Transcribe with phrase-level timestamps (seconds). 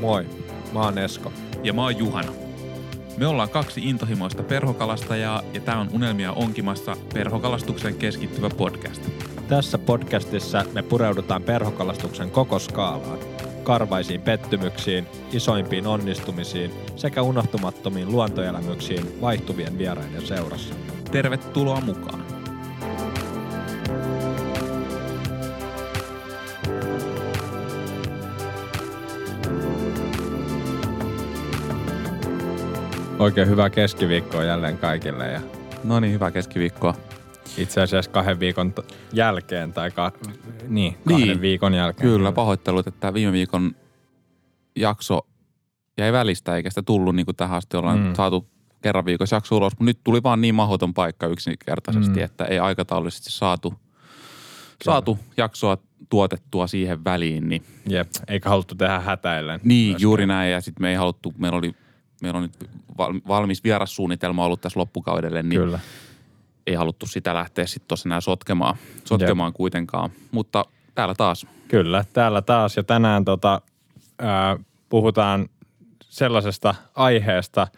[0.00, 0.26] Moi,
[0.72, 1.32] mä oon Esko.
[1.62, 2.32] Ja mä oon Juhana.
[3.16, 9.02] Me ollaan kaksi intohimoista perhokalastajaa ja tää on Unelmia onkimassa perhokalastukseen keskittyvä podcast.
[9.48, 13.18] Tässä podcastissa me pureudutaan perhokalastuksen koko skaalaan.
[13.62, 20.74] Karvaisiin pettymyksiin, isoimpiin onnistumisiin sekä unohtumattomiin luontoelämyksiin vaihtuvien vieraiden seurassa.
[21.10, 22.23] Tervetuloa mukaan.
[33.24, 35.40] Oikein hyvää keskiviikkoa jälleen kaikille ja
[35.84, 36.94] No niin, hyvää keskiviikkoa.
[37.58, 38.78] itse asiassa kahden viikon t-
[39.12, 40.12] jälkeen tai ka-
[40.68, 42.08] niin, kahden Niin, viikon jälkeen.
[42.10, 43.74] Kyllä, pahoittelut, että viime viikon
[44.76, 45.20] jakso
[45.98, 48.14] jäi välistä eikä sitä tullut niin kuin tähän asti ollaan Mm.
[48.14, 48.46] saatu
[48.82, 52.24] kerran viikossa jakso ulos, mutta nyt tuli vaan niin mahdoton paikka yksinkertaisesti, Mm.
[52.24, 53.74] että ei aikataulullisesti saatu,
[54.84, 55.78] saatu jaksoa
[56.10, 59.60] tuotettua siihen väliin, niin Jep, eikä haluttu tehdä hätäillen.
[59.64, 60.02] Niin, myöskään.
[60.02, 60.52] juuri näin.
[60.52, 61.74] Ja sitten me ei haluttu, meillä oli,
[62.24, 65.78] meillä on nyt val- valmis vierassuunnitelma ollut tässä loppukaudelle, niin Kyllä.
[66.66, 70.10] ei haluttu sitä lähteä sitten tuossa enää sotkemaan, sotkemaan kuitenkaan.
[70.30, 70.64] Mutta
[70.94, 71.46] täällä taas.
[71.68, 73.60] Kyllä, täällä taas ja tänään tota,
[74.18, 74.56] ää,
[74.88, 75.48] puhutaan
[76.02, 77.68] sellaisesta aiheesta,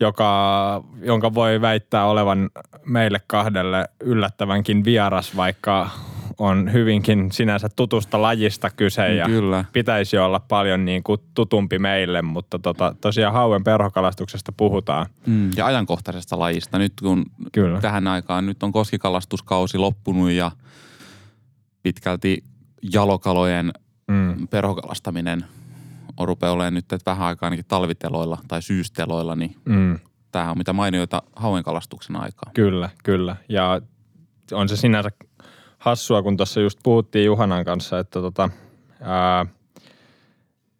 [0.00, 2.50] joka, jonka voi väittää olevan
[2.84, 5.90] meille kahdelle yllättävänkin vieras, vaikka
[6.38, 9.64] on hyvinkin sinänsä tutusta lajista kyse ja Kyllä.
[9.72, 15.06] pitäisi olla paljon niin kuin tutumpi meille, mutta tota, tosiaan hauen perhokalastuksesta puhutaan.
[15.26, 16.78] Mm, ja ajankohtaisesta lajista.
[16.78, 17.80] Nyt kun Kyllä.
[17.80, 20.50] tähän aikaan, nyt on koskikalastuskausi loppunut ja
[21.82, 22.44] pitkälti
[22.92, 23.72] jalokalojen
[24.08, 25.44] Mm, perhokalastaminen
[26.16, 29.98] on rupeaa olemaan nyt että vähän aikaa ainakin talviteloilla tai syysteloilla, niin mm.
[30.32, 32.50] tämähän on mitä mainioita hauenkalastuksen aikaa.
[32.54, 33.36] Kyllä, kyllä.
[33.48, 33.80] Ja
[34.52, 35.10] on se sinänsä
[35.84, 38.50] hassua, kun tuossa just puhuttiin Juhanan kanssa, että tota,
[39.00, 39.46] ää,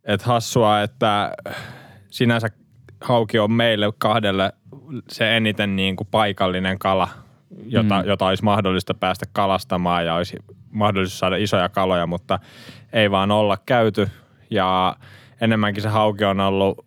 [0.04, 1.32] et hassua, että
[2.10, 2.48] sinänsä
[3.00, 4.52] hauki on meille kahdelle
[5.08, 7.08] se eniten niin kuin paikallinen kala,
[7.66, 8.02] jota, mm.
[8.02, 8.08] Mm.
[8.08, 10.36] jota olisi mahdollista päästä kalastamaan ja olisi
[10.70, 12.38] mahdollisuus saada isoja kaloja, mutta
[12.92, 14.08] ei vaan olla käyty
[14.50, 14.96] ja
[15.40, 16.86] enemmänkin se hauki on ollut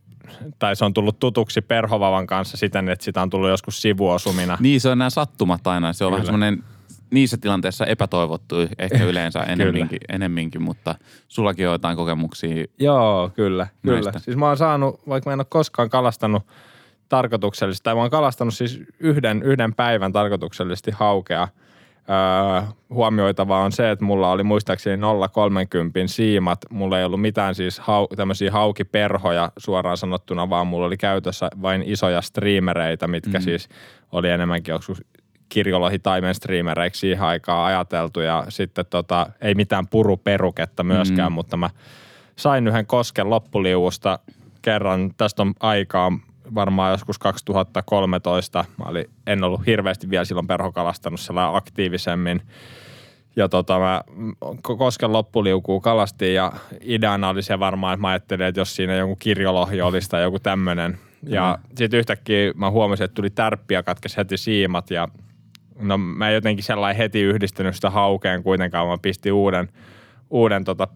[0.59, 4.57] tai se on tullut tutuksi perhovavan kanssa siten, että sitä on tullut joskus sivuosumina.
[4.59, 5.94] Niin, se on nämä sattumat aina.
[5.94, 6.16] Se on Kyllä.
[6.16, 6.76] vähän semmoinen
[7.12, 10.95] niissä tilanteissa epätoivottu ehkä yleensä enemminkin, enemminkin, mutta
[11.28, 12.66] sullakin on jotain kokemuksia.
[12.79, 14.01] Joo, kyllä, kyllä.
[14.01, 14.19] Näistä.
[14.19, 16.44] Siis mä oon saanut, vaikka mä en ole koskaan kalastanut
[17.09, 21.47] tarkoituksellisesti, tai mä oon kalastanut siis yhden, yhden päivän tarkoituksellisesti haukea.
[22.09, 25.09] Öö, huomioitavaa on se, että mulla oli muistaakseni 0,30
[26.06, 26.59] siimat.
[26.69, 31.84] Mulla ei ollut mitään siis hau, tämmöisiä haukiperhoja suoraan sanottuna, vaan mulla oli käytössä vain
[31.85, 33.44] isoja striimereitä, mitkä mm.
[33.44, 33.69] Siis
[34.12, 35.01] oli enemmänkin joskus
[35.50, 41.35] kirjolohi taimen striimereiksi siihen aikaan ajateltu ja sitten tota, ei mitään puruperuketta myöskään, Mm.
[41.35, 41.69] mutta mä
[42.35, 44.19] sain yhden kosken loppuliuusta
[44.62, 46.12] kerran, tästä on aikaa
[46.56, 48.66] varmaan joskus 2013.
[48.78, 52.41] Mä olin, en ollut hirveästi vielä silloin perhokalastanut sellainen aktiivisemmin.
[53.35, 54.02] Ja tota, mä
[54.68, 58.96] ko- kosken loppuliukuu kalastin ja ideana oli se varmaan, että mä ajattelin, että jos siinä
[58.96, 60.97] joku kirjolohja olisi tai joku tämmöinen.
[61.24, 61.75] Ja mm.
[61.75, 65.08] sitten yhtäkkiä mä huomasin, että tuli tärppi ja katkesi heti siimat ja
[65.79, 68.88] no mä en jotenkin sellainen heti yhdistänyt sitä haukeen kuitenkaan.
[68.88, 69.69] Mä pistin uuden,
[70.29, 70.88] uuden tota,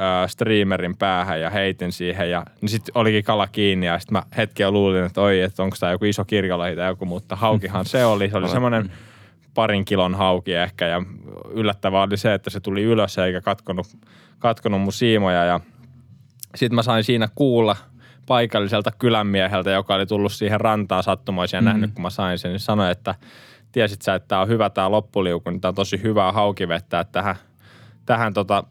[0.00, 4.22] äh, streamerin päähän ja heitin siihen ja niin sitten olikin kala kiinni ja sitten mä
[4.36, 8.04] hetken luulin, että oi, että onko tämä joku iso kirjolohi tai joku, mutta haukihan se
[8.04, 8.30] oli.
[8.30, 8.90] Se oli semmoinen
[9.54, 11.02] parin kilon hauki ehkä ja
[11.50, 13.86] yllättävää oli se, että se tuli ylös eikä katkonut,
[14.38, 15.60] katkonut mun siimoja ja
[16.54, 17.76] sitten mä sain siinä kuulla
[18.26, 21.68] paikalliselta kylänmieheltä, joka oli tullut siihen rantaan sattumoisin ja Mhm.
[21.68, 23.14] nähnyt, kun mä sain sen, niin sanoi, että
[23.72, 27.12] tiesit sä, että tämä on hyvä tämä loppuliuku, niin tämä on tosi hyvää haukivettä, että
[27.12, 27.36] tähän,
[28.06, 28.64] tähän tota,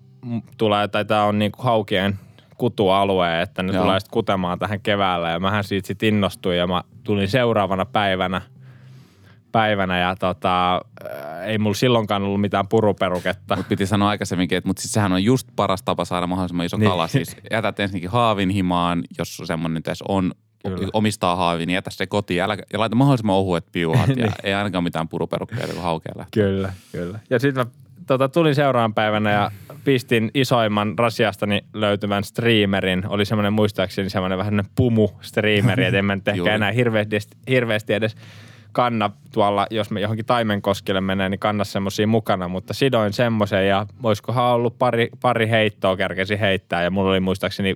[0.58, 2.20] tulee, tai tämä on niinku haukien
[2.58, 3.84] kutualue, että ne Joo.
[3.84, 8.42] tulee sitten kutemaan tähän keväällä ja mähän siitä sitten innostuin ja mä tulin seuraavana päivänä
[9.52, 10.82] päivänä ja tota,
[11.46, 13.56] ei mulla silloinkaan ollut mitään puruperuketta.
[13.56, 16.78] Mutta piti sanoa aikaisemminkin, että mutta siis sehän on just paras tapa saada mahdollisimman iso
[16.78, 16.90] Niin.
[16.90, 17.08] kala.
[17.08, 20.32] Siis jätät ensinnäkin haavin himaan, jos semmoinen nyt edes on,
[20.64, 20.90] Kyllä.
[20.94, 24.08] omistaa haavin, niin jätä se kotiin älä, ja laita mahdollisimman ohuet piuhat.
[24.10, 24.32] ja Niin.
[24.44, 26.44] ei ainakaan mitään puruperukkeita, kun haukea lähtee.
[26.44, 27.20] Kyllä, kyllä.
[27.30, 27.72] Ja sitten mä
[28.08, 29.52] tota, tulin seuraavan päivänä ja
[29.84, 33.04] pistin isoimman rasiastani löytyvän streamerin.
[33.08, 37.18] Oli semmoinen muistaakseni semmoinen vähän semmoinen pumu-streameri, että en mä nyt ehkä enää hirveästi,
[37.50, 38.16] hirveästi edes
[38.72, 43.86] kanna tuolla, jos me johonkin taimenkoskelle menee, niin kanna semmoisia mukana, mutta sidoin semmoisen ja
[44.02, 47.76] voisikohan ollut pari, pari heittoa kerkesi heittää ja mulla oli muistaakseni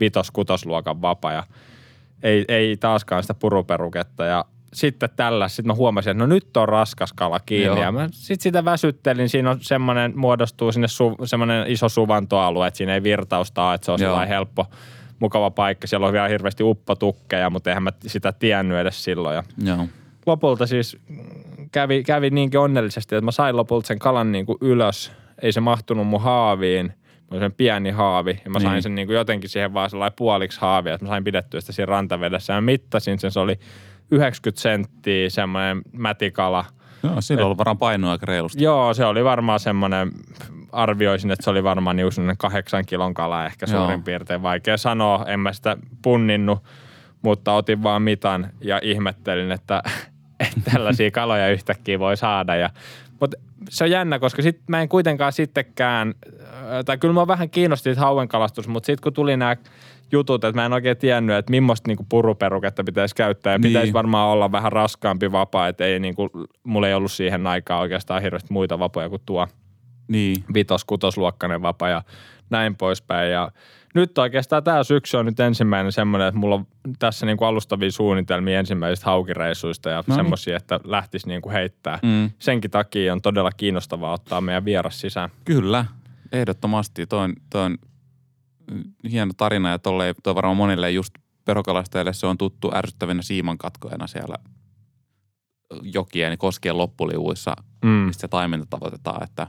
[0.00, 1.44] vitos-kutosluokan vapa ja
[2.22, 6.68] ei, ei taaskaan sitä puruperuketta ja sitten tällä, sitten mä huomasin, että no nyt on
[6.68, 7.66] raskas kala kiinni.
[7.66, 7.82] Joo.
[7.82, 12.78] Ja mä sitten sitä väsyttelin, siinä on semmoinen, muodostuu sinne su, semmoinen iso suvantoalue, että
[12.78, 14.66] siinä ei virtausta ole, että se on sellainen helppo,
[15.18, 15.86] mukava paikka.
[15.86, 19.36] Siellä on vielä hirveästi uppotukkeja, mutta eihän mä sitä tiennyt edes silloin.
[19.36, 19.86] Ja Joo.
[20.26, 20.98] lopulta siis
[21.72, 25.12] kävi, kävi niinkin onnellisesti, että mä sain lopulta sen kalan niin kuin ylös.
[25.42, 26.92] Ei se mahtunut mun haaviin.
[27.30, 28.82] Mä sen pieni haavi ja mä sain Niin.
[28.82, 31.86] sen niin kuin jotenkin siihen vaan sellainen puoliksi haavi, että mä sain pidettyä sitä siinä
[31.86, 32.52] rantavedessä.
[32.52, 33.58] Ja mittasin sen, se oli
[34.10, 36.64] 90 senttiä semmoinen mätikala.
[37.02, 38.64] Joo, on ollut varmaan painoa aika reilusti.
[38.64, 40.12] Joo, se oli varmaan semmoinen,
[40.72, 43.80] arvioisin, että se oli varmaan niin semmoinen kahdeksan kilon kala ehkä Joo.
[43.80, 44.42] suurin piirtein.
[44.42, 46.64] Vaikea sanoa, en mä sitä punninnut,
[47.22, 49.82] mutta otin vaan mitan ja ihmettelin, että,
[50.40, 52.56] että tällaisia kaloja yhtäkkiä voi saada.
[52.56, 52.70] Ja,
[53.20, 53.36] mutta
[53.70, 57.94] se on jännä, koska sit mä en kuitenkaan sittenkään, äh, tai kyllä mä vähän kiinnosti
[57.94, 59.56] hauenkalastus, mutta sitten kun tuli nämä
[60.12, 63.68] jutut, että mä en oikein tiennyt, että millaista niinku puruperuketta pitäisi käyttää ja Niin.
[63.70, 66.30] pitäisi varmaan olla vähän raskaampi vapaa, että ei niinku,
[66.64, 69.48] mulla ei ollut siihen aikaan oikeastaan hirveästi muita vapoja kuin tuo
[70.08, 70.44] Niin.
[70.54, 72.02] vitos, kutosluokkainen vapa ja
[72.50, 73.32] näin poispäin.
[73.32, 73.50] Ja
[73.94, 76.66] nyt oikeastaan tämä syksy on nyt ensimmäinen semmoinen, että mulla on
[76.98, 80.16] tässä niinku alustavia suunnitelmia ensimmäisistä haukireissuista ja niin.
[80.16, 81.98] semmoisia, että lähtisi niinku heittää.
[82.02, 82.30] Mm.
[82.38, 85.30] Senkin takia on todella kiinnostavaa ottaa meidän vieras sisään.
[85.44, 85.84] Kyllä,
[86.32, 87.06] ehdottomasti.
[87.06, 87.78] Toi on, toi on
[89.10, 91.14] hieno tarina ja tolle, toi varmaan monille just
[91.44, 94.34] perokalastajille se on tuttu ärsyttävinä siimankatkojana siellä
[95.82, 97.54] jokien koskien loppuliuissa,
[97.84, 97.88] Mm.
[97.90, 99.22] mistä se taimenta tavoitetaan.
[99.22, 99.46] Että,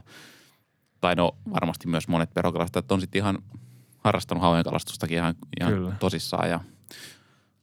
[1.00, 3.38] tai no varmasti myös monet perokalastajat on sitten ihan
[4.04, 5.92] harrastanut hauenkalastustakin ihan, ihan Kyllä.
[6.00, 6.50] tosissaan.
[6.50, 6.60] Ja,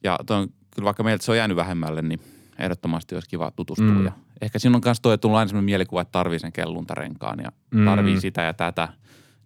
[0.04, 2.20] ja toi on, kyllä vaikka meiltä se on jäänyt vähemmälle, niin
[2.58, 3.86] ehdottomasti olisi kiva tutustua.
[3.86, 3.98] Mm.
[3.98, 4.04] Mm.
[4.04, 7.52] Ja ehkä siinä on myös että tullut aina sellainen mielikuva, että tarvii sen kelluntarenkaan ja
[7.70, 7.84] Mm.
[7.84, 8.88] tarvii sitä ja tätä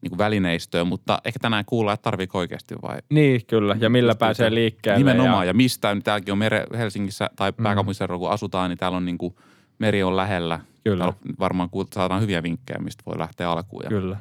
[0.00, 3.76] niin kuin välineistöä, mutta ehkä tänään kuullaan, että tarviiko oikeasti vai Niin, kyllä.
[3.80, 4.98] Ja millä pääsee että liikkeelle.
[4.98, 8.96] Nimenomaan, Ja, ja mistä, nyt täälläkin on mere, Helsingissä tai pääkaupunkiseudulla, kun asutaan, niin täällä
[8.96, 9.34] on niin kuin,
[9.78, 10.60] meri on lähellä.
[10.84, 10.98] Kyllä.
[10.98, 13.82] Täällä varmaan saadaan hyviä vinkkejä, mistä voi lähteä alkuun.
[13.84, 14.16] Ja kyllä.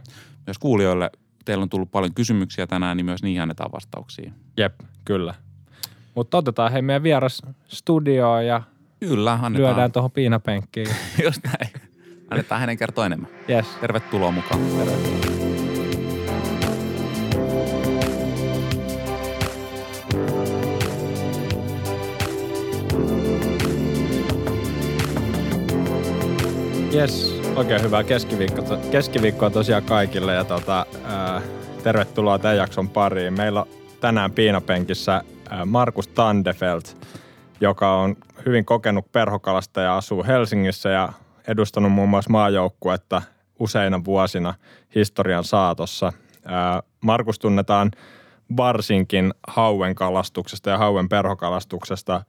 [0.48, 1.10] myös kuulijoille,
[1.46, 4.32] teillä on tullut paljon kysymyksiä tänään, niin myös niihin annetaan vastauksia.
[4.58, 5.34] Jep, kyllä.
[6.16, 8.62] Mutta otetaan hei meidän vieras studioon ja
[9.00, 9.54] Kyllä, annetaan.
[9.54, 10.88] lyödään tuohon piinapenkkiin.
[11.24, 11.74] Just näin.
[12.30, 13.30] Annetaan hänen kertoa enemmän.
[13.50, 13.66] Yes.
[13.82, 14.60] Tervetuloa mukaan.
[26.94, 31.42] Yes, oikein hyvää keskiviikkoa, keskiviikkoa tosiaan kaikille ja tota, ää,
[31.84, 33.34] tervetuloa tämän jakson pariin.
[33.34, 33.68] Meillä on
[34.02, 37.08] tänään piinapenkissä ää, Markus Tandefelt,
[37.62, 38.16] joka on
[38.46, 41.14] hyvin kokenut perhokalastaja ja asuu Helsingissä ja
[41.48, 43.22] edustanut muun muassa maajoukkuetta
[43.60, 44.54] useina vuosina
[44.96, 46.14] historian saatossa.
[46.46, 47.92] Ää, Markus tunnetaan
[48.58, 52.22] varsinkin hauen kalastuksesta ja hauen perhokalastuksesta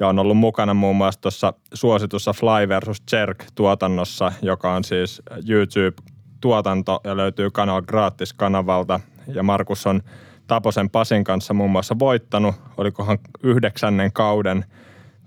[0.00, 3.02] ja on ollut mukana muun muassa tuossa suositussa Fly vs.
[3.12, 9.00] Jerk-tuotannossa, joka on siis YouTube-tuotanto ja löytyy Kanal Gratis-kanavalta.
[9.26, 10.02] Ja Markus on
[10.46, 14.64] Taposen Pasin kanssa muun muassa voittanut, olikohan yhdeksännen kauden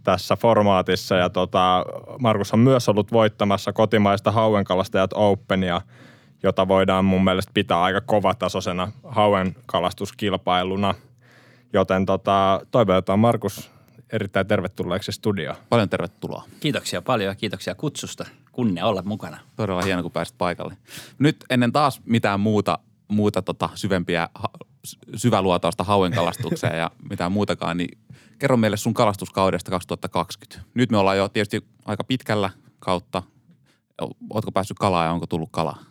[0.04, 1.16] tässä formaatissa.
[1.16, 1.86] Ja tota,
[2.20, 5.82] Markus on myös ollut voittamassa kotimaista hauenkalastajat Openia,
[6.44, 10.96] jota voidaan mun mielestä pitää aika kovatasoisena hauenkalastuskilpailuna.
[11.74, 13.79] Joten tota, toivotetaan Markus
[14.14, 15.56] erittäin tervetulleeksi studioon.
[15.70, 16.44] Paljon tervetuloa.
[16.60, 18.26] Kiitoksia paljon ja kiitoksia kutsusta.
[18.52, 19.38] Kunnia olla mukana.
[19.56, 20.78] Todella hieno, kun pääsit paikalle.
[21.20, 24.30] Nyt ennen taas mitään muuta, muuta tota syvempiä
[25.16, 27.98] syväluotausta hauenkalastukseen ja mitään muutakaan, niin
[28.40, 30.70] kerro meille sun kalastuskaudesta 2020.
[30.74, 33.24] Nyt me ollaan jo tietysti aika pitkällä kautta.
[34.30, 35.89] Ootko päässyt kalaa ja onko tullut kalaa?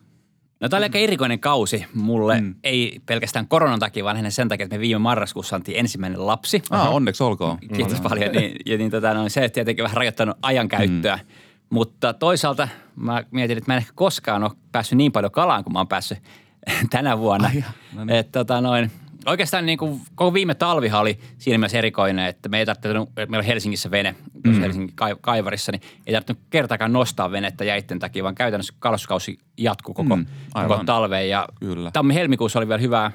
[0.61, 2.47] No tämä oli aika erikoinen kausi mulle, Mm.
[2.47, 2.55] mm.
[2.65, 6.62] ei pelkästään koronan takia, vaan hänen sen takia, että me viime marraskuussa saatiin ensimmäinen lapsi.
[6.71, 7.59] Ah, onneksi olkoon.
[7.77, 8.33] Kiitos paljon.
[8.33, 11.17] Niin, ja niin tota, no, se tietenkin vähän rajoittanut ajankäyttöä.
[11.17, 11.23] Mm.
[11.71, 15.73] Mutta toisaalta mä mietin, että mä en ehkä koskaan ole päässyt niin paljon kalaan kuin
[15.73, 16.19] mä oon päässyt
[16.91, 17.49] tänä vuonna.
[17.55, 18.17] Ai no niin.
[18.17, 18.91] Et, tota, noin,
[19.30, 23.38] oikeastaan niin kuin, koko viime talvihan oli siinä mielessä erikoinen, että me ei tarvitse, meillä
[23.38, 24.14] on Helsingissä vene,
[24.47, 24.61] mm.
[24.61, 29.94] Helsingin kai- kaivarissa, niin ei tarvitse kertaakaan nostaa venettä jäitten takia, vaan käytännössä kalastuskausi jatkuu
[29.94, 30.68] koko, Mm, aivan.
[30.68, 31.28] koko talven.
[31.28, 31.90] Ja Kyllä.
[31.90, 33.11] tammi-helmikuussa oli vielä hyvää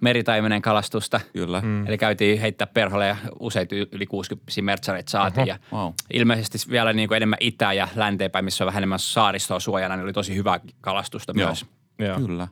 [0.00, 1.20] meritaimenen kalastusta.
[1.32, 1.60] Kyllä.
[1.60, 1.86] Mm.
[1.86, 5.46] Eli käytiin heittää perholle ja useita yli 60 mertsareita saatiin.
[5.46, 5.92] Ja wow.
[6.12, 10.04] Ilmeisesti vielä niin kuin enemmän itä- ja länteenpäin, missä on vähän enemmän saaristoa suojana, niin
[10.04, 11.46] oli tosi hyvää kalastusta Joo.
[11.48, 11.66] myös.
[11.98, 12.20] Joo.
[12.20, 12.48] Kyllä.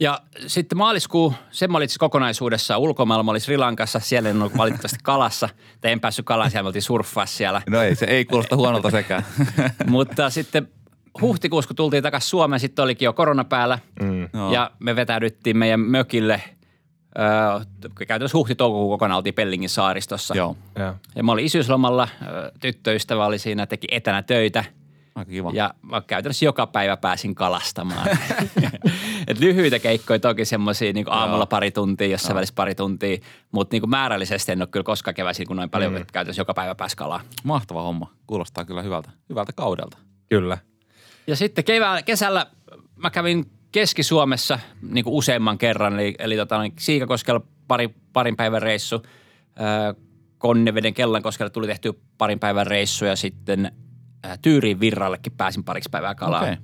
[0.00, 3.22] Ja sitten maaliskuu, se mä olin siis kokonaisuudessaan ulkomailla.
[3.22, 5.48] Mä olin Sri Lankassa, siellä en ollut valitettavasti kalassa.
[5.80, 7.62] Tai en päässyt kalaan, siellä me oltiin surffaa siellä.
[7.70, 9.26] No ei, se ei kuulosta huonolta sekään.
[9.86, 10.68] Mutta sitten
[11.20, 13.78] huhtikuussa, kun tultiin takaisin Suomeen, sitten olikin jo korona päällä.
[14.02, 14.28] Mm.
[14.34, 14.52] Joo.
[14.52, 16.42] Ja me vetäydyttiin meidän mökille
[17.18, 17.64] Öö,
[18.06, 20.34] käytännössä huhti-toukokuun kokonaan oltiin Pellingin saaristossa.
[20.36, 20.94] Joo, Joo.
[21.16, 22.08] Ja mä olin isyyslomalla,
[22.60, 24.64] tyttöystävä oli siinä, teki etänä töitä.
[25.16, 25.50] Aika kiva.
[25.54, 28.08] Ja mä käytännössä joka päivä pääsin kalastamaan.
[29.28, 33.18] Et lyhyitä keikkoja toki semmoisia niin aamulla pari tuntia, jossain välissä pari tuntia,
[33.52, 35.96] mutta niin määrällisesti en ole kyllä koskaan keväisin kun noin paljon, mm.
[35.96, 37.20] että käytännössä joka päivä pääsi kalaa.
[37.44, 38.12] Mahtava homma.
[38.26, 39.98] Kuulostaa kyllä hyvältä, hyvältä kaudelta.
[40.28, 40.58] Kyllä.
[41.26, 42.46] Ja sitten kevää, kesällä
[42.96, 48.62] mä kävin Keski-Suomessa niin kuin useamman kerran, eli, eli tota, niin Siikakoskella pari, parin päivän
[48.62, 49.02] reissu.
[49.56, 49.94] Ää,
[50.38, 53.72] Konneveden Kellankoskella tuli tehty parin päivän reissu ja sitten
[54.42, 56.42] Tyyriin Virrallekin pääsin pariksi päivää kalaa.
[56.42, 56.56] Okei.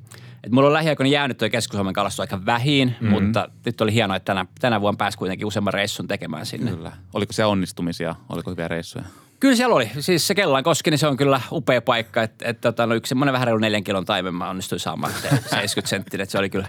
[0.44, 3.08] Et mulla on lähiaikoina jäänyt tuo Keski-Suomen kalastus aika vähin, mm-hmm.
[3.08, 6.70] mutta nyt oli hienoa, että tänä, tänä vuonna pääsi kuitenkin useamman reissun tekemään sinne.
[6.70, 6.92] Kyllä.
[7.14, 8.14] Oliko se onnistumisia?
[8.28, 9.04] Oliko hyviä reissuja?
[9.40, 9.90] Kyllä siellä oli.
[10.00, 12.22] Siis se Kellankoski, niin se on kyllä upea paikka.
[12.22, 15.28] Että et, tota, no yksi semmoinen vähän reilu neljän kilon taimen mä onnistuin saamaan se
[15.28, 16.22] 70 senttinen.
[16.22, 16.68] Että se oli kyllä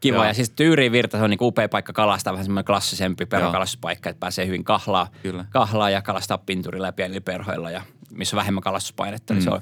[0.00, 0.16] kiva.
[0.16, 0.24] Joo.
[0.24, 4.20] ja siis Tyyriin virta, se on niinku upea paikka kalastaa, vähän semmoinen klassisempi perhokalastuspaikka, että
[4.20, 5.44] pääsee hyvin kahlaa, Kyllä.
[5.50, 9.60] kahlaa ja kalastaa pinturilla ja pienillä perhoilla ja missä on vähemmän kalastuspainetta, niin se on,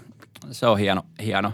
[0.51, 1.53] se on hieno, hieno.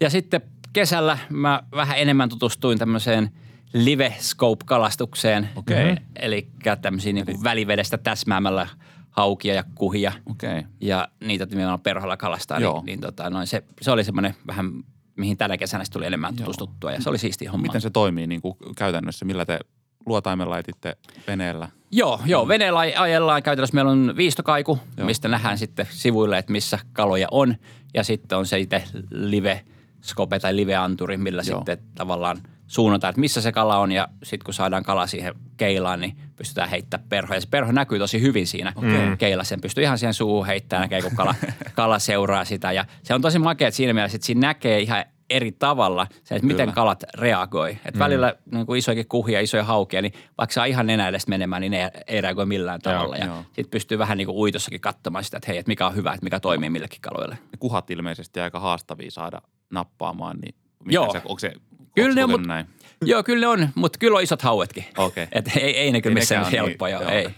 [0.00, 0.40] Ja sitten
[0.72, 3.30] kesällä mä vähän enemmän tutustuin tämmöiseen
[3.72, 5.48] live scope-kalastukseen.
[5.56, 5.96] Okei.
[6.16, 6.48] Eli
[6.82, 8.66] tämmöisiä niinku välivedestä täsmäämällä
[9.10, 10.62] haukia ja kuhia Okei.
[10.80, 12.74] ja niitä nimenomaan perholla kalastaa, Joo.
[12.74, 14.70] niin, niin tota, noin se, se oli semmoinen vähän,
[15.16, 17.62] mihin tänä kesänä tuli enemmän tutustuttua ja se oli siisti homma.
[17.62, 19.24] Miten se toimii niin kuin käytännössä?
[19.24, 19.58] Millä te
[20.06, 21.68] luotaimen laititte veneellä?
[21.96, 23.74] Joo, joo, veneellä aj- ajellaan käytännössä.
[23.74, 25.06] Meillä on viistokaiku, Joo.
[25.06, 27.54] mistä nähdään sitten sivuille, että missä kaloja on.
[27.94, 29.64] Ja sitten on se itse live
[30.02, 31.50] scope tai live-anturi, millä Joo.
[31.50, 31.58] joo.
[31.58, 33.92] sitten tavallaan suunnataan, että missä se kala on.
[33.92, 37.34] Ja sitten kun saadaan kala siihen keilaan, niin pystytään heittämään perho.
[37.34, 39.16] Ja se perho näkyy tosi hyvin siinä okay.
[39.18, 39.48] keilassa.
[39.48, 41.34] Sen pystyy ihan siihen suuhun heittämään, näkee kun kala,
[41.74, 42.72] kala seuraa sitä.
[42.72, 45.04] Ja se on tosi makea että siinä mielessä, että siinä näkee ihan
[45.36, 46.74] eri tavalla se, että miten Kyllä.
[46.74, 47.78] kalat reagoi.
[47.84, 51.60] Et välillä niin kuin isojakin kuhia, isoja haukia, niin vaikka saa ihan nenä edestä menemään,
[51.60, 53.16] niin ne ei reagoi millään tavalla.
[53.16, 53.36] joo.
[53.36, 56.12] ja sitten pystyy vähän niin kuin uitossakin katsomaan sitä, että hei, että mikä on hyvä,
[56.12, 57.34] että mikä toimii millekin kaloille.
[57.34, 61.12] Ne kuhat ilmeisesti aika haastavia saada nappaamaan, niin mikä Joo.
[61.12, 61.52] Se, onko se
[61.94, 62.66] Kyllä ne on, onko mut, näin?
[63.04, 64.84] joo, kyllä ne on, mutta kyllä on isot hauetkin.
[64.98, 65.28] Okei.
[65.32, 67.18] Et ei, ei ne kyllä missään helppoja niin, joo.
[67.18, 67.30] ei.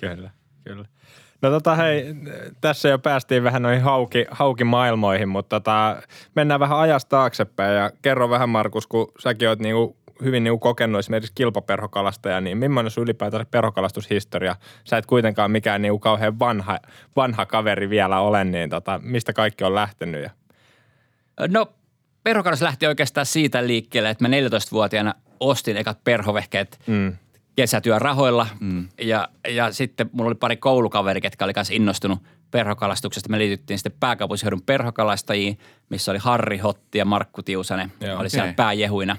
[0.00, 0.30] Kyllä,
[0.64, 0.84] kyllä.
[1.46, 2.14] No tota hei,
[2.60, 6.02] tässä jo päästiin vähän noihin hauki, haukimaailmoihin, mutta tota,
[6.34, 10.98] mennään vähän ajasta taaksepäin ja kerro vähän Markus, kun säkin oot niinku hyvin niinku kokenut
[10.98, 14.56] esimerkiksi kilpaperhokalastaja, niin millainen sun ylipäätään perhokalastushistoria?
[14.84, 16.78] Sä et kuitenkaan mikään niinku kauhean vanha,
[17.16, 20.22] vanha kaveri vielä ole, niin tota, mistä kaikki on lähtenyt?
[20.22, 20.30] Ja...
[21.48, 21.66] No,
[22.22, 27.16] perhokalas lähti oikeastaan siitä liikkeelle, että mä 14-vuotiaana ostin ekat perhovehkeet Mm.
[27.56, 28.46] Kesätyörahoilla.
[28.60, 28.88] Mm.
[29.02, 32.18] Ja, ja sitten mulla oli pari koulukaveri, ketkä oli kanssa innostunut
[32.50, 33.28] perhokalastuksesta.
[33.28, 35.58] Me liityttiin sitten pääkaupunkiseudun perhokalastajiin,
[35.90, 37.92] missä oli Harri Hotti ja Markku Tiusanen.
[38.00, 38.30] Joo, oli okei.
[38.30, 39.16] siellä pääjehuina.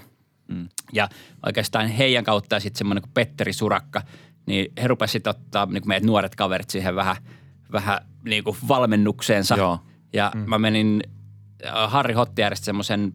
[0.48, 0.68] Mm.
[0.92, 1.08] Ja
[1.46, 4.02] oikeastaan heidän kautta ja sitten semmoinen kuin Petteri Surakka,
[4.46, 7.16] niin he rupesivat ottaa niin kuin meidät nuoret kaverit siihen vähän,
[7.72, 9.56] vähän niin kuin valmennukseensa.
[9.56, 9.78] Joo.
[10.12, 10.40] Ja mm.
[10.40, 11.02] mä menin,
[11.66, 13.12] äh, Harri Hotti järjesti semmoisen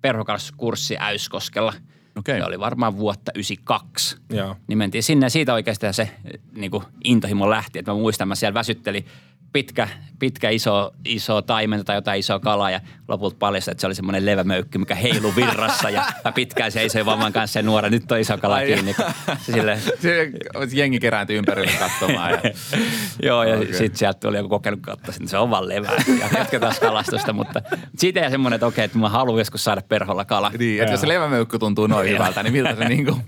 [0.00, 1.72] perhokalastuskurssi Äyskoskella.
[2.16, 2.38] Okei.
[2.38, 4.16] Se oli varmaan vuotta 92.
[4.30, 4.56] Joo.
[4.66, 6.10] Niin mentiin sinne ja siitä oikeastaan se
[6.52, 7.78] niin kuin intohimo lähti.
[7.78, 9.04] Että mä muistan, mä siellä väsytteli
[9.52, 13.94] pitkä, pitkä iso, iso taimenta tai jotain isoa kalaa ja lopulta paljastui, että se oli
[13.94, 18.18] semmoinen levämöykky, mikä heilu virrassa ja mä pitkään seisoin vamman kanssa ja nuora, nyt on
[18.18, 18.94] iso kala Ai kiinni.
[18.94, 19.04] kun
[19.38, 20.30] Se sille, Se,
[20.72, 22.30] jengi kerääntyi ympärille katsomaan.
[22.30, 22.40] Ja,
[23.28, 23.72] joo, ja okay.
[23.72, 27.62] sitten sieltä tuli joku kokenut katsoa, että se on vaan levää ja jatketaan kalastusta, mutta
[27.98, 30.50] siitä jäi semmoinen, että okei, että mä haluan joskus saada perholla kala.
[30.58, 33.22] niin, että jos se levämöykky tuntuu noin hyvältä, niin miltä se niin kuin,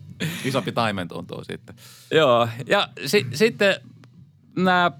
[0.44, 1.76] isompi taimen tuntuu sitten?
[2.10, 3.74] Joo, ja si- sitten
[4.56, 4.90] nämä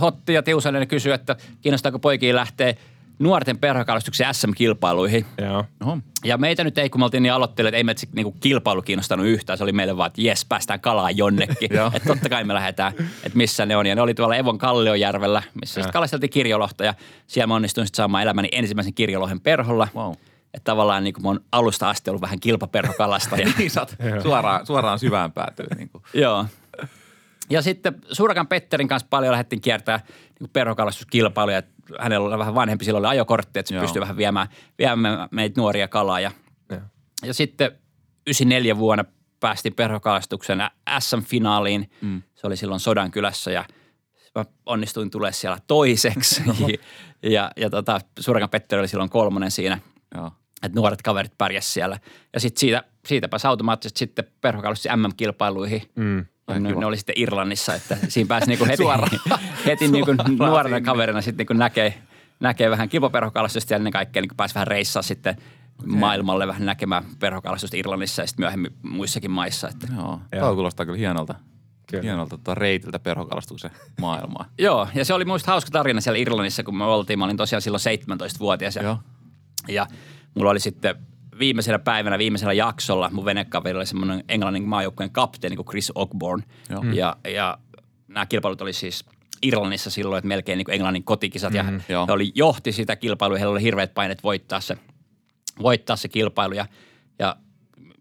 [0.00, 2.74] Hotti ja Tiusanen kysyy, että kiinnostaako poikia lähteä
[3.18, 5.26] nuorten perhokalastuksen SM-kilpailuihin.
[5.38, 5.64] Joo.
[5.82, 5.98] Oho.
[6.24, 9.26] Ja meitä nyt ei, kun me oltiin niin aloittelijoita, että ei meitä niinku kilpailu kiinnostanut
[9.26, 9.58] yhtään.
[9.58, 11.70] Se oli meille vaan, että jes, päästään kalaan jonnekin.
[11.94, 13.86] Että totta kai me lähdetään, että missä ne on.
[13.86, 16.84] Ja ne oli tuolla Evon Kalliojärvellä, missä sitten kalasteltiin kirjolohta.
[16.84, 16.94] Ja
[17.26, 19.88] siellä mä onnistuin sitten saamaan elämäni ensimmäisen kirjolohen perholla.
[19.94, 20.12] Wow.
[20.54, 23.48] Että tavallaan niin kuin mä oon alusta asti ollut vähän kilpaperhokalastaja.
[23.58, 25.66] niin, sä oot suoraan, suoraan syvään päätyy.
[25.76, 26.04] Niin kuin.
[26.14, 26.46] Joo.
[27.50, 30.00] Ja sitten Surakan Petterin kanssa paljon lähdettiin kiertämään
[30.40, 31.62] niin perhokalastuskilpailuja.
[31.98, 33.82] Hänellä oli vähän vanhempi, silloin oli ajokortti, että se Joo.
[33.82, 36.20] pystyi vähän viemään, viemään meitä nuoria kalaa.
[36.20, 36.30] Ja,
[36.70, 36.80] Joo.
[37.26, 37.72] ja sitten
[38.26, 39.04] 94 vuonna
[39.40, 40.58] päästiin perhokalastuksen
[40.98, 41.90] SM-finaaliin.
[42.00, 42.22] Mm.
[42.34, 43.64] Se oli silloin Sodankylässä ja
[44.34, 46.42] mä onnistuin tulemaan siellä toiseksi.
[47.22, 49.78] ja ja tota, Surakan Petteri oli silloin kolmonen siinä
[50.14, 50.32] Joo.
[50.62, 51.98] että nuoret kaverit pärjäs siellä.
[52.32, 55.82] Ja sitten siitä, siitä pääsi automaattisesti sitten perhokalussi MM-kilpailuihin.
[55.94, 56.26] Mm.
[56.48, 59.10] Ja ne, ne, oli sitten Irlannissa, että siinä pääsi niinku heti, Suoraan.
[59.66, 60.86] heti niinku Suoraan nuorena sinne.
[60.86, 62.02] kaverina sitten niinku näkee,
[62.40, 65.36] näkee vähän kilpaperhokalastusta ja ennen kaikkea niinku pääsi vähän reissaa sitten
[65.86, 69.68] maailmalle vähän näkemään perhokalastusta Irlannissa ja sitten myöhemmin muissakin maissa.
[69.68, 69.86] Että.
[69.96, 70.20] Joo.
[70.32, 70.40] Joo.
[70.46, 71.34] Toi kuulostaa kyllä hienolta.
[71.90, 72.02] Kyllä.
[72.02, 74.44] hienolta tota reitiltä perhokalastuksen maailmaa.
[74.58, 77.18] Joo, ja se oli muista hauska tarina siellä Irlannissa, kun me oltiin.
[77.18, 78.98] Mä olin tosiaan silloin 17-vuotias ja, Joo.
[79.68, 79.86] ja
[80.34, 80.94] mulla oli sitten
[81.38, 86.42] viimeisenä päivänä, viimeisellä jaksolla mun venekaveri oli semmoinen englannin maajoukkueen kapteeni kuin Chris Ogborn.
[86.70, 86.82] Joo.
[86.92, 87.58] Ja, ja
[88.08, 89.04] nämä kilpailut oli siis
[89.42, 91.54] Irlannissa silloin, että melkein niin kuin Englannin kotikisat.
[91.54, 92.06] Ja Mhm, joo.
[92.06, 94.76] he oli, johti sitä kilpailua, heillä oli hirveät paineet voittaa se,
[95.62, 96.54] voittaa se kilpailu.
[96.54, 96.66] Ja,
[97.18, 97.36] ja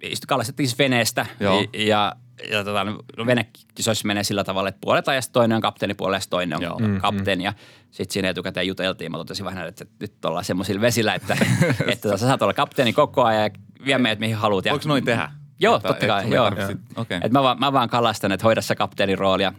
[0.04, 1.62] istu, kalastettiin siis veneestä Joo.
[1.74, 2.16] ja, ja,
[2.52, 6.58] ja tota, no, venekisoissa menee sillä tavalla, että puolet ajasta toinen on kapteeni, puolet toinen
[6.58, 6.80] on Joo.
[6.80, 7.44] mm, kapteeni.
[7.44, 7.54] Ja
[7.92, 9.12] sitten siinä etukäteen juteltiin.
[9.12, 11.38] Mä totesin vähän, että nyt ollaan semmoisilla vesillä, että,
[11.88, 13.50] että sä saat olla kapteeni koko ajan ja
[13.86, 14.66] vie meidät mihin haluat.
[14.66, 15.32] Ja, Voiko noin tehdä?
[15.60, 16.24] Joo, Että- totta et kai.
[16.24, 16.52] ei Joo.
[16.96, 17.20] Okei.
[17.24, 19.54] Et mä, vaan, mä vaan kalastan, että hoida sä kapteenin roolia.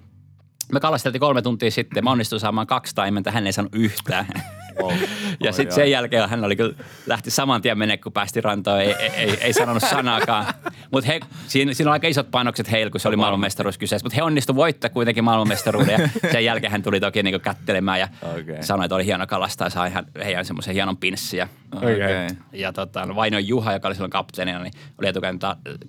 [0.72, 2.04] Me kalasteltiin kolme tuntia sitten.
[2.04, 4.26] Mä onnistuin saamaan kaksi taimenta, hän ei saanut yhtään.
[4.82, 4.92] Wow.
[5.44, 6.74] Ja sitten sen jälkeen hän oli kyllä,
[7.06, 10.46] lähti saman tien mene, kun päästi rantoon, ei, ei, ei, ei sanonut sanaakaan.
[10.92, 11.10] Mutta
[11.46, 14.04] siinä, siinä on aika isot panokset heillä, kun se oli maailmanmestaruus kyseessä.
[14.04, 18.08] Mutta he onnistu voittaa kuitenkin maailmanmestaruuden ja sen jälkeen hän tuli toki niinku kättelemään ja
[18.22, 18.62] Okei.
[18.62, 19.90] sanoi, että oli hieno kalastaa ja sai
[20.24, 21.38] heidän semmoisen hienon pinssin.
[21.38, 22.28] Ja, Okei.
[22.52, 25.38] ja tota, no Vaino Juha, joka oli silloin kapteenina, niin oli etukäteen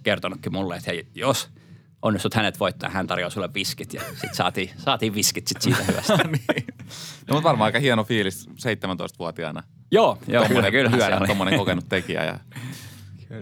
[0.03, 1.49] kertonutkin mulle, että hei, jos
[2.01, 3.93] onnistut hänet voittaa, hän tarjoaa sulle viskit.
[3.93, 6.17] Ja sitten saatiin, saatiin viskit sit siitä hyvästä.
[6.23, 6.65] niin.
[7.27, 9.63] No, mutta varmaan aika hieno fiilis 17-vuotiaana.
[9.91, 10.89] joo, joo, kyllä, kyllä.
[10.89, 11.27] se Hyödä, oli.
[11.27, 12.23] tommonen kokenut tekijä.
[12.25, 12.39] Ja...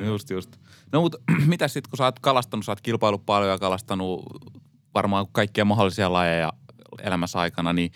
[0.06, 0.58] Just, just.
[0.92, 4.26] No mutta mitä sitten, kun sä oot kalastanut, sä oot kilpailu paljon ja kalastanut
[4.96, 6.54] varmaan kaikkia mahdollisia lajeja
[7.04, 7.92] elämässä aikana, niin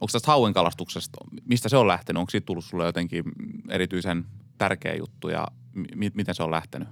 [0.00, 2.20] onko tästä hauen kalastuksesta, mistä se on lähtenyt?
[2.20, 3.24] Onko siitä tullut sulle jotenkin
[3.68, 4.24] erityisen
[4.58, 5.46] tärkeä juttu ja
[5.96, 6.88] mi- miten se on lähtenyt?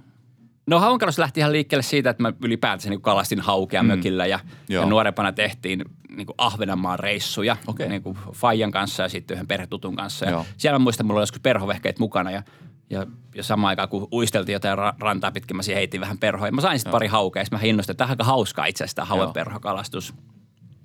[0.67, 3.87] No hauenkalastus lähti ihan liikkeelle siitä, että mä ylipäätänsä niin kalastin haukea mm.
[3.87, 4.39] mökillä ja,
[4.69, 4.83] Joo.
[4.83, 7.89] ja nuorempana tehtiin niin kuin Ahvenanmaan reissuja Okei.
[7.89, 10.25] niin kuin Fajan kanssa ja sitten yhden perhetutun kanssa.
[10.25, 10.45] Ja Joo.
[10.57, 12.43] siellä mä muistan, mulla oli joskus perhovehkeet mukana ja,
[12.89, 16.51] ja, ja samaan aikaan kun uisteltiin jotain ra- rantaa pitkin, mä heitin vähän perhoja.
[16.51, 18.95] Mä sain sitten pari haukea, sitten mä innostuin, että tämä on aika hauskaa itse asiassa
[18.95, 19.33] tämä hauen Joo.
[19.33, 20.13] perhokalastus.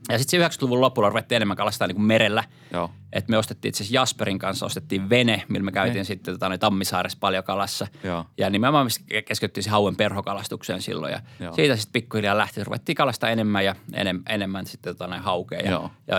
[0.08, 2.44] Ja sitten 90-luvun lopulla ruvettiin enemmän kalastaa niin kuin merellä.
[2.72, 2.90] Joo.
[3.12, 6.60] Et me ostettiin itse asiassa Jasperin kanssa, ostettiin vene, millä me käytiin sitten tota, niin
[6.60, 7.86] Tammisaaressa paljon kalassa.
[8.04, 8.24] Joo.
[8.38, 11.12] Ja nimenomaan me keskityttiin siihen hauen perhokalastukseen silloin.
[11.12, 11.54] Ja Joo.
[11.54, 15.60] siitä sitten pikkuhiljaa lähti, ruvettiin kalastaa enemmän ja enem, enemmän sitten tota, näin haukea.
[15.60, 15.90] Ja, Joo.
[16.06, 16.16] ja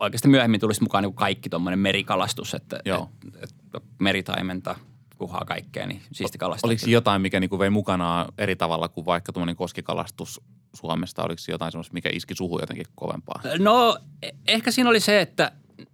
[0.00, 3.10] oikeasti myöhemmin tulisi mukaan niin kuin kaikki tuommoinen merikalastus, että Joo.
[3.42, 4.76] et, et, meritaimenta,
[5.18, 6.68] kuhaa kaikkea, niin siisti kalastaa.
[6.68, 10.40] Oliko jotain, mikä niinku vei mukanaan eri tavalla kuin vaikka tuommoinen koskikalastus
[10.74, 11.22] Suomesta?
[11.22, 13.40] Oliko jotain semmoista, mikä iski suhu jotenkin kovempaa?
[13.58, 15.52] No e- ehkä siinä oli se, että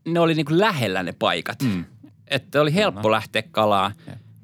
[0.09, 1.62] ne oli niinku lähellä ne paikat.
[1.62, 1.85] Mm.
[2.29, 3.93] Että oli helppo lähteä kalaan.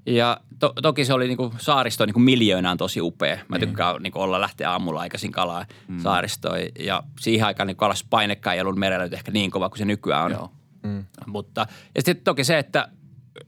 [0.06, 3.38] Ja to, toki se oli niinku saaristo niinku miljoonaan tosi upea.
[3.48, 6.00] Mä tykkään niinku olla lähteä aamulla aikaisin kalaa mm.
[6.00, 6.58] saaristoon.
[6.78, 10.24] Ja siihen aikaan niin kalastuspainekaan ei ollut merellä nyt ehkä niin kova kuin se nykyään
[10.24, 10.30] on.
[10.30, 10.52] Joo.
[11.26, 12.88] Mutta, ja sitten toki se, että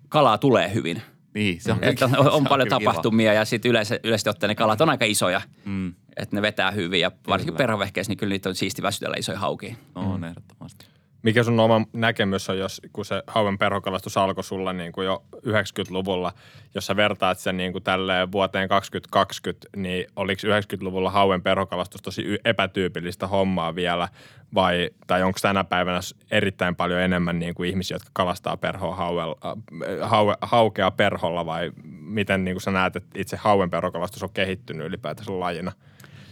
[0.09, 1.03] kalaa tulee hyvin.
[1.35, 2.81] Niin, se on, Että on, se on paljon kiva.
[2.81, 5.41] tapahtumia ja sitten yleensä, yleisesti ottaen ne kalat on aika isoja.
[5.65, 5.95] Mm.
[6.19, 9.75] Että ne vetää hyvin ja varsinkin perhovehkeissä, niin kyllä niitä on siisti väsytellä isoja haukia.
[9.95, 10.87] On ehdottomasti.
[11.23, 15.25] Mikä sun oma näkemys on, jos, kun se hauen perhokalastus alkoi sulla niin kuin jo
[15.37, 16.33] 90-luvulla,
[16.75, 22.39] jos sä vertaat sen niin kuin tälleen vuoteen 2020, niin oliko 90-luvulla hauen perhokalastus tosi
[22.45, 24.09] epätyypillistä hommaa vielä
[24.55, 26.01] vai, tai onko tänä päivänä
[26.31, 31.73] erittäin paljon enemmän niin kuin ihmisiä, jotka kalastaa perhoa hauella, äh, haue, haukea perholla vai
[32.01, 35.73] miten niin kuin sä näet, että itse hauen perhokalastus on kehittynyt ylipäätänsä lajina?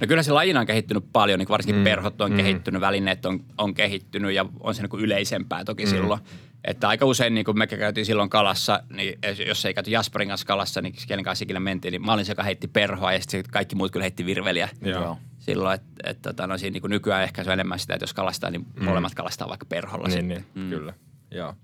[0.00, 1.84] No kyllä se lajina on kehittynyt paljon, niin varsinkin mm.
[1.84, 2.36] perhot on mm.
[2.36, 5.90] kehittynyt, välineet on, on kehittynyt ja on se niin yleisempää toki mm.
[5.90, 6.20] silloin.
[6.64, 10.46] Että aika usein, niin kun me käytiin silloin kalassa, niin jos ei käyty Jasperin kanssa
[10.46, 13.44] kalassa, niin kenen kanssa ikinä mentiin, niin mä olin se, joka heitti perhoa ja sitten
[13.50, 14.68] kaikki muut kyllä heitti virveliä.
[14.82, 15.18] Joo.
[15.38, 18.14] Silloin, että et, tota, no, siinä niin nykyään ehkä se on enemmän sitä, että jos
[18.14, 18.84] kalastaa, niin mm.
[18.84, 20.08] molemmat kalastaa vaikka perholla.
[20.08, 20.44] Niin, sitten.
[20.54, 20.70] niin, mm.
[20.70, 20.94] kyllä.
[21.30, 21.54] Joo.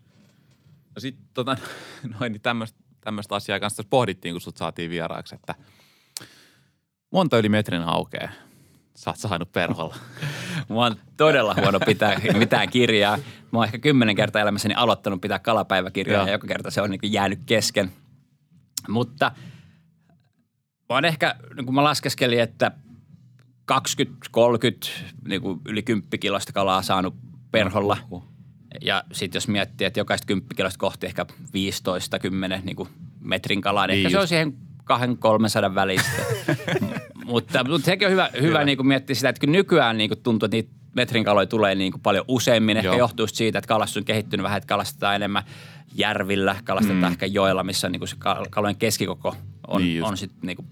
[0.95, 1.57] No sitten tota,
[2.21, 2.43] noin, niin
[3.01, 5.55] tämmöistä asiaa kanssa pohdittiin, kun sut saatiin vieraaksi, että
[7.13, 8.29] monta yli metrin haukea
[8.95, 9.97] sä oot saanut perholla.
[10.69, 13.17] Mä oon todella huono pitää mitään kirjaa.
[13.53, 16.27] Mä oon ehkä kymmenen kertaa elämässäni aloittanut pitää kalapäiväkirjaa Joo.
[16.27, 17.93] ja joka kerta se on niin jäänyt kesken.
[18.89, 19.33] Mutta
[20.89, 22.71] mä oon ehkä, niin kun mä laskeskelin, että
[23.73, 23.75] 20-30
[25.29, 27.15] niin yli 10 kilosta kalaa saanut
[27.51, 27.99] perholla.
[28.81, 31.27] Ja sitten jos miettii, että jokaista 10 kilosta kohti ehkä
[32.59, 32.77] 15-10 niin
[33.21, 34.23] metrin kalaa, niin, Niin ehkä se just.
[34.23, 36.11] on siihen 200-300 välistä.
[37.25, 40.23] mutta, mutta sekin on hyvä, hyvä niin kuin miettiä sitä, että kun nykyään niin kuin
[40.23, 42.77] tuntuu, että niitä metrin kaloja tulee niin kuin paljon useammin.
[42.77, 42.99] Ehkä Joo.
[42.99, 45.43] johtuu siitä, että kalastus on kehittynyt vähän, että kalastetaan enemmän
[45.95, 47.13] järvillä, kalastetaan mm.
[47.13, 49.37] ehkä joilla, missä niin kuin se kal- kalojen keskikoko
[49.69, 50.11] on, Niin niin just.
[50.11, 50.67] on sitten niin kuin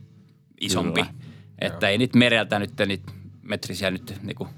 [0.60, 1.00] isompi.
[1.00, 1.14] Kyllä.
[1.58, 4.48] Että ei niitä mereltä nyt niitä metrisiä nyt niin kuin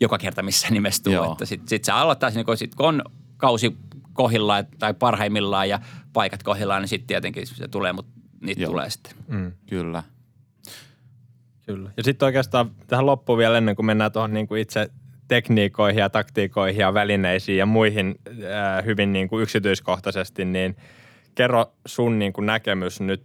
[0.00, 1.12] joka kerta missä nimessä tuu.
[1.12, 1.32] Joo.
[1.32, 3.02] Että sitten sit se aloittaa, siinä, kun, sit, kun on
[3.36, 3.76] kausi
[4.12, 5.80] kohillaan tai parhaimmillaan ja
[6.12, 8.12] paikat kohillaan, niin sitten tietenkin se tulee, mutta
[8.46, 8.70] niitä Joo.
[8.70, 9.12] tulee sitten.
[9.28, 9.52] Mm.
[9.66, 10.02] Kyllä.
[11.66, 11.90] Kyllä.
[11.96, 14.90] Ja sitten oikeastaan tähän loppuun vielä ennen kuin mennään tuohon niin kuin itse
[15.28, 18.14] tekniikoihin ja taktiikoihin ja välineisiin ja muihin
[18.50, 20.76] ää, hyvin niin kuin yksityiskohtaisesti, niin
[21.34, 23.22] kerro sun niin kuin näkemys nyt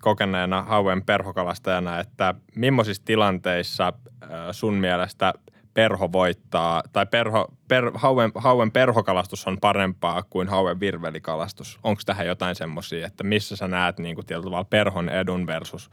[0.00, 5.34] kokeneena hauen perhokalastajana, että millaisissa tilanteissa ää, sun mielestä
[5.76, 11.78] perho voittaa, tai perho, per, hauen, hauen perhokalastus on parempaa kuin hauen virvelikalastus.
[11.82, 15.90] Onko tähän jotain semmoisia, että missä sä näet niin kuin tavalla perhon edun versus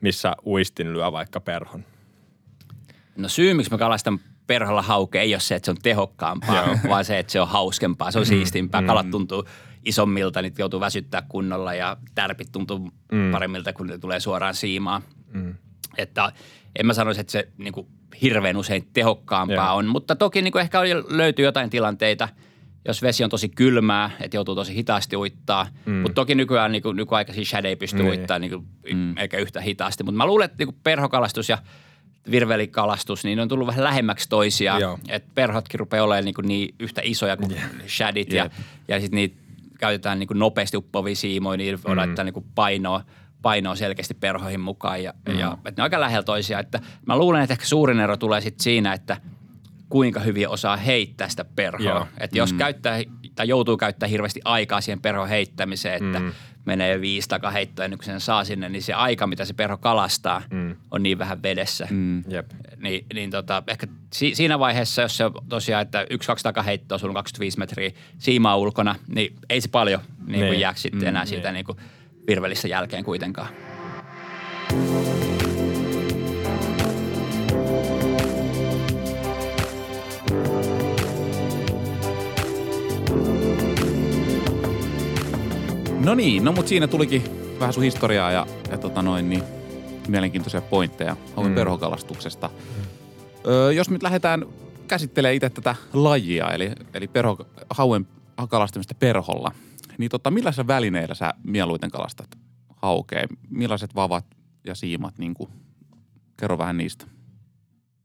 [0.00, 1.84] missä uistin lyö vaikka perhon?
[3.16, 6.76] No syy, miksi mä kalastan perholla hauke ei ole se, että se on tehokkaampaa, Joo.
[6.90, 8.28] vaan se, että se on hauskempaa, se on mm.
[8.28, 8.80] siistimpää.
[8.80, 8.86] Mm.
[8.86, 9.44] Kalat tuntuu
[9.84, 12.78] isommilta, niitä joutuu väsyttää kunnolla ja tärpit tuntuu
[13.12, 13.30] mm.
[13.32, 15.02] paremmilta, kun ne tulee suoraan siimaan.
[15.32, 15.54] Mm.
[15.98, 16.32] Että
[16.78, 17.86] en mä sanoisi, että se niin kuin,
[18.22, 19.76] hirveän usein tehokkaampaa Joo.
[19.76, 22.28] on, mutta toki niin kuin ehkä löytyy jotain tilanteita,
[22.88, 25.66] jos vesi on tosi kylmää, että joutuu tosi hitaasti uittaa.
[25.86, 25.94] Mm.
[25.94, 28.08] Mutta toki nykyään niin kuin, nykyaikaisia shad ei pysty niin.
[28.08, 29.18] uittaa niin kuin, mm.
[29.18, 30.04] eikä yhtä hitaasti.
[30.04, 31.58] Mutta mä luulen, että niin kuin perhokalastus ja–
[32.30, 34.82] virvelikalastus, niin ne on tullut vähän lähemmäksi toisiaan.
[35.08, 37.70] Että perhotkin rupeaa olemaan niin, niin yhtä isoja kuin yeah.
[37.86, 38.50] shadit yeah.
[38.88, 39.36] ja, ja sitten niitä
[39.78, 41.96] käytetään niin nopeasti uppovia siimoja, niin mm.
[41.96, 43.04] laittaa niin painoa,
[43.44, 45.38] painoa selkeästi perhoihin mukaan ja, mm.
[45.38, 46.60] ja että ne on aika lähellä toisiaan.
[46.60, 49.16] Että mä luulen, että ehkä suurin ero tulee sitten siinä, että
[49.88, 52.06] kuinka hyvin osaa heittää sitä perhoa.
[52.20, 52.58] Että jos mm.
[52.58, 53.00] käyttää
[53.34, 56.32] tai joutuu käyttämään hirveästi aikaa siihen perhon heittämiseen, että mm
[56.64, 60.42] menee viisi takaheittoa ennen kuin sen saa sinne, niin se aika, mitä se perho kalastaa,
[60.50, 60.76] mm.
[60.90, 61.88] on niin vähän vedessä.
[61.90, 62.24] Mm.
[62.28, 62.50] Jep.
[62.76, 66.98] Ni, niin tota, ehkä si, siinä vaiheessa, jos se on tosiaan, että yksi, kaksi takaheittoa,
[66.98, 70.60] sulla on 25 metriä siimaa ulkona, niin ei se paljon niin kuin niin.
[70.60, 71.54] jää sitten mm, enää siitä niin.
[71.54, 71.78] Niin kuin
[72.26, 73.48] virvelissä jälkeen kuitenkaan.
[86.04, 87.24] No niin, no mutta siinä tulikin
[87.60, 89.42] vähän sun historiaa ja, ja tota noin, niin
[90.08, 91.54] mielenkiintoisia pointteja hauen mm.
[91.54, 92.50] perhokalastuksesta.
[93.46, 94.46] Öö, jos nyt lähdetään
[94.88, 97.38] käsittelemään itse tätä lajia, eli, eli perho,
[97.70, 98.06] hauen
[98.48, 99.52] kalastamista perholla,
[99.98, 102.28] niin tota, millaisilla välineillä sä mieluiten kalastat
[102.76, 103.26] haukea?
[103.50, 104.26] Millaiset vavat
[104.66, 105.50] ja siimat, niin kuin,
[106.36, 107.06] kerro vähän niistä.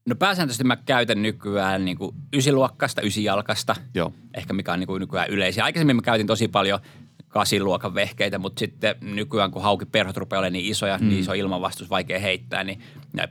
[0.06, 4.14] No pääsääntöisesti mä käytän nykyään niin kuin ysiluokkasta, ysijalkasta, Joo.
[4.34, 5.64] ehkä mikä on niin kuin nykyään yleisiä.
[5.64, 6.80] Aikaisemmin mä käytin tosi paljon
[7.30, 11.08] kasiluokan vehkeitä, mutta sitten nykyään kun hauki perhot rupeaa olemaan niin isoja, mm.
[11.08, 12.82] niin iso ilmanvastus, vaikea heittää, niin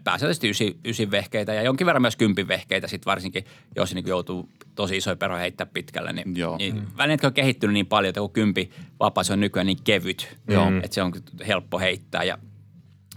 [0.04, 3.44] pääsääntöisesti ysi, ysin vehkeitä ja jonkin verran myös kympin vehkeitä sitten varsinkin,
[3.76, 6.12] jos niin joutuu tosi isoja perhoja heittää pitkälle.
[6.12, 6.56] Niin, Joo.
[6.56, 6.86] niin mm.
[6.96, 10.66] välineet on kehittynyt niin paljon, että kun kympi vapaa, se on nykyään niin kevyt, Joo.
[10.82, 11.12] että se on
[11.46, 12.38] helppo heittää ja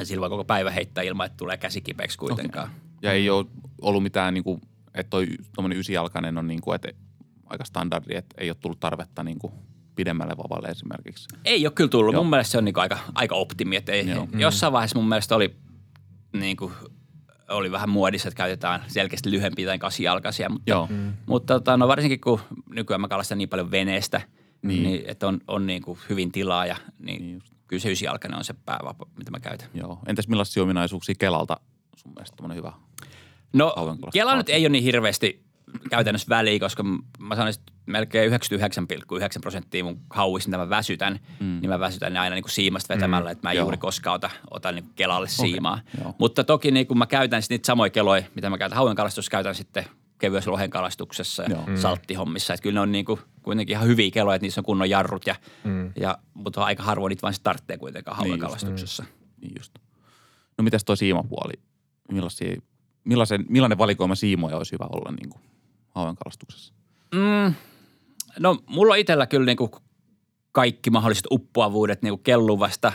[0.04, 2.68] silloin koko päivä heittää ilman, että tulee käsi kipeäksi kuitenkaan.
[2.68, 2.80] Okay.
[3.02, 3.46] Ja ei ole
[3.82, 4.62] ollut mitään, niin kuin,
[4.94, 6.90] että toi tuommoinen ysijalkainen on niin kuin, että
[7.46, 9.54] aika standardi, että ei ole tullut tarvetta niin kuin–
[9.96, 11.28] pidemmälle vavalle esimerkiksi?
[11.46, 12.14] Ei ole kyllä tullut.
[12.14, 12.24] Joo.
[12.24, 13.76] Mun mielestä se on niin aika, aika optimi.
[13.76, 14.28] Että ei, Joo.
[14.38, 15.56] jossain vaiheessa mun mielestä oli,
[16.34, 16.74] niin kuin,
[17.50, 20.50] oli vähän muodissa, että käytetään selkeästi lyhempiä tai kasijalkaisia.
[20.50, 20.88] Mutta, Joo.
[20.90, 21.14] Mm.
[21.26, 24.22] mutta tota, no varsinkin kun nykyään mä kalastan niin paljon veneestä,
[24.62, 24.84] niin.
[24.84, 28.44] Niin, että on, on niin kuin hyvin tilaa ja niin, niin kyllä se ysijalkainen on
[28.44, 29.70] se päävapa, mitä mä käytän.
[29.74, 30.00] Joo.
[30.08, 31.60] Entäs millaisia ominaisuuksia Kelalta
[31.98, 32.74] sun mielestä hyvä
[33.54, 33.76] No
[34.14, 35.44] Kela nyt ei ole niin hirveästi
[35.90, 36.84] käytännössä väliä, koska
[37.20, 38.38] mä sanoisin, että melkein 99,9
[39.42, 41.46] prosenttia mun hauista, mitä mä väsytän, mm.
[41.46, 43.32] niin mä väsytän ne aina niin kuin siimasta vetämällä, mm.
[43.32, 43.64] että mä en Joo.
[43.64, 45.80] juuri koskaan ota, ota niin kelalle siimaa.
[46.00, 46.14] Okay.
[46.18, 49.56] Mutta toki niin kun mä käytän niitä samoja keloja, mitä mä käytän hauen kalastuksessa, käytän
[49.56, 49.86] sitten
[50.22, 51.78] kevyessä lohen kalastuksessa ja mm.
[51.78, 52.54] salttihommissa.
[52.54, 55.28] Että kyllä ne on niin kuin kuitenkin ihan hyviä keloja, että niissä on kunnon jarrut,
[55.28, 55.92] ja, mm.
[56.00, 59.04] ja, mutta aika harvoin niitä vain startteja kuitenkaan hauen niin kalastuksessa.
[59.04, 59.10] Mm.
[59.42, 59.74] Niin just.
[60.58, 61.54] No mitäs tuo siimapuoli?
[62.12, 62.62] Millaisia,
[63.04, 65.42] millaisen, millainen valikoima siimoja olisi hyvä olla niin kuin
[65.96, 66.74] hauen kalastuksessa?
[67.16, 67.54] Mm,
[68.40, 69.72] no mulla on itsellä kyllä niinku
[70.52, 72.94] kaikki mahdolliset uppoavuudet niinku kelluvasta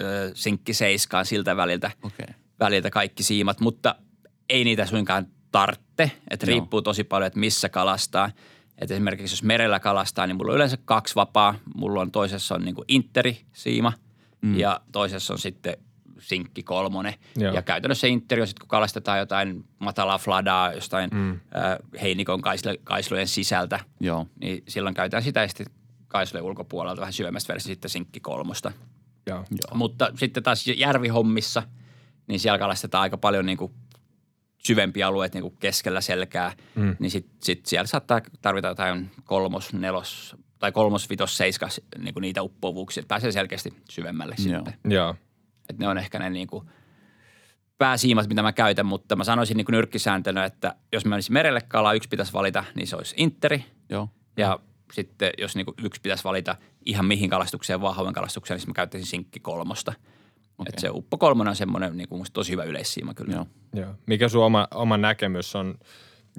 [0.00, 2.34] ö, sinkki seiskaan siltä väliltä, okay.
[2.60, 3.94] väliltä kaikki siimat, mutta
[4.48, 6.10] ei niitä suinkaan tartte.
[6.30, 8.30] Että riippuu tosi paljon, että missä kalastaa.
[8.78, 11.54] Et esimerkiksi jos merellä kalastaa, niin mulla on yleensä kaksi vapaa.
[11.74, 13.92] Mulla on toisessa on niinku interi-siima
[14.42, 14.56] mm.
[14.58, 15.76] ja toisessa on sitten
[16.24, 17.14] sinkki kolmonen.
[17.36, 17.54] Joo.
[17.54, 21.30] Ja käytännössä interi on sitten, kun kalastetaan jotain matalaa fladaa jostain mm.
[21.30, 21.40] äh,
[22.02, 24.26] heinikon kaisle, kaislujen sisältä, Joo.
[24.40, 25.66] niin silloin käytetään sitä ja sitten
[26.08, 28.72] kaislujen ulkopuolelta vähän syömästä versi sitten sinkki kolmosta.
[29.26, 29.38] Joo.
[29.38, 29.78] Joo.
[29.78, 31.62] Mutta sitten taas järvihommissa,
[32.26, 33.72] niin siellä kalastetaan aika paljon niin kuin
[34.58, 36.96] syvempiä alueet niin kuin keskellä selkää, mm.
[36.98, 42.22] niin sitten sit siellä saattaa tarvita jotain kolmos, nelos tai kolmos, vitos, seiskas niin kuin
[42.22, 44.64] niitä uppovuuksia, että pääsee selkeästi syvemmälle Joo.
[44.64, 44.92] sitten.
[44.92, 45.14] Joo.
[45.68, 46.64] Että ne on ehkä ne niin kuin
[47.78, 51.60] pääsiimat, mitä mä käytän, mutta mä sanoisin niin kuin nyrkkisääntönä, että jos mä olisin merelle
[51.60, 53.64] kalaa, yksi pitäisi valita, niin se olisi interi.
[53.88, 54.08] Joo.
[54.36, 54.58] Ja
[54.92, 59.10] sitten jos niin kuin yksi pitäisi valita ihan mihin kalastukseen, vaan kalastukseen, niin mä käyttäisin
[59.10, 59.92] sinkki kolmosta.
[60.58, 60.68] Okay.
[60.68, 63.34] Että se uppo kolmonen on semmoinen niin kuin musta tosi hyvä yleissiima kyllä.
[63.34, 63.46] Joo.
[63.72, 63.94] Joo.
[64.06, 65.74] Mikä sun oma, oma näkemys on,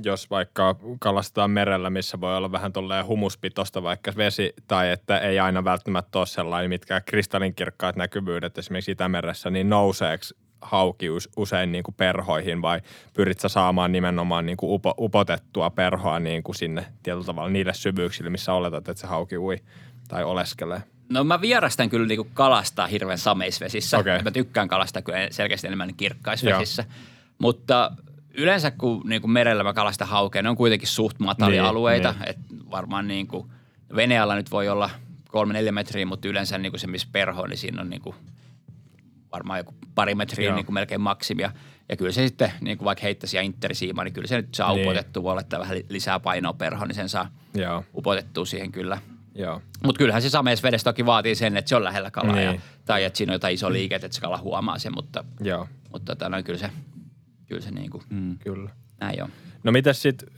[0.03, 5.39] jos vaikka kalastetaan merellä, missä voi olla vähän tolleen humuspitosta vaikka vesi, tai että ei
[5.39, 10.23] aina välttämättä ole sellainen, mitkä kristallinkirkkaat näkyvyydet esimerkiksi Itämeressä, niin nouseeko
[10.61, 12.81] hauki usein niin kuin perhoihin vai
[13.13, 17.73] pyrit sä saamaan nimenomaan niin kuin upo, upotettua perhoa niin kuin sinne tietyllä tavalla niille
[17.73, 19.57] syvyyksille, missä oletat, että se hauki ui
[20.07, 20.81] tai oleskelee?
[21.09, 23.97] No mä vierastan kyllä niinku kalastaa hirveän sameisvesissä.
[23.97, 24.21] Okei.
[24.21, 26.85] Mä tykkään kalastaa kyllä selkeästi enemmän kirkkaisvesissä.
[27.37, 27.91] Mutta
[28.37, 32.11] yleensä kun niinku merellä mä kalastan haukea, ne on kuitenkin suht matalia Niin, alueita.
[32.19, 32.29] niin.
[32.29, 32.37] Et
[32.71, 33.51] varmaan niinku,
[33.95, 34.89] veneellä nyt voi olla
[35.29, 38.15] kolme neljä metriä, mutta yleensä niinku se, missä perho niin siinä on niinku
[39.31, 40.55] varmaan joku pari metriä Joo.
[40.55, 41.51] niin kuin melkein maksimia.
[41.89, 44.73] Ja kyllä se sitten, niin kuin vaikka heittäisi ja intersiima, niin kyllä se nyt saa
[44.73, 44.81] Niin.
[44.87, 45.23] upotettua.
[45.23, 48.97] Voi laittaa vähän li- lisää painoa perhoon, niin sen saa Joo, upotettua siihen kyllä.
[49.85, 52.39] Mutta kyllähän se sameisvedessä toki vaatii sen, että se on lähellä kalaa.
[52.41, 52.61] Ja, Niin.
[52.85, 56.15] tai että siinä on jotain iso liike, että se kala huomaa sen, mutta, Joo, mutta
[56.15, 56.69] tota, no, kyllä se,
[57.47, 58.37] kyllä se niin kuin, mm.
[58.37, 58.69] kyllä.
[58.99, 59.29] näin on.
[59.63, 60.29] No mitäs sitten,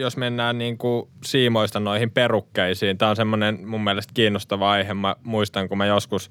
[0.00, 2.98] jos mennään niin kuin siimoista noihin perukkeisiin.
[2.98, 4.94] Tämä on semmoinen mun mielestä kiinnostava aihe.
[4.94, 6.30] Mä muistan, kun mä joskus,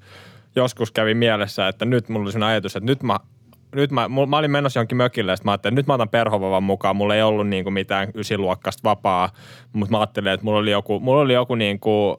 [0.56, 3.20] joskus kävin mielessä, että nyt mulla oli sellainen ajatus, että nyt mä
[3.74, 6.62] nyt mä, mä olin menossa johonkin mökille ja mä ajattelin, että nyt mä otan perhovavan
[6.62, 6.96] mukaan.
[6.96, 9.30] Mulla ei ollut niinku mitään ysiluokkasta vapaa,
[9.72, 12.16] mutta mä ajattelin, että mulla oli joku, mulla oli joku niinku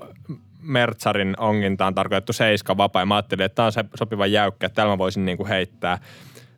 [0.62, 4.76] Mertsarin ongintaan tarkoitettu seiska vapaa ja mä ajattelin, että tämä on se sopiva jäykkä, että
[4.76, 6.00] täällä mä voisin niinku heittää.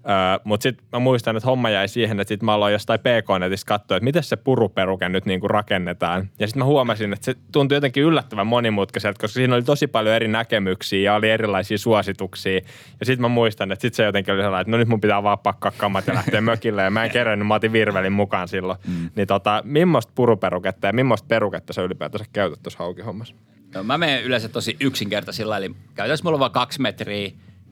[0.06, 3.68] Öö, mutta sitten mä muistan, että homma jäi siihen, että sitten mä aloin jostain PK-netistä
[3.68, 6.30] katsoa, että miten se puruperuke nyt niinku rakennetaan.
[6.40, 10.16] Ja sitten mä huomasin, että se tuntui jotenkin yllättävän monimutkaiselta, koska siinä oli tosi paljon
[10.16, 12.62] eri näkemyksiä ja oli erilaisia suosituksia.
[13.00, 15.24] Ja sitten mä muistan, että sitten se jotenkin oli sellainen, että no nyt mun pitää
[15.24, 16.84] vaan pakkaa kammat ja lähteä mökille.
[16.84, 18.80] Ja mä en kerennyt, mä otin virvelin mukaan silloin.
[18.88, 19.10] Mm.
[19.16, 23.36] Niin tota, millaista puruperuketta ja millaista peruketta sä ylipäätänsä käytät tuossa haukihommassa?
[23.76, 27.32] No, mä menen yleensä tosi yksinkertaisilla, eli käytännössä mulla on vaan kaksi metriä,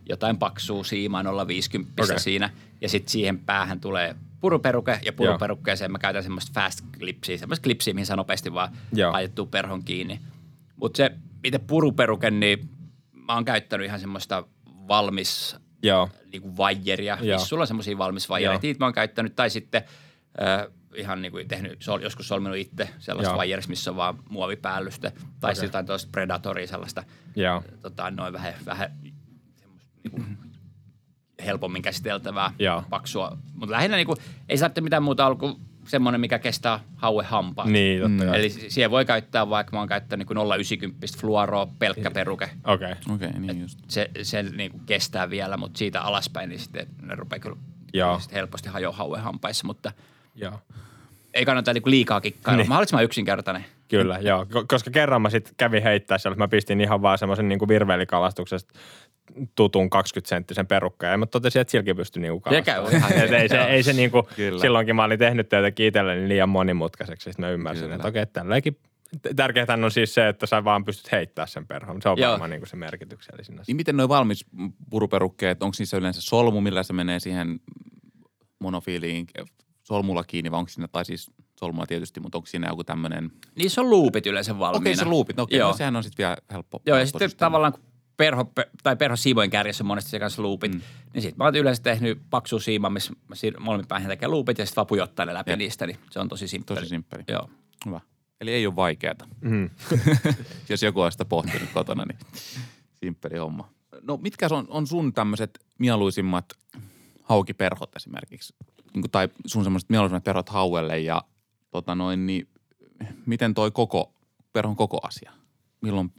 [0.09, 1.83] jotain paksua siimaa 0,50 Okei.
[2.03, 2.19] okay.
[2.19, 2.49] siinä,
[2.81, 7.93] ja sitten siihen päähän tulee puruperuke, ja puruperukkeeseen mä käytän semmoista fast clipsiä, semmoista clipsiä,
[7.93, 9.13] mihin saa nopeasti vaan Joo.
[9.13, 10.19] laitettua perhon kiinni.
[10.75, 11.11] Mutta se
[11.43, 12.69] itse puruperuke, niin
[13.11, 14.43] mä oon käyttänyt ihan semmoista
[14.87, 16.09] valmis Joo.
[16.31, 17.35] niin kuin vaijeria, Joo.
[17.35, 18.65] missä sulla on semmoisia valmis vaijereita.
[18.65, 18.69] Joo.
[18.69, 19.83] Niitä mä oon käyttänyt, tai sitten
[20.41, 23.37] äh, ihan niin kuin tehnyt, sol, joskus solminut itse sellaista Joo.
[23.37, 25.65] vaijerista, missä on vaan muovipäällystä, tai okay.
[25.65, 27.03] jotain tuosta Predatoria sellaista,
[27.35, 27.63] Joo.
[27.81, 28.91] tota, noin vähän, vähän
[31.45, 32.83] helpommin käsiteltävää, Joo.
[32.89, 33.37] paksua.
[33.53, 34.17] Mutta lähinnä niin kuin,
[34.49, 35.55] ei saa mitään muuta olla kuin
[35.87, 37.73] semmoinen, mikä kestää haue hampaan.
[37.73, 38.39] Niin, totta kai.
[38.39, 42.49] Eli si- siihen voi käyttää, vaikka mä oon käyttänyt niin 0,90 fluoroa, pelkkä peruke.
[42.63, 42.91] Okei.
[42.91, 43.15] Okay.
[43.15, 43.79] Okei, okay, niin just.
[43.87, 47.57] Se, se niin kuin kestää vielä, mutta siitä alaspäin niin sitten ne rupeaa kyllä
[47.93, 48.19] Joo.
[48.19, 49.91] sitten helposti hajoa hauen hampaissa, mutta
[50.35, 50.59] Joo.
[51.33, 52.57] ei kannata niin kuin liikaa kikkailla.
[52.57, 52.63] Niin.
[52.63, 52.69] Niin.
[52.69, 53.65] Mahdollisimman yksinkertainen.
[53.87, 54.43] Kyllä, joo.
[54.43, 58.73] Ko- Koska kerran mä sitten kävin heittää siellä, mä pistin ihan vaan semmoisen niin virvelikalastuksesta
[59.55, 61.11] tutun 20-senttisen perukkaan.
[61.11, 63.11] Ja mä totesin, että silläkin pystyi niinku Se kalastamaan.
[63.13, 64.61] ei se, ei se niinku, Kyllä.
[64.61, 67.23] silloinkin mä olin tehnyt töitä itselleni liian monimutkaiseksi.
[67.23, 67.95] Sitten mä ymmärsin, Kyllä.
[67.95, 68.77] että okei, tälläkin
[69.35, 72.01] tärkeintä on siis se, että sä vaan pystyt heittämään sen perhon.
[72.01, 72.31] Se on Joo.
[72.31, 73.63] varmaan niinku se merkityksellisin asia.
[73.67, 74.45] Niin miten nuo valmis
[74.89, 77.59] puruperukkeet, onko niissä yleensä solmu, millä se menee siihen
[78.59, 79.27] monofiiliin
[79.83, 83.31] solmulla kiinni, vai onko siinä, tai siis solmua tietysti, mutta onko siinä joku tämmöinen...
[83.55, 84.81] Niissä on luupit yleensä valmiina.
[84.81, 85.71] Okei, se luupit, no okei, Joo.
[85.71, 86.81] no, sehän on sitten vielä helppo.
[86.85, 87.81] Joo, ja sitten tavallaan kun
[88.17, 90.81] perho, pe- tai perho siivojen kärjessä on monesti se kanssa luupit, mm.
[91.13, 94.65] niin sitten mä oon yleensä tehnyt paksu siima, missä mä molemmin päin tekee luupit ja
[94.65, 95.57] sitten vaan pujottaa ne läpi Jep.
[95.57, 96.79] niistä, niin se on tosi simppeli.
[96.79, 97.23] Tosi simppeli.
[97.27, 97.49] Joo.
[97.85, 98.01] Hyvä.
[98.41, 99.15] Eli ei ole vaikeaa.
[99.41, 99.69] Mm.
[100.69, 102.19] Jos joku on sitä pohtinut kotona, niin
[102.93, 103.69] simppeli homma.
[104.01, 106.45] No mitkä on, on sun tämmöiset mieluisimmat
[107.23, 108.55] haukiperhot esimerkiksi?
[108.93, 111.23] Niin kuin, tai sun semmoiset mieluisimmat perhot hauelle ja
[111.71, 112.47] tota noin, niin
[113.25, 114.13] miten toi koko,
[114.53, 115.31] perhon koko asia?
[115.81, 116.13] Milloin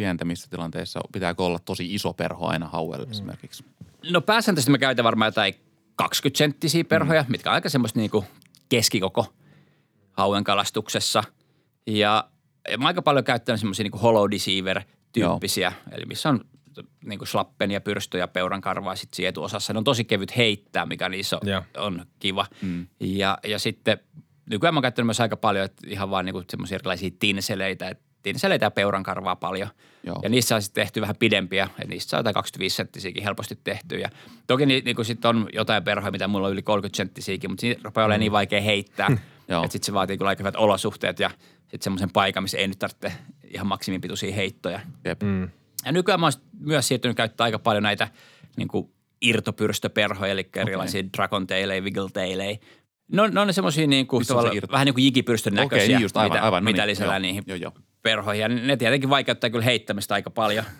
[0.00, 3.10] pientä missä tilanteessa pitääkö olla tosi iso perho aina hauelle mm.
[3.10, 3.64] esimerkiksi?
[4.10, 5.54] No pääsääntöisesti mä käytän varmaan jotain
[5.96, 7.30] 20 senttisiä perhoja, mm.
[7.30, 8.24] mitkä on aika semmoista niinku
[8.68, 9.26] keskikoko
[10.12, 11.24] hauen kalastuksessa.
[11.86, 12.30] Ja,
[12.70, 16.40] ja mä aika paljon käyttänyt semmoisia niinku hollow deceiver-tyyppisiä, eli missä on
[17.04, 19.72] niinku slappen ja pyrstö ja peuran karvaa sit siinä etuosassa.
[19.72, 21.62] Ne on tosi kevyt heittää, mikä niissä on, Joo.
[21.76, 22.46] on kiva.
[22.62, 22.86] Mm.
[23.00, 23.98] Ja, ja sitten
[24.50, 28.09] nykyään mä oon käyttänyt myös aika paljon että ihan vaan niinku semmoisia erilaisia tinseleitä, että
[28.22, 29.68] tinseleitä ja peuran karvaa paljon.
[30.04, 30.20] Joo.
[30.22, 33.98] Ja niissä on sitten tehty vähän pidempiä, ja niistä saa jotain 25 senttisiäkin helposti tehty.
[33.98, 34.08] Ja
[34.46, 37.80] toki ni, niin sitten on jotain perhoja, mitä mulla on yli 30 senttisiäkin, mutta siinä
[37.84, 39.08] rupeaa olemaan niin vaikea heittää,
[39.48, 39.64] Joo.
[39.64, 41.30] että sitten se vaatii kyllä aika hyvät olosuhteet ja
[41.60, 43.12] sitten semmoisen paikan, missä ei nyt tarvitse
[43.54, 44.80] ihan maksimipituisia heittoja.
[45.04, 45.22] Jep.
[45.22, 45.48] Mm.
[45.84, 48.08] Ja nykyään mä oon myös siirtynyt käyttämään aika paljon näitä
[48.56, 48.90] niin kuin
[49.22, 50.62] irtopyrstöperhoja, eli okay.
[50.62, 52.56] erilaisia dragon taileja, wiggle taileja.
[53.12, 54.34] No, ne on semmoisia niin kuin, se
[54.72, 57.18] vähän niin kuin jigipyrstön näköisiä, niin just, aivan, mitä, aivan, no mitä niin, lisätään joo,
[57.22, 57.72] niihin joo, joo.
[58.02, 58.42] Perhoihin.
[58.42, 60.64] Ja ne tietenkin vaikeuttaa kyllä heittämistä aika paljon.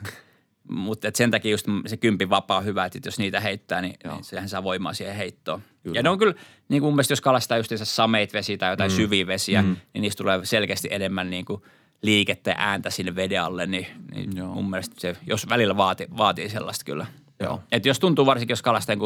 [0.70, 4.24] Mutta sen takia just se kympin vapaa on hyvä, että jos niitä heittää, niin, niin
[4.24, 5.62] sehän saa voimaa siihen heittoon.
[5.82, 5.98] Kyllä.
[5.98, 6.34] Ja ne on kyllä,
[6.68, 8.96] niin kuin mun mielestä jos kalastaa just sameit vesiä tai jotain mm.
[8.96, 9.76] syviä vesiä, mm.
[9.94, 11.62] niin niistä tulee selkeästi enemmän niin kuin
[12.02, 14.54] liikettä ja ääntä sinne veden alle, niin, niin Joo.
[14.54, 17.06] mun mielestä se, jos välillä vaati, vaatii sellaista kyllä.
[17.40, 17.62] Joo.
[17.72, 18.96] Et jos tuntuu varsinkin, jos kalastaa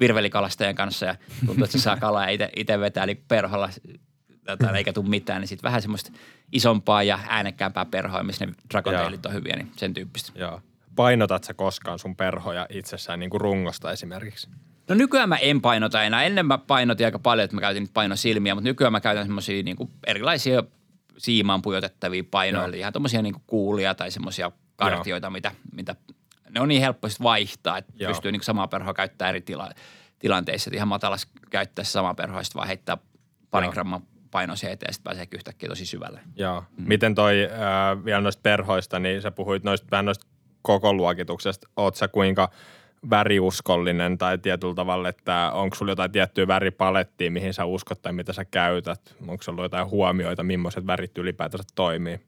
[0.00, 1.14] virvelikalastajan kanssa ja
[1.46, 3.70] tuntuu, että se saa kalaa ja itse vetää, eli perholla
[4.46, 6.12] tätä, eikä tule mitään, niin sitten vähän semmoista
[6.52, 10.32] isompaa ja äänekkäämpää perhoa, missä ne dragontailit on hyviä, niin sen tyyppistä.
[10.34, 10.60] Joo.
[10.96, 14.48] Painotat sä koskaan sun perhoja itsessään niin kuin rungosta esimerkiksi?
[14.88, 16.22] No nykyään mä en painota enää.
[16.22, 19.76] Ennen mä painotin aika paljon, että mä käytin painosilmiä, mutta nykyään mä käytän semmoisia niin
[20.06, 20.62] erilaisia
[21.18, 25.96] siimaan pujotettavia painoja, eli ihan tommosia niin kuulia tai semmoisia kartioita, mitä, mitä
[26.50, 28.10] ne on niin helppo vaihtaa, että Joo.
[28.10, 29.70] pystyy niin samaa perhoa käyttämään eri tila,
[30.18, 30.68] tilanteissa.
[30.68, 32.98] Että ihan matalas käyttää samaa perhoa, sitten vaan heittää
[33.50, 36.20] parin gramman painoisia eteen ja sitten pääsee yhtäkkiä tosi syvälle.
[36.36, 36.64] Joo.
[36.76, 36.84] Mm.
[36.88, 40.26] Miten toi äh, vielä noista perhoista, niin sä puhuit noista, vähän noista
[40.62, 41.68] koko luokituksesta.
[41.76, 42.50] Oot sä kuinka
[43.10, 48.32] väriuskollinen tai tietyllä tavalla, että onko sulla jotain tiettyä väripalettia, mihin sä uskot tai mitä
[48.32, 49.14] sä käytät?
[49.28, 52.20] Onko sulla jotain huomioita, millaiset värit ylipäätänsä toimii?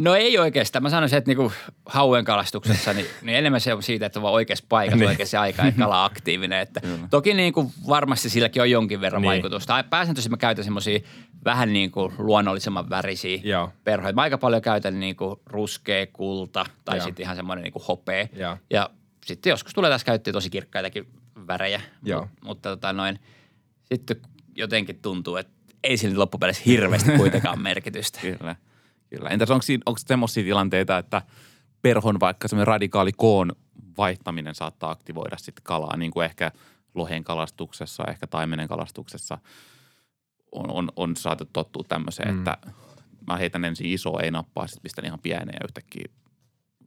[0.00, 0.82] No ei oikeastaan.
[0.82, 1.52] Mä sanoisin, että niinku
[1.86, 5.08] hauen kalastuksessa niin, niin enemmän se on siitä, että on vaan oikeassa paikassa niin.
[5.08, 6.60] oikeassa aikaa ja kala aktiivinen.
[6.60, 9.28] Että toki niinku varmasti silläkin on jonkin verran niin.
[9.28, 9.84] vaikutusta.
[9.90, 11.00] Pääsääntöisesti mä käytän semmoisia
[11.44, 13.72] vähän niin kuin luonnollisemman värisiä Joo.
[13.84, 14.12] perhoja.
[14.12, 18.28] Mä aika paljon käytän niinku ruskea, kulta tai sitten ihan semmoinen niinku hopea.
[18.36, 18.56] Joo.
[18.70, 18.90] Ja
[19.26, 21.06] sitten joskus tulee tässä käyttöön tosi kirkkaitakin
[21.46, 21.80] värejä.
[22.02, 22.20] Joo.
[22.20, 23.18] Mut, mutta tota noin,
[23.84, 24.16] sitten
[24.54, 25.52] jotenkin tuntuu, että
[25.84, 28.20] ei sillä loppupeleissä hirveästi kuitenkaan merkitystä.
[28.20, 28.56] Kyllä.
[29.10, 29.28] Kyllä.
[29.28, 31.22] Entäs onko, siinä, onko semmoisia tilanteita, että
[31.82, 33.52] perhon vaikka semmoinen radikaali koon
[33.98, 36.52] vaihtaminen saattaa aktivoida sitten kalaa, niin kuin ehkä
[36.94, 39.38] lohen kalastuksessa, ehkä taimenen kalastuksessa
[40.52, 42.38] on, on, on saatu tottua tämmöiseen, mm.
[42.38, 42.58] että
[43.26, 46.04] mä heitän ensin iso, ei nappaa, sitten pistän ihan pienen ja yhtäkkiä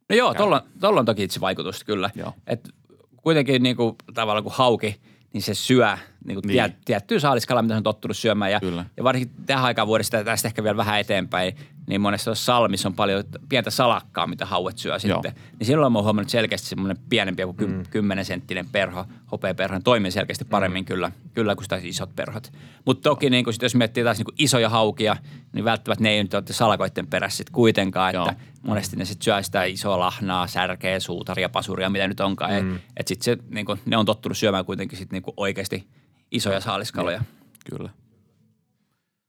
[0.10, 2.10] No joo, tuolla, tuolla on toki itse vaikutusta kyllä.
[2.16, 2.34] Joo.
[2.48, 2.70] Et
[3.18, 5.02] kuitenkin niin kuin, tavallaan kuin hauki,
[5.34, 6.76] niin se syö niin kuin niin.
[6.86, 8.52] tiettyä saaliskala, mitä se on tottunut syömään.
[8.52, 8.86] Ja, Kyllä.
[8.98, 11.56] ja varsinkin tähän aikaan vuodesta, tästä ehkä vielä vähän eteenpäin,
[11.88, 15.00] niin monessa salmissa on paljon pientä salakkaa, mitä hauet syö Joo.
[15.00, 15.41] sitten.
[15.60, 17.84] Niin silloin mä oon huomannut selkeästi semmoinen pienempi kuin mm.
[17.89, 20.86] 10 senttinen perho, hopeaperho, niin toimii selkeästi paremmin mm.
[20.86, 22.52] kyllä, kyllä kuin sitä isot perhot.
[22.86, 25.15] Mutta toki niin kuin sit, jos miettii taas niin kuin isoja haukia,
[25.54, 28.30] niin välttämättä ne ei nyt ole salakoiden perässä sit kuitenkaan, Joo.
[28.30, 32.52] että monesti ne sitten syö sitä isoa lahnaa, särkeä, suutaria, pasuria, mitä nyt onkaan.
[32.52, 32.76] Mm.
[32.76, 35.88] Että et sitten se, niin ne on tottunut syömään kuitenkin sit niin oikeasti
[36.32, 37.22] isoja saaliskaloja.
[37.69, 37.89] Kyllä.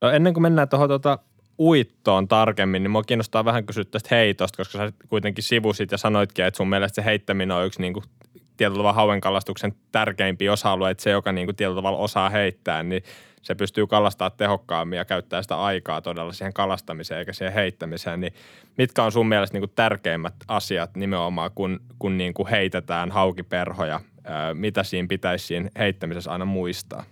[0.03, 1.19] No ennen kuin mennään tuohon tuota
[1.59, 6.45] uittoon tarkemmin, niin mua kiinnostaa vähän kysyä tästä heitosta, koska sä kuitenkin sivusit ja sanoitkin,
[6.45, 8.05] että sun mielestä se heittäminen on yksi niin kuin
[8.57, 13.03] tietyllä tavalla hauenkalastuksen tärkeimpiä osa-alueita, se joka niin kuin tietyllä tavalla osaa heittää, niin
[13.43, 18.21] se pystyy kalastaa tehokkaammin ja käyttää sitä aikaa todella siihen kalastamiseen eikä siihen heittämiseen.
[18.21, 18.33] Niin
[18.79, 24.01] mitkä on sun mielestä niin kuin tärkeimmät asiat nimenomaan, kun, kun niin kuin heitetään haukiperhoja?
[24.55, 27.05] Mitä siinä pitäisi siinä heittämisessä aina muistaa?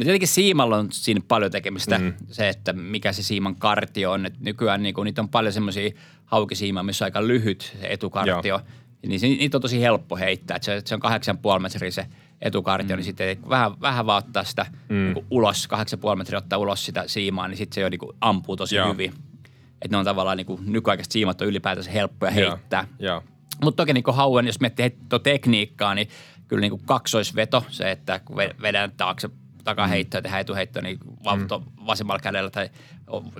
[0.00, 2.14] No tietenkin siimalla on siinä paljon tekemistä mm.
[2.30, 4.26] se, että mikä se siiman kartio on.
[4.26, 5.90] Et nykyään niin kun, niitä on paljon semmoisia
[6.24, 8.40] haukisiimaa, missä on aika lyhyt se etukartio.
[8.44, 8.60] Joo.
[9.06, 10.56] Niin se, niitä on tosi helppo heittää.
[10.56, 11.00] Et se, se on
[11.56, 12.06] 8,5 metriä se
[12.40, 12.98] etukartio, mm.
[12.98, 14.96] niin sitten vähän, vähän vaan ottaa sitä mm.
[14.96, 15.68] niin ulos,
[16.12, 18.92] 8,5 metriä ottaa ulos sitä siimaa, niin sitten se jo niin kuin ampuu tosi Joo.
[18.92, 19.12] hyvin.
[19.82, 22.86] Että ne on tavallaan niin kuin nykyaikaiset siimat on ylipäätänsä helppoja heittää.
[23.62, 26.08] Mutta toki niin kuin hauen, jos miettii tekniikkaa, niin
[26.48, 29.30] kyllä niin kuin kaksoisveto, se, että kun vedän taakse
[29.70, 31.86] takaheitto ja tehdään etuheitto, niin mm.
[31.86, 32.70] vasemmalla kädellä tai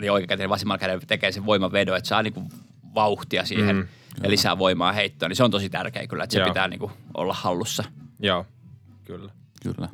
[0.00, 2.48] niin oikein kädellä vasemmalla kädellä tekee sen voimavedon, että saa niin kuin
[2.94, 3.88] vauhtia siihen mm.
[4.22, 6.48] ja lisää voimaa heittoon, niin se on tosi tärkeä kyllä, että se Joo.
[6.48, 7.84] pitää niin kuin olla hallussa.
[8.18, 8.46] Joo,
[9.04, 9.32] kyllä.
[9.62, 9.88] Kyllä.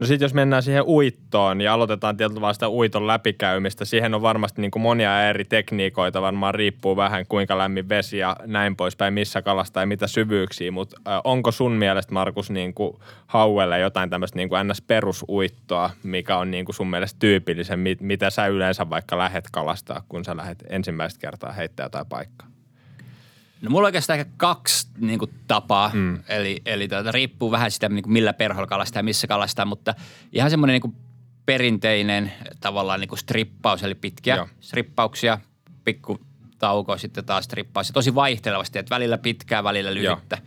[0.00, 4.60] No sitten jos mennään siihen uittoon ja aloitetaan tietyllä sitä uiton läpikäymistä, siihen on varmasti
[4.60, 9.42] niin kuin monia eri tekniikoita, varmaan riippuu vähän kuinka lämmin vesi ja näin poispäin, missä
[9.42, 14.48] kalasta ja mitä syvyyksiä, mutta onko sun mielestä Markus niin kuin hauelle jotain tämmöistä niin
[14.48, 20.02] kuin ns-perusuittoa, mikä on niin kuin sun mielestä tyypillisen, mitä sä yleensä vaikka lähet kalastaa,
[20.08, 22.59] kun sä lähet ensimmäistä kertaa heittää jotain paikkaa?
[23.62, 26.18] No mulla on oikeastaan ehkä kaksi niin kuin, tapaa, mm.
[26.28, 29.94] eli, eli tuota, riippuu vähän sitä, niin kuin, millä perholla kalastaa ja missä kalastaa, mutta
[30.32, 30.96] ihan semmoinen niin kuin,
[31.46, 34.48] perinteinen tavallaan niin kuin strippaus, eli pitkiä Joo.
[34.60, 35.38] strippauksia,
[35.84, 36.20] pikku
[36.58, 40.38] tauko, sitten taas strippaus ja tosi vaihtelevasti, että välillä pitkää, välillä lyhyttä.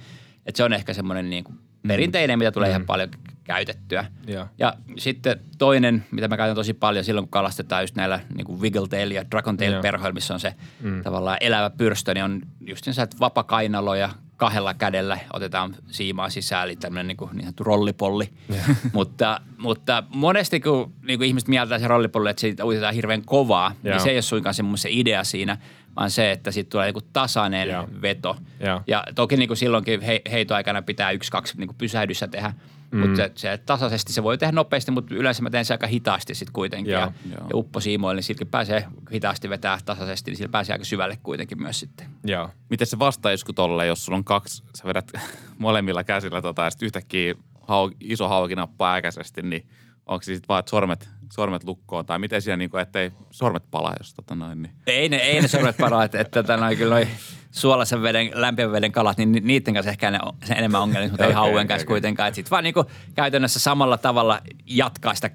[0.46, 1.88] Että se on ehkä semmoinen niin kuin, mm.
[1.88, 2.72] perinteinen, mitä tulee mm.
[2.72, 3.10] ihan paljon
[3.44, 4.06] käytettyä.
[4.28, 4.48] Ja.
[4.58, 8.62] ja sitten toinen, mitä mä käytän tosi paljon silloin, kun kalastetaan just näillä niin kuin
[8.62, 11.04] Wiggletail ja Dragontail perhoilla, missä on se mm.
[11.04, 16.64] tavallaan elävä pyrstö, niin on just niin, että vapakainalo ja kahdella kädellä otetaan siimaa sisään,
[16.64, 18.30] eli tämmöinen niin, kuin, niin sanottu rollipolli.
[18.94, 23.72] mutta, mutta monesti kun niin kuin ihmiset mieltää se rollipolli, että siitä uitetaan hirveän kovaa,
[23.86, 23.98] yeah.
[23.98, 25.58] niin se ei ole suinkaan se, se idea siinä,
[25.96, 27.88] vaan se, että siitä tulee joku tasainen Joo.
[28.02, 28.38] veto.
[28.60, 28.82] Joo.
[28.88, 32.54] Ja toki niin kuin silloinkin he, heitoaikana pitää yksi, kaksi niin kuin pysähdyssä tehdä,
[32.94, 33.00] mm.
[33.00, 36.36] mutta se, se, tasaisesti se voi tehdä nopeasti, mutta yleensä mä teen se aika hitaasti
[36.36, 36.92] sitten kuitenkin.
[36.92, 37.02] Joo.
[37.02, 37.48] Ja, Joo.
[37.50, 41.80] ja upposiimoille, niin silläkin pääsee hitaasti vetää tasaisesti, niin sillä pääsee aika syvälle kuitenkin myös
[41.80, 42.08] sitten.
[42.24, 42.50] Joo.
[42.70, 45.12] Miten se vastaisku tolle, jos sulla on kaksi, sä vedät
[45.58, 49.68] molemmilla käsillä tota, ja sitten yhtäkkiä hau, iso hauki nappaa äkäisesti, niin
[50.06, 53.64] onko se sitten vaan, että sormet, sormet lukkoon, tai miten siinä, niin kuin, ettei sormet
[53.72, 54.74] palaa, jos tota noin, niin.
[54.88, 57.08] Ei ne, ei ne sormet paroa, että, että tota, noin, kyllä noi
[57.52, 61.26] suolaisen veden, lämpimän veden kalat, niin ni- niiden kanssa ehkä ne, on- enemmän ongelmia, mutta
[61.26, 61.94] ei hauen okei, kanssa okei.
[61.94, 62.28] kuitenkaan.
[62.28, 62.86] Että sit vaan niinku
[63.16, 65.30] käytännössä samalla tavalla jatkaa sitä,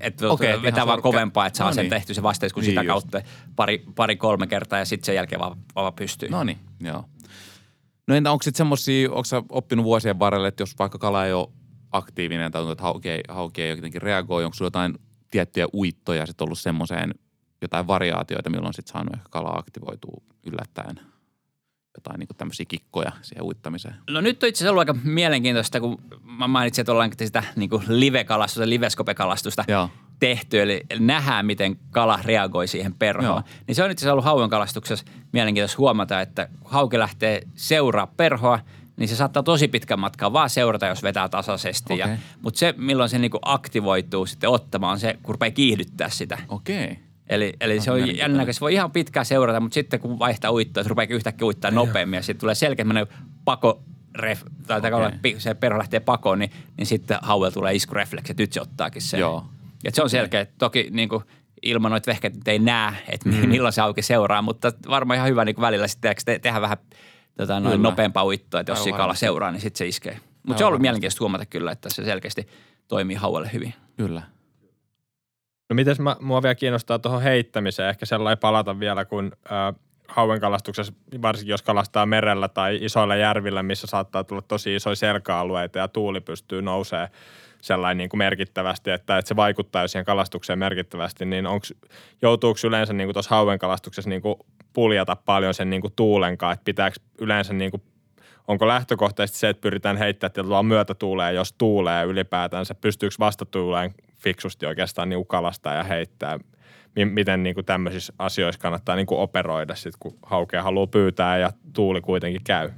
[0.00, 1.90] että Okei, okay, et vetää vaan kovempaa, että saa No sen niin.
[1.90, 2.88] tehty se vasteisku Niin sitä just.
[2.88, 3.20] kautta
[3.56, 6.28] pari, pari, kolme kertaa ja sitten sen jälkeen vaan, vaan pystyy.
[6.28, 7.04] No niin, joo.
[8.08, 11.48] No entä onko sitten semmoisia, onko oppinut vuosien varrella, että jos vaikka kala ei ole
[11.92, 14.94] aktiivinen tai tuntuu, että hauki ei jotenkin reagoi, onko sulla jotain
[15.30, 17.14] tiettyjä uittoja sitten ollut semmoiseen,
[17.62, 21.00] jotain variaatioita, milloin sitten saanut ehkä kala aktivoituu yllättäen?
[21.96, 23.94] Jotain niin tämmöisiä kikkoja siihen uittamiseen.
[24.10, 27.70] No nyt on itse asiassa ollut aika mielenkiintoista, kun mä mainitsin, että ollaan sitä niin
[27.88, 29.90] live-kalastusta, liveskopekalastusta Joo.
[30.18, 33.26] tehty, eli nähdään, miten kala reagoi siihen perhoon.
[33.26, 33.42] Joo.
[33.66, 38.58] Niin se on itse asiassa ollut hauen kalastuksessa mielenkiintoista huomata, että hauki lähtee seuraa perhoa,
[38.96, 41.98] niin se saattaa tosi pitkän matkaa vaan seurata, jos vetää tasaisesti.
[41.98, 42.08] Ja,
[42.42, 46.38] mutta se, milloin se niinku aktivoituu sitten ottamaan, se, kun rupeaa kiihdyttää sitä.
[46.48, 46.98] Okei.
[47.28, 50.80] Eli, eli se on jännä, se voi ihan pitkään seurata, mutta sitten kun vaihtaa uittoa,
[50.80, 52.86] että rupeaa yhtäkkiä uittaa nopeammin ja sitten tulee selkeä
[53.44, 53.82] pako,
[54.14, 55.12] ref, tai okay.
[55.38, 59.20] se perho lähtee pakoon, niin, niin sitten hauella tulee iskurefleksi, että nyt se ottaakin sen.
[59.20, 59.46] Joo.
[59.84, 60.46] Et se on selkeä.
[60.58, 61.24] Toki niin kuin,
[61.62, 63.48] ilman noita vehkeitä ei näe, että mm.
[63.48, 66.78] milloin se auki seuraa, mutta varmaan ihan hyvä niin välillä sitten te- tehdä vähän
[67.36, 67.88] tota, noin Kyllä.
[67.90, 69.20] nopeampaa uittoa, että jos Aivan siinä kala varmasti.
[69.20, 70.20] seuraa, niin sitten se iskee.
[70.46, 72.48] Mutta se on ollut mielenkiintoista huomata kyllä, että se selkeästi
[72.88, 73.74] toimii hauelle hyvin.
[73.96, 74.22] Kyllä.
[75.70, 79.74] No mites mä, mua vielä kiinnostaa tuohon heittämiseen, ehkä sellainen palata vielä, kun äh,
[80.08, 85.78] hauen kalastuksessa, varsinkin jos kalastaa merellä tai isoilla järvillä, missä saattaa tulla tosi isoja selkäalueita
[85.78, 87.08] ja tuuli pystyy nousee
[87.62, 91.74] sellainen niin kuin merkittävästi, että, että se vaikuttaa siihen kalastukseen merkittävästi, niin onks,
[92.22, 94.34] joutuuko yleensä niin kuin tuossa hauen kalastuksessa niin kuin
[94.72, 97.82] puljata paljon sen niin kuin tuulenkaan, että pitääkö yleensä niin kuin
[98.48, 105.08] onko lähtökohtaisesti se, että pyritään heittämään tietyllä myötätuuleen, jos tuulee ylipäätänsä, pystyykö vastatuuleen fiksusti oikeastaan
[105.08, 106.38] niin kalastaa ja heittää,
[106.96, 111.38] Mi- miten niin kuin tämmöisissä asioissa kannattaa niin kuin operoida sit, kun haukea haluaa pyytää
[111.38, 112.70] ja tuuli kuitenkin käy.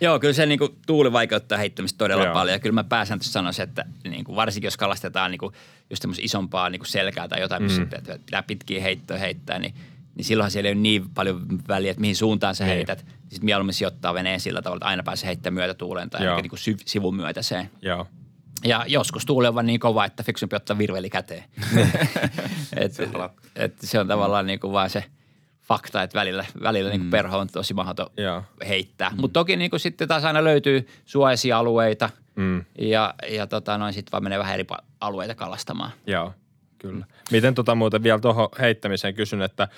[0.00, 2.34] Joo, kyllä se niin kuin, tuuli vaikeuttaa heittämistä todella Joo.
[2.34, 2.52] paljon.
[2.52, 5.52] Ja kyllä mä pääsääntöisesti sanoisin, että niin kuin, varsinkin jos kalastetaan niin kuin,
[5.90, 7.88] just semmoista isompaa niin kuin selkää tai jotain, missä Mm.
[8.08, 8.20] mm.
[8.24, 9.74] pitää pitkiä heittoja heittää, niin,
[10.18, 12.74] niin silloinhan siellä ei ole niin paljon väliä, että mihin suuntaan sä Niin.
[12.74, 12.98] heität.
[13.28, 16.82] Sitten mieluummin sijoittaa veneen sillä tavalla, että aina pääsee heittämään myötätuuleen tai niin kuin syv-
[16.84, 17.70] sivun myötäiseen.
[17.82, 18.06] Joo.
[18.64, 21.44] Ja joskus tuuli on vaan niin kova, että fiksumpi ottaa virveli käteen.
[22.76, 25.04] et, Se on- et, se on tavallaan niin kuin vaan se
[25.62, 28.42] fakta, että välillä, välillä niin kuin perho on tosi mahdoton Joo.
[28.68, 29.10] heittää.
[29.10, 29.20] Mm.
[29.20, 32.64] Mutta toki niin kuin sitten taas aina löytyy suojaisia alueita Mm.
[32.78, 34.66] ja, ja tota noin sitten vaan menee vähän eri
[35.00, 35.90] alueita kalastamaan.
[36.06, 36.34] Joo,
[36.78, 37.06] kyllä.
[37.30, 39.68] Miten tota muuten vielä tuohon heittämiseen kysyn, että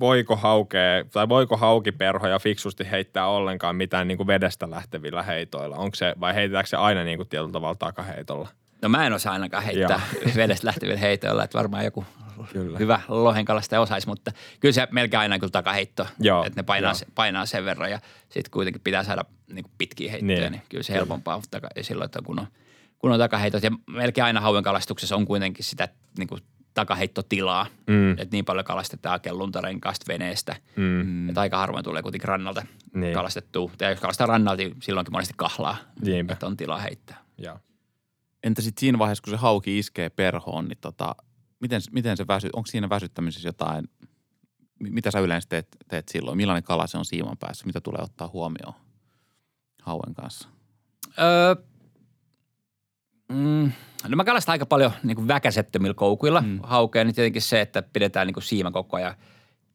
[0.00, 5.76] voiko haukea tai voiko haukiperhoja fiksusti heittää ollenkaan mitään niin kuin vedestä lähtevillä heitoilla?
[5.76, 8.48] Onko se, vai heitetäänkö se aina niin kuin tietyllä tavalla takaheitolla?
[8.82, 10.00] No mä en osaa ainakaan heittää
[10.36, 12.04] vedestä lähtevillä heitoilla, että varmaan joku
[12.52, 12.78] Kyllä.
[12.78, 16.94] hyvä lohenkalastaja osaisi, mutta kyllä se melkein aina kyllä takaheitto, Joo, että ne painaa, joo.
[16.94, 20.52] se, painaa sen verran ja sitten kuitenkin pitää saada niin kuin pitkiä heittoja, Niin.
[20.52, 22.46] niin, kyllä se helpompaa taka, silloin, että kun on,
[22.98, 25.88] kun on takaheitot ja melkein aina hauen kalastuksessa on kuitenkin sitä
[26.18, 26.40] niin kuin
[26.80, 28.10] takaheittotilaa, Mm.
[28.10, 31.28] että niin paljon kalastetaan kelluntarenkaasta veneestä, Mm.
[31.28, 33.14] että aika harvoin tulee kuitenkin rannalta Niin.
[33.14, 33.70] kalastettua.
[33.80, 36.32] Ja jos kalastaa rannalta, niin silloinkin monesti kahlaa, Niinpä.
[36.32, 37.24] että on tilaa heittää.
[37.38, 37.58] Joo.
[38.44, 41.14] Entä sitten siinä vaiheessa, kun se hauki iskee perhoon, niin tota,
[41.60, 43.84] miten, miten se väsy, onko siinä väsyttämisessä jotain,
[44.80, 46.36] mi- mitä sä yleensä teet, teet silloin?
[46.36, 47.66] Millainen kala se on siiman päässä?
[47.66, 48.74] Mitä tulee ottaa huomioon
[49.82, 50.48] hauen kanssa?
[51.18, 51.56] Öö,
[53.28, 53.72] mm,
[54.08, 56.60] no mä kalastan aika paljon niin kuin väkäsettömillä koukuilla Mm.
[56.62, 59.14] haukea, niin tietenkin se, että pidetään niin kuin siiman koko ajan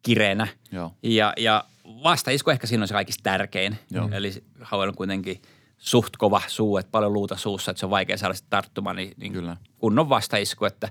[0.01, 0.47] kireänä.
[0.71, 0.93] Joo.
[1.03, 1.63] Ja, ja
[2.03, 3.77] vastaisku ehkä siinä on se kaikista tärkein.
[3.91, 4.09] Joo.
[4.11, 4.31] Eli
[4.61, 5.41] hauella on kuitenkin
[5.77, 9.13] suht kova suu, että paljon luuta suussa, että se on vaikea saada sitä tarttumaan, niin,
[9.17, 9.57] niin Kyllä.
[9.77, 10.89] kunnon vastaisku, että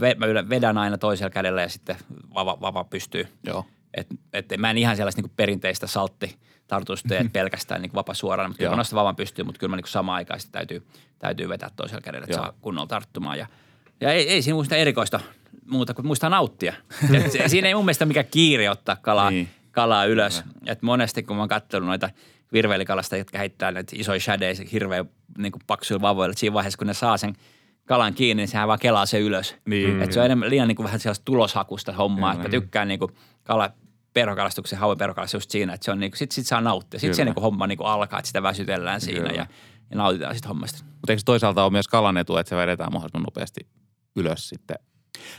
[0.00, 1.96] mä vedän aina toisella kädellä ja sitten
[2.34, 3.26] vava, vava pystyy.
[3.46, 3.64] Joo.
[3.94, 6.36] Et, et mä en ihan sellaista niin perinteistä saltti
[7.08, 9.86] tee, että pelkästään niin vapa suoraan, mutta kyllä nostan vavan pystyyn, mutta kyllä mä niin
[9.86, 10.86] samaan aikaan sitten täytyy,
[11.18, 12.44] täytyy vetää toisella kädellä, että Joo.
[12.44, 13.38] saa kunnolla tarttumaan.
[13.38, 13.46] Ja,
[14.00, 15.20] ja ei, ei siinä muista erikoista
[15.66, 16.74] muuta kuin muistaa nauttia.
[17.32, 19.48] Se, siinä ei mun mielestä mikään kiire ottaa kalaa, Niin.
[19.70, 20.42] kalaa ylös.
[20.66, 22.10] Et monesti kun mä oon katsonut noita
[22.52, 25.04] virveilikalasta, jotka heittää näitä isoja shadeja hirveän
[25.38, 27.36] niin paksuilla vavoilla, että siinä vaiheessa kun ne saa sen
[27.86, 29.56] kalan kiinni, niin sehän vaan kelaa se ylös.
[29.64, 30.02] Niin.
[30.02, 32.44] Et se on enemmän liian niin kuin vähän sellaista tuloshakusta hommaa, Kyllä.
[32.46, 33.12] että mä tykkään niin kuin
[33.44, 33.70] kala
[34.16, 37.00] perhokalastuksen, hauen perhokalastus just siinä, että se on niinku, sit, sit saa nauttia.
[37.00, 37.30] Sitten se Kyllä.
[37.30, 39.32] niinku homma niinku alkaa, että sitä väsytellään siinä Kyllä.
[39.32, 39.46] ja,
[39.90, 40.84] ja nautitaan sitten hommasta.
[40.84, 43.60] Mutta eikö toisaalta ole myös kalan etu, että se vedetään mahdollisimman nopeasti
[44.16, 44.76] ylös sitten?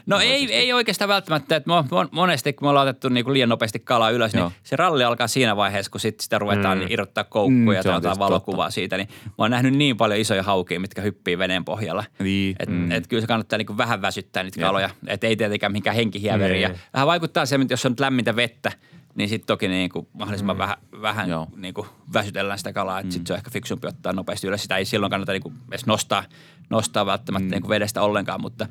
[0.06, 3.50] No ei, ei oikeastaan välttämättä, että mo- mon- monesti kun me ollaan otettu niinku liian
[3.50, 4.48] nopeasti kalaa ylös, Joo.
[4.50, 6.84] niin se ralli alkaa siinä vaiheessa, kun sit sitä ruvetaan Mm.
[6.84, 6.92] mm.
[6.92, 8.98] irrottaa koukkuja Mm, on otetaan valokuvaa siitä.
[8.98, 12.04] Niin mä oon nähnyt niin paljon isoja haukia, mitkä hyppii veneen pohjalla.
[12.20, 12.56] Niin.
[12.60, 12.92] Et, mm.
[12.92, 14.68] et kyllä se kannattaa niinku vähän väsyttää niitä Joo.
[14.68, 14.90] kaloja.
[15.08, 16.68] Että ei tietenkään mihinkään henkihieveriä.
[16.68, 16.80] Niin.
[16.94, 18.72] Vähän vaikuttaa se, että jos on lämmintä vettä,
[19.16, 20.60] niin sitten toki niinku mahdollisimman mm.
[20.60, 21.48] vähän, vähän Joo.
[21.56, 23.00] niinku väsytellään sitä kalaa.
[23.00, 23.12] Että mm.
[23.12, 24.62] sitten se on ehkä fiksumpi ottaa nopeasti ylös.
[24.62, 26.24] Sitä ei silloin kannata niinku edes nostaa,
[26.70, 27.52] nostaa välttämättä mm.
[27.52, 28.68] niinku vedestä ollenkaan, mutta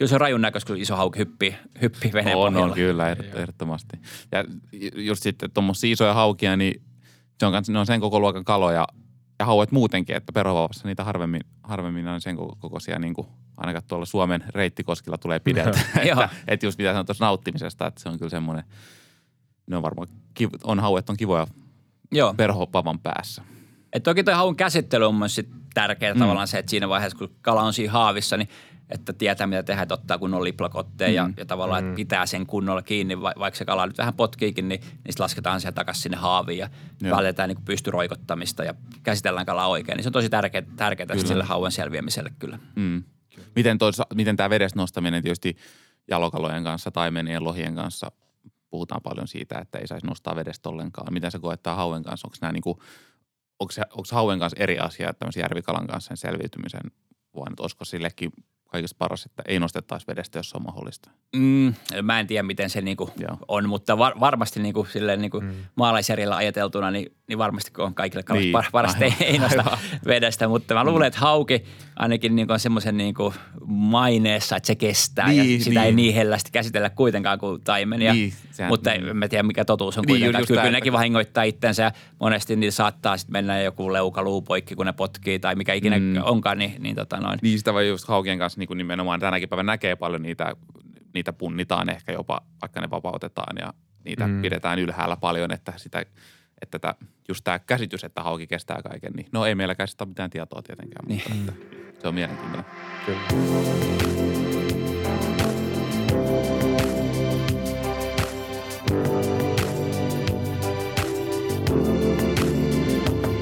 [0.00, 2.66] kyllä se on rajun näköistä, kun iso hauki hyppii, hyppii veneen on, pohjalla.
[2.66, 3.98] on kyllä, ehdot- ehdottomasti.
[4.32, 4.44] Ja
[4.94, 6.82] just sitten tuommoisia isoja haukia, niin
[7.40, 8.86] se on, ne on sen koko luokan kaloja
[9.38, 13.26] ja hauet muutenkin, että perhovauvassa niitä harvemmin, harvemmin on sen koko- kokoisia niin kuin
[13.56, 15.80] ainakaan tuolla Suomen reittikoskilla tulee pideltä.
[16.08, 16.22] Joo.
[16.22, 18.64] että, että just mitä sanoit tuossa nauttimisesta, että se on kyllä semmoinen,
[19.66, 21.46] ne on varmaan, kiv, on hauet on kivoja
[22.12, 22.34] Joo.
[22.34, 23.42] perhopavan päässä.
[23.92, 26.18] Et toki toi haun käsittely on myös sit tärkeää Mm.
[26.18, 26.20] mm.
[26.20, 28.48] tavallaan se, että siinä vaiheessa, kun kala on siinä haavissa, niin
[28.90, 31.14] että tietää, mitä tehdä, että ottaa kunnon liplakotteen mm.
[31.14, 34.68] ja, ja tavallaan, että pitää sen kunnolla kiinni, va- vaikka se kala nyt vähän potkiikin,
[34.68, 36.68] niin niistä lasketaan se takaisin sinne haaviin ja
[37.02, 37.16] Joo.
[37.16, 39.96] vältetään niin pystyroikottamista ja käsitellään kalaa oikein.
[39.96, 42.58] Niin se on tosi tärkeää, tärkeää sille hauen selviämiselle kyllä.
[42.76, 43.04] Mm.
[43.56, 45.56] Miten, toisa, miten tämä vedestä nostaminen tietysti
[46.08, 48.12] jalokalojen kanssa, taimenien, lohien kanssa,
[48.70, 51.12] puhutaan paljon siitä, että ei saisi nostaa vedestä ollenkaan.
[51.12, 52.26] Miten se koettaa hauen kanssa?
[52.26, 52.82] Onko nämä niinku,
[53.58, 56.80] onko, se, onko hauen kanssa eri asia tämmöisen järvikalan kanssa sen selviytymisen,
[57.50, 58.32] että olisiko sillekin
[58.70, 61.10] kaikista paras, että ei nostettaisi vedestä, jos se on mahdollista?
[61.36, 63.36] Mm, mä en tiedä, miten se niinku Joo.
[63.48, 65.54] on, mutta var, varmasti niinku, silleen niinku mm.
[65.74, 70.48] maalaisjärjellä ajateltuna, niin, niin varmasti on kaikille Niin, niin, parasta ei, ei nosta vedestä.
[70.48, 71.64] Mutta mä luulen, että hauki
[72.00, 73.34] ainakin niinku on semmoisen niinku
[73.66, 75.96] maineessa, että se kestää Niin, ja sitä ei niin.
[75.96, 78.12] niin hellästi käsitellä kuitenkaan kuin taimenia.
[78.14, 80.46] Niin, sehän- mutta en mä tiedä, mikä totuus on Niin, kuitenkaan.
[80.46, 84.92] Kyllä, nekin vahingoittaa itsensä ja monesti niillä saattaa sitten mennä joku leukaluu poikki, kun ne
[84.92, 86.14] potkii tai mikä ikinä Mm.
[86.22, 87.38] onkaan, niin, niin tota noin.
[87.42, 90.56] Niin sitä voi just haukien kanssa niin kuin nimenomaan tänäkin päivänä näkee paljon niitä,
[91.14, 93.74] niitä punnitaan ehkä jopa, vaikka ne vapautetaan ja
[94.04, 94.42] niitä mm.
[94.42, 96.04] Pidetään ylhäällä paljon, että sitä
[96.62, 96.94] että tämä,
[97.28, 100.62] just tämä käsitys, että hauki kestää kaiken, niin no ei meilläkään sitä ole mitään tietoa
[100.62, 101.22] tietenkään, Niin.
[101.34, 102.64] mutta että se on mielenkiintoinen.
[103.06, 103.20] Kyllä.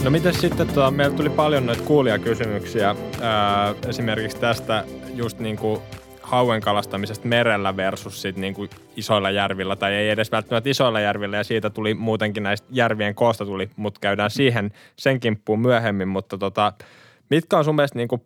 [0.04, 4.84] No miten sitten, tuota, meillä tuli paljon noita kuulijakysymyksiä ää, esimerkiksi tästä
[5.14, 5.80] just niin kuin
[6.22, 11.36] hauen kalastamisesta merellä versus sit niin kuin isoilla järvillä, tai ei edes välttämättä isoilla järvillä,
[11.36, 16.38] ja siitä tuli muutenkin näistä järvien koosta tuli, mutta käydään siihen sen kimppuun myöhemmin, mutta
[16.38, 16.72] tota,
[17.30, 18.22] mitkä on sun mielestä niin kuin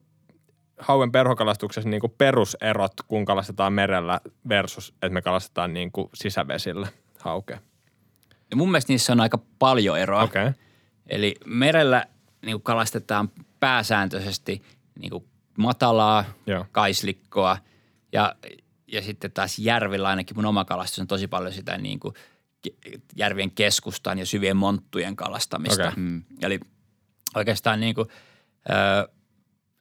[0.78, 6.88] hauen perhokalastuksessa niin kuin peruserot, kun kalastetaan merellä versus, että me kalastetaan niin kuin sisävesillä
[7.20, 7.58] haukea?
[8.50, 10.22] Ja mun mielestä niissä on aika paljon eroa.
[10.22, 10.52] Okay.
[11.06, 12.06] Eli merellä
[12.42, 14.62] niin kuin kalastetaan pääsääntöisesti
[14.98, 15.24] niin kuin
[15.58, 16.66] matalaa, Joo.
[16.72, 17.58] kaislikkoa
[18.12, 18.34] ja,
[18.92, 22.14] ja sitten taas järvillä ainakin mun oma kalastus on tosi paljon sitä niin kuin
[23.16, 25.88] järvien keskustan ja syvien monttujen kalastamista.
[25.88, 25.96] Okei.
[25.96, 26.22] Mm.
[26.42, 26.60] Eli
[27.34, 28.08] oikeastaan niin kuin,
[28.70, 29.08] ö,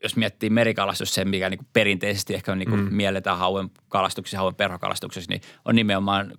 [0.03, 2.93] jos miettii merikalastus, se mikä niin kuin perinteisesti ehkä on niin kuin Mm.
[2.95, 6.33] mielletään hauen kalastuksessa, hauen perhokalastuksessa, niin on nimenomaan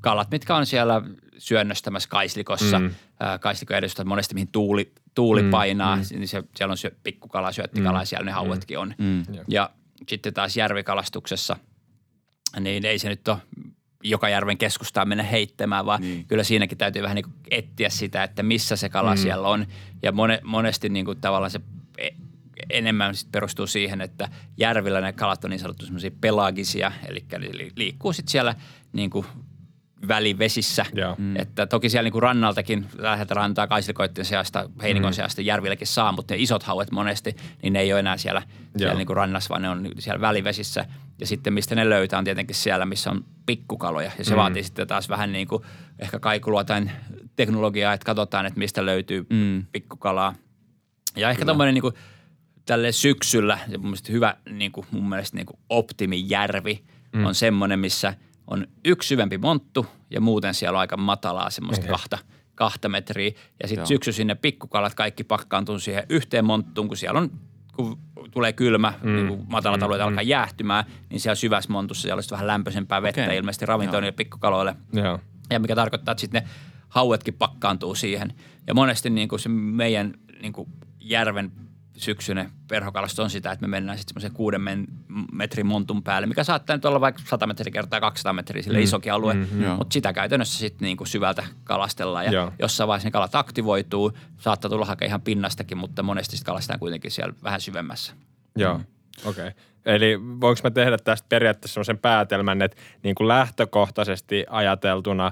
[0.00, 1.02] kalat, mitkä on siellä
[1.38, 2.78] syönnöstämässä kaislikossa.
[2.78, 2.84] Mm.
[2.84, 2.94] Mm.
[3.40, 5.50] Kaislikko edustaa monesti, mihin tuuli, tuuli Mm, mm.
[5.50, 5.96] painaa.
[5.96, 6.02] mm.
[6.12, 6.18] Mm.
[6.18, 8.94] Niin se, siellä on syö, pikkukala, syöttikala ja siellä ne hauetkin on.
[8.98, 9.22] Mm.
[9.48, 9.70] Ja
[10.08, 11.56] sitten taas järvikalastuksessa,
[12.60, 13.38] niin ei se nyt ole
[14.06, 16.24] joka järven keskustaan mennä heittämään, vaan Niin.
[16.26, 19.18] kyllä siinäkin täytyy vähän niin kuin etsiä sitä, että missä se kala Mm.
[19.18, 19.22] mm.
[19.22, 19.66] siellä on.
[20.02, 21.60] Ja mone, monesti niin kuin tavallaan se
[21.98, 22.08] e-
[22.70, 27.24] enemmän sit perustuu siihen, että järvillä ne kalat on niin sanottu semmoisia pelagisia, eli
[27.58, 28.54] li- liikkuu sitten siellä
[28.92, 29.26] niin kuin
[30.08, 30.86] välivesissä.
[30.94, 31.14] Joo.
[31.18, 31.36] Mm.
[31.36, 35.14] Että toki siellä niin kuin rannaltakin läheltä rantaa kaisillikoitten seasta, heinikon Mm.
[35.14, 38.42] seasta järvilläkin saa, mutta ne isot hauet monesti, niin ne ei ole enää siellä,
[38.76, 40.84] siellä niin kuin rannassa, vaan ne on siellä välivesissä.
[41.20, 44.10] Ja sitten mistä ne löytää on tietenkin siellä, missä on pikkukaloja.
[44.18, 44.36] Ja se Mm.
[44.36, 45.62] vaatii sitten taas vähän niin kuin
[45.98, 46.90] ehkä kaikuluotain
[47.36, 49.66] teknologiaa, että katsotaan, että mistä löytyy Mm.
[49.72, 50.34] pikkukalaa.
[51.16, 51.94] Ja ehkä tuommoinen niin kuin
[52.66, 57.24] tälle syksyllä, ja mun mielestä hyvä niin kuin, mun mielestä niin kuin optimijärvi Mm.
[57.26, 58.14] on semmoinen, missä
[58.46, 61.92] on yksi syvempi monttu ja muuten siellä on aika matalaa semmoista okay.
[61.92, 62.18] kahta,
[62.54, 63.32] kahta metriä.
[63.62, 67.30] Ja sitten syksyisin ne pikkukalat kaikki pakkaantuu siihen yhteen monttuun, kun siellä on,
[67.76, 67.98] kun
[68.30, 69.16] tulee kylmä, Mm.
[69.16, 70.08] niin kuin matalat Mm, alueet mm.
[70.08, 73.36] alkaa jäähtymään, niin siellä syvässä montussa siellä olisi vähän lämpöisempää vettä okay.
[73.36, 74.00] ilmeisesti ravintoa Joo.
[74.00, 74.76] niille pikkukaloille.
[74.92, 75.20] Joo.
[75.50, 76.48] Ja mikä tarkoittaa, että sitten ne
[76.88, 78.32] hauetkin pakkaantuu siihen.
[78.66, 80.68] Ja monesti niin kuin se meidän niin kuin
[81.00, 81.52] järven
[81.96, 84.86] syksyinen perhokalastus on sitä, että me mennään sitten semmoisen kuuden men,
[85.32, 88.84] metrin montun päälle, mikä saattaa nyt olla vaikka 100 metriä kertaa 200 metriä, sille mm.
[88.84, 89.76] isokin alue, mm, Joo.
[89.76, 92.52] mutta sitä käytännössä sitten niinku syvältä kalastellaan ja Joo.
[92.58, 97.10] jossain vaiheessa ne kalat aktivoituu, saattaa tulla hakea ihan pinnastakin, mutta monesti sitten kalastetaan kuitenkin
[97.10, 98.12] siellä vähän syvemmässä.
[98.56, 98.80] Joo,
[99.24, 99.48] okei.
[99.48, 99.52] Okay.
[99.86, 105.30] Eli voinko mä tehdä tästä periaatteessa sellaisen päätelmän, että niin kuin lähtökohtaisesti ajateltuna ö,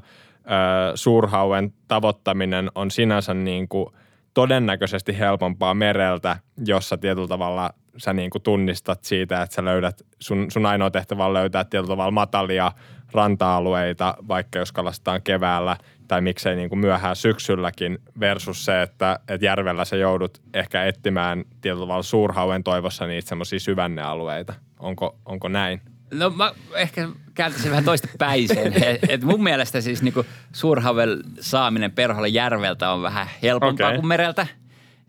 [0.95, 3.95] suurhauen tavoittaminen on sinänsä niin kuin
[4.35, 10.51] todennäköisesti helpompaa mereltä, jossa tietyllä tavalla sä niin kuin tunnistat siitä, että sä löydät, sun,
[10.51, 12.73] sun ainoa tehtävä on löytää tietyllä tavalla matalia
[13.13, 15.77] ranta-alueita, vaikka jos kalastetaan keväällä
[16.09, 21.45] tai miksei niin kuin myöhään syksylläkin versus se, että, että järvellä sä joudut ehkä etsimään
[21.61, 24.55] tietyllä tavalla suurhauen toivossa niitä semmoisia syvännealueita.
[24.79, 25.81] Onko, onko näin?
[26.13, 28.73] No mä ehkä kääntäisin vähän toista päiseen.
[29.09, 33.99] Et, mun mielestä siis niinku suurhavel saaminen perholle järveltä on vähän helpompaa Okei.
[33.99, 34.47] kuin mereltä.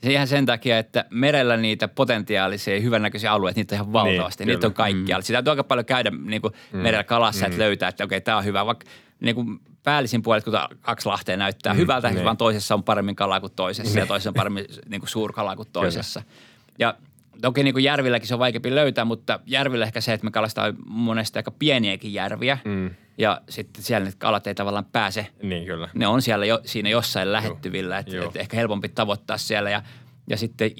[0.03, 4.45] Se ihan sen takia, että merellä niitä potentiaalisia ja hyvännäköisiä alueita, niitä on ihan valtavasti.
[4.45, 4.89] Niin, niitä on kyllä.
[4.89, 5.21] kaikkialla.
[5.21, 8.45] Sitä täytyy aika paljon käydä niin kuin merellä kalassa, että löytää, että okei, tämä on
[8.45, 8.65] hyvä.
[8.65, 8.85] Vaikka
[9.19, 12.25] niin kuin päällisin puolet, kun kaksi lahtea näyttää hyvältä, niin.
[12.25, 15.69] vaan toisessa on paremmin kalaa kuin toisessa ja toisessa on paremmin niin kuin suurkalaa kuin
[15.73, 16.21] toisessa.
[16.79, 16.95] Ja
[17.41, 20.73] toki niin kuin järvilläkin se on vaikeampi löytää, mutta järvillä ehkä se, että me kalastaa
[20.85, 22.57] monesti aika pieniäkin järviä.
[22.65, 22.89] Mm.
[23.17, 25.27] Ja sitten siellä ne kalat ei tavallaan pääse.
[25.43, 25.89] Niin kyllä.
[25.93, 29.69] Ne on siellä jo, siinä jossain lähettyvillä, että et ehkä helpompi tavoittaa siellä.
[29.69, 29.81] Ja,
[30.29, 30.71] ja sitten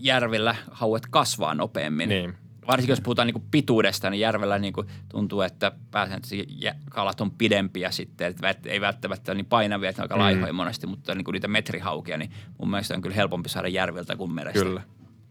[0.00, 2.08] järvillä hauet kasvaa nopeammin.
[2.08, 2.34] Niin.
[2.66, 4.72] Varsinkin jos puhutaan niin pituudesta, niin järvellä niin
[5.08, 6.46] tuntuu, että pääsääntöisesti
[6.90, 8.26] kalat on pidempiä sitten.
[8.26, 11.48] Että ei välttämättä ole niin painavia, että ne aika laihoja monesti, mutta niin kuin niitä
[11.48, 14.64] metrihaukia, niin mun mielestä on kyllä helpompi saada järveltä kuin merestä.
[14.64, 14.82] Kyllä,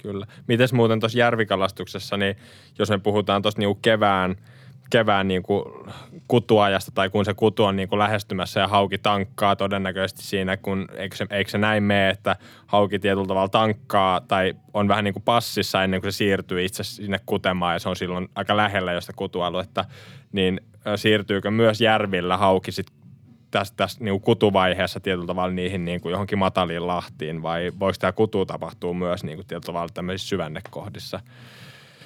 [0.02, 0.26] kyllä.
[0.48, 2.36] Mites muuten tuossa järvikalastuksessa, niin
[2.80, 4.36] jos me puhutaan tuossa niinku kevään,
[4.90, 5.86] kevään niinku
[6.28, 11.16] kutuajasta tai kun se kutu on niinku lähestymässä ja hauki tankkaa todennäköisesti siinä, kun eikö
[11.16, 12.36] se, eikö se näin mene, että
[12.68, 16.84] hauki tietyllä tavalla tankkaa tai on vähän niin kuin passissa ennen kuin se siirtyy itse
[16.84, 19.86] sinne kutemaan ja se on silloin aika lähellä josta kutualuetta,
[20.32, 20.62] niin
[20.96, 23.01] siirtyykö myös järvillä hauki sitten
[23.52, 28.12] tässä, tässä niin kutuvaiheessa tietyllä tavalla niihin niin kuin johonkin mataliin lahtiin vai voiko tämä
[28.12, 31.20] kutu tapahtua myös niin kuin tietyllä tavalla tämmöisissä syvännekohdissa?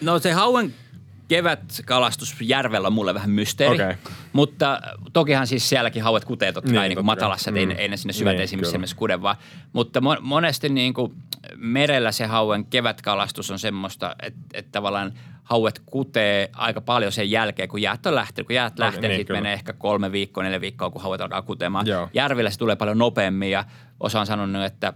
[0.02, 0.74] No se hauen
[1.28, 3.74] kevätkalastus järvellä on mulle vähän mysteeri.
[3.76, 3.96] Okei.
[4.34, 4.82] Mutta
[5.14, 7.04] tokihan siis sielläkin hauet kutee totta kai Niin, niin, niin kai.
[7.04, 7.58] matalassa, Mm.
[7.58, 8.78] ei, ei ne sinne syvänteisiin Niin, missä kyllä.
[8.80, 9.36] nimessä kude vaan.
[9.74, 11.14] Mutta mo- monesti niin kuin
[11.56, 15.14] merellä se hauen kevätkalastus on semmoista, että, että tavallaan
[15.46, 18.48] hauet kutee aika paljon sen jälkeen, kun jäät on lähtenyt.
[18.48, 19.42] Kun jäät lähtee, niin, niin, sitten kyllä.
[19.42, 21.88] menee ehkä kolme viikkoa, neljä viikkoa, kun hauet alkaa kutemaan.
[21.88, 22.10] Joo.
[22.14, 23.64] Järvillä se tulee paljon nopeammin ja
[24.00, 24.94] osa on sanonut, että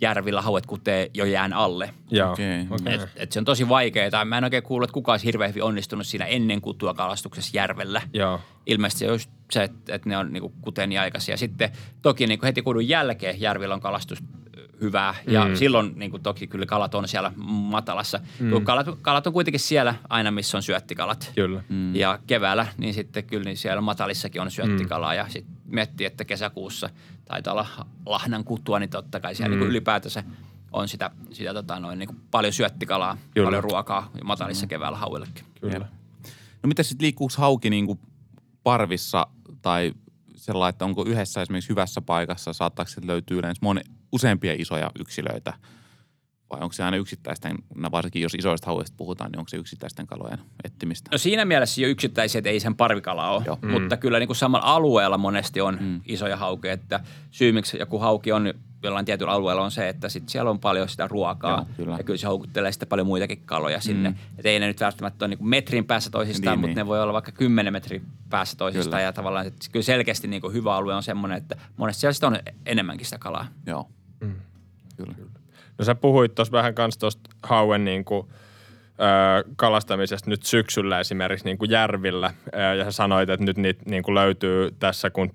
[0.00, 1.90] järvillä hauet kutee jo jään alle.
[2.10, 2.66] Joo, Okei.
[2.70, 2.94] okei.
[2.94, 4.24] Et, et se on tosi vaikeaa.
[4.24, 8.02] Mä en oikein kuullut, että kukaan olisi hirveän hyvin onnistunut siinä ennen kutua kalastuksessa järvellä.
[8.12, 11.36] Joo, Ilmeisesti se on just se, että, että ne on niinku kuteni aikaisia.
[11.36, 11.70] Sitten
[12.02, 14.22] toki niinku heti kudun jälkeen järvillä on kalastus
[14.80, 15.54] hyvää ja Mm.
[15.54, 18.20] silloin niinku toki kyllä kalat on siellä matalassa.
[18.40, 18.64] Mm.
[18.64, 21.32] Kalat, kalat on kuitenkin siellä aina, missä on syöttikalat.
[21.34, 21.62] kyllä.
[21.68, 21.94] Mm.
[21.96, 25.16] Ja keväällä, niin sitten kyllä niin siellä matalissakin on syöttikalaa Mm.
[25.16, 26.90] ja sitten miettii, että kesäkuussa
[27.24, 27.66] taitaa olla
[28.06, 29.58] lahnan kutua, niin totta kai siellä Mm.
[29.58, 29.60] mm.
[29.60, 30.22] niin ylipäätänsä
[30.72, 33.46] on sitä, sitä tota noin, niin paljon syöttikalaa, Kyllä.
[33.46, 35.44] paljon ruokaa matalissa keväällä hauillekin.
[35.60, 35.86] Kyllä.
[36.62, 37.98] No miten sitten liikkuuko hauki niinku
[38.62, 39.26] parvissa
[39.62, 39.92] tai
[40.44, 43.80] sellainen, että onko yhdessä esimerkiksi hyvässä paikassa, saattaako löytyy yleensä moni,
[44.12, 45.52] useampia isoja yksilöitä?
[46.50, 50.06] Vai onko se aina yksittäisten, no varsinkin jos isoista hauista puhutaan, niin onko se yksittäisten
[50.06, 51.08] kalojen etsimistä?
[51.12, 53.58] No siinä mielessä jo yksittäisiä, että ei sen parvikalaa ole, Joo.
[53.62, 53.70] mm.
[53.70, 56.00] mutta kyllä niin kuin samalla alueella monesti on mm.
[56.06, 60.28] isoja haukeja, että syy miksi joku hauki on jollain tietyllä alueella on se, että sit
[60.28, 61.96] siellä on paljon sitä ruokaa Joo, kyllä.
[61.96, 64.10] ja kyllä se houkuttelee sitten paljon muitakin kaloja sinne.
[64.10, 64.16] Mm.
[64.38, 66.76] Että ei ne nyt välttämättä ole niin kuin metrin päässä toisistaan, Niin, mutta niin.
[66.76, 69.02] ne voi olla vaikka 10 metrin päässä toisistaan Kyllä.
[69.02, 72.26] ja tavallaan että kyllä selkeästi niin kuin hyvä alue on semmoinen, että monesti siellä sitten
[72.26, 73.46] on enemmänkin sitä kalaa.
[73.66, 73.88] Joo.
[74.96, 75.14] Kyllä.
[75.78, 78.26] No sä puhuit tuossa vähän kanssa tuosta hauen niin kuin,
[79.00, 82.34] ö, kalastamisesta nyt syksyllä esimerkiksi niin kuin järvillä.
[82.54, 85.30] Ö, ja sä sanoit, että nyt niitä niin kuin löytyy tässä, kun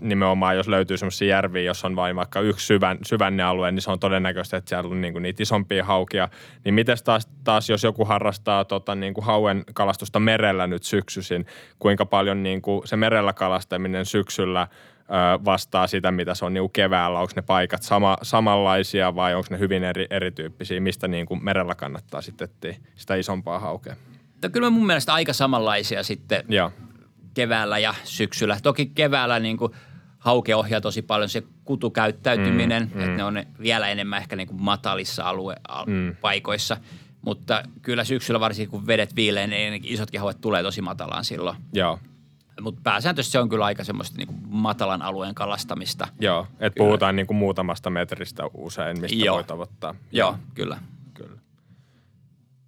[0.00, 3.98] nimenomaan, jos löytyy sellaisia järviä, jos on vain vaikka yksi syvän, syvännealue, niin se on
[3.98, 6.28] todennäköistä, että siellä on niin kuin niitä isompia haukia.
[6.64, 11.46] Niin miten taas, taas, jos joku harrastaa tota, niin kuin hauen kalastusta merellä nyt syksyisin,
[11.78, 14.68] kuinka paljon niin kuin se merellä kalastaminen syksyllä
[15.44, 17.20] vastaa sitä, mitä se on niin keväällä?
[17.20, 20.80] Onko ne paikat sama, samanlaisia vai onko ne hyvin eri, erityyppisiä?
[20.80, 22.48] Mistä niin kuin merellä kannattaa sitten
[22.94, 23.96] sitä isompaa haukea?
[24.42, 26.72] No kyllä mun mielestä aika samanlaisia sitten Joo,
[27.34, 28.58] keväällä ja syksyllä.
[28.62, 29.72] Toki keväällä niin kuin
[30.18, 34.62] hauke ohjaa tosi paljon se kutukäyttäytyminen, mm, että ne on vielä enemmän ehkä niin kuin
[34.62, 36.16] matalissa alue, al, mm.
[36.20, 36.76] paikoissa.
[37.22, 41.56] Mutta kyllä syksyllä varsinkin kun vedet viileen, niin isotkin hauet tulee tosi matalaan silloin.
[41.72, 41.98] joo.
[42.60, 46.08] Mutta pääsääntöisesti se on kyllä aika semmoista niin matalan alueen kalastamista.
[46.20, 49.34] Joo, että puhutaan niin kuin muutamasta metristä usein, mistä Joo.
[49.36, 49.94] voi tavoittaa.
[50.12, 50.78] Joo, kyllä.
[51.14, 51.40] Kyllä.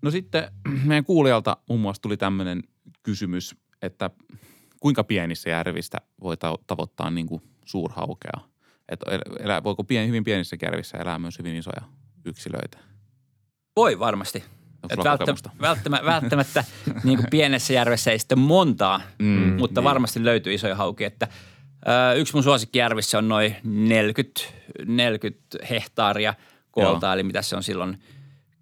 [0.02, 0.52] No sitten
[0.84, 2.62] meidän kuulijalta muun muassa tuli tämmöinen
[3.02, 4.10] kysymys, että
[4.80, 8.40] kuinka pienissä järvistä voi ta- tavoittaa niin kuin suurhaukea?
[8.88, 11.82] Että el- elää, voiko pien, hyvin pienissä järvissä elää myös hyvin isoja
[12.24, 12.78] yksilöitä?
[13.76, 14.44] Voi varmasti.
[14.84, 15.50] Et sulla välttä, kokemusta?
[15.60, 16.64] välttämättä, välttämättä
[17.04, 19.84] niin kuin pienessä järvessä ei sitten montaa, Mm, mutta niin.
[19.84, 21.06] varmasti löytyy isoja haukia.
[21.06, 21.28] Että,
[22.10, 24.40] ö, yksi mun suosikkijärvissä on noin 40,
[24.86, 26.34] 40 hehtaaria
[26.70, 27.14] koolta, Joo.
[27.14, 27.98] eli mitä se on silloin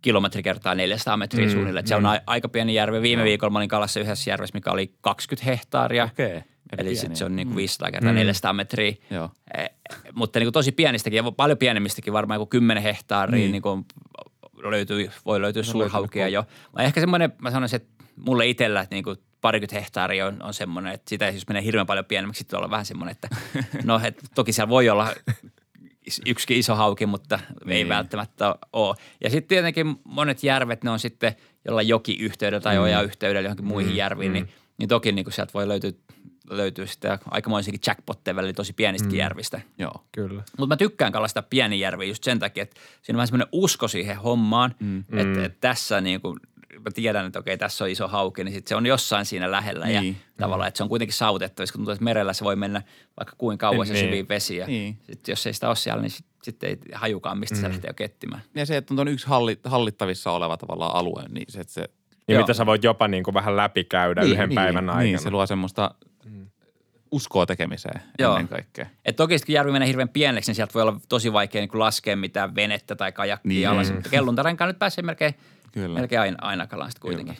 [0.02, 1.80] kilometri kertaa 400 metriä mm, suunnilleen.
[1.82, 3.02] Et se on a- aika pieni järvi.
[3.02, 6.04] Viime viikolla mä olin kalassa yhdessä järvessä, mikä oli 20 hehtaaria.
[6.04, 6.42] Okei.
[6.78, 8.94] Eli sitten se on niin kuin 500 kertaa 400 metriä.
[9.10, 9.30] Joo.
[9.58, 9.70] Eh,
[10.14, 13.52] mutta niin kuin tosi pienistäkin ja paljon pienemmistäkin, varmaan joku 10 hehtaaria niin.
[13.52, 13.84] Niin kuin
[14.62, 16.44] löytyy, voi löytyä suurhaukia jo.
[16.78, 20.54] Mä ehkä semmoinen, mä sanoisin, että mulle itsellä, että niin kuin parikymmentä hehtaaria on, on
[20.54, 23.28] semmoinen, että sitä jos menee hirveän paljon pienemmäksi, sitten olla vähän semmoinen, että
[23.84, 25.14] no, että toki siellä voi olla
[26.26, 27.88] yksikin iso hauki, mutta ei Niin.
[27.88, 28.96] välttämättä ole.
[29.24, 31.34] Ja sitten tietenkin monet järvet, ne on sitten
[31.64, 32.82] jollain jokiyhteydellä tai mm.
[32.82, 33.96] ojayhteydellä johonkin muihin mm.
[33.96, 34.48] järviin, niin,
[34.78, 35.92] niin toki niin kuin sieltä voi löytyä,
[36.50, 39.18] löytyä sitten aikamoisiakin jackpotteja välillä tosi pienistäkin mm.
[39.18, 39.60] järvistä.
[39.78, 40.04] Joo.
[40.12, 40.42] Kyllä.
[40.58, 43.88] Mutta mä tykkään kalastaa pieni järvi just sen takia, että siinä on vähän semmoinen usko
[43.88, 45.04] siihen hommaan, mm.
[45.12, 46.40] että, että tässä niin kuin,
[46.84, 49.88] mä tiedän, että okei, tässä on iso hauki, niin sit se on jossain siinä lähellä
[49.88, 50.16] ja Niin.
[50.36, 52.82] tavallaan, että se on kuitenkin saavutettavissa, kun tuntuu, että merellä se voi mennä
[53.20, 54.06] vaikka kuinka kauas ja Niin.
[54.06, 54.60] syviin vesiin.
[54.60, 54.98] Ja Niin.
[55.02, 57.60] sit, jos ei sitä ole siellä, niin sitten sit ei hajukaan, mistä mm.
[57.60, 58.42] se lähtee jo kettimään.
[58.54, 61.84] Ja se, että on tuon yksi halli, hallittavissa oleva tavallaan alue, niin se, että se
[62.28, 62.42] Niin Joo.
[62.42, 65.02] mitä sä voit jopa niin kuin vähän läpikäydä niin, yhden päivän aikana.
[65.02, 65.94] Niin, se luo semmoista
[67.10, 68.32] uskoa tekemiseen Joo.
[68.32, 68.86] ennen kaikkea.
[69.04, 72.16] Et toki kun järvi menee hirveän pieneksi, niin sieltä voi olla tosi vaikea niin laskea
[72.16, 73.68] mitään venettä tai kajakkia Niin.
[73.68, 73.92] alas.
[73.92, 75.34] Mutta kelluntarenkaan nyt pääsee melkein,
[75.72, 75.98] Kyllä.
[76.00, 77.36] melkein aina, aina kalaan sit kuitenkin.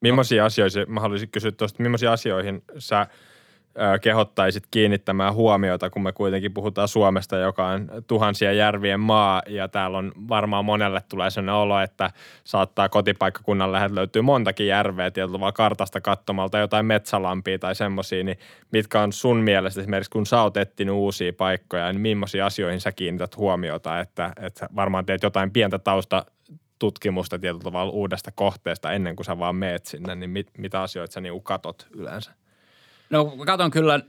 [0.00, 3.06] Millaisia asioita, mä haluaisin kysyä tuosta, millaisiin asioihin sä
[4.00, 9.98] kehottaisit kiinnittämään huomiota, kun me kuitenkin puhutaan Suomesta, joka on tuhansien järvien maa, ja täällä
[9.98, 12.10] on varmaan monelle tulee sellainen olo, että
[12.44, 18.38] saattaa kotipaikkakunnan läheltä löytyy montakin järveä tietyllä tavalla kartasta katsomalta, jotain metsälampia tai semmoisia, niin
[18.72, 22.92] mitkä on sun mielestä esimerkiksi, kun sä oot etsinyt uusia paikkoja, niin millaisiin asioihin sä
[22.92, 26.26] kiinnität huomiota, että, että varmaan teet jotain pientä tausta
[26.78, 31.12] tutkimusta tietyllä tavalla uudesta kohteesta ennen kuin sä vaan meet sinne, niin mit, mitä asioita
[31.12, 32.32] sä niinku katot yleensä?
[33.10, 34.00] No katon kyllä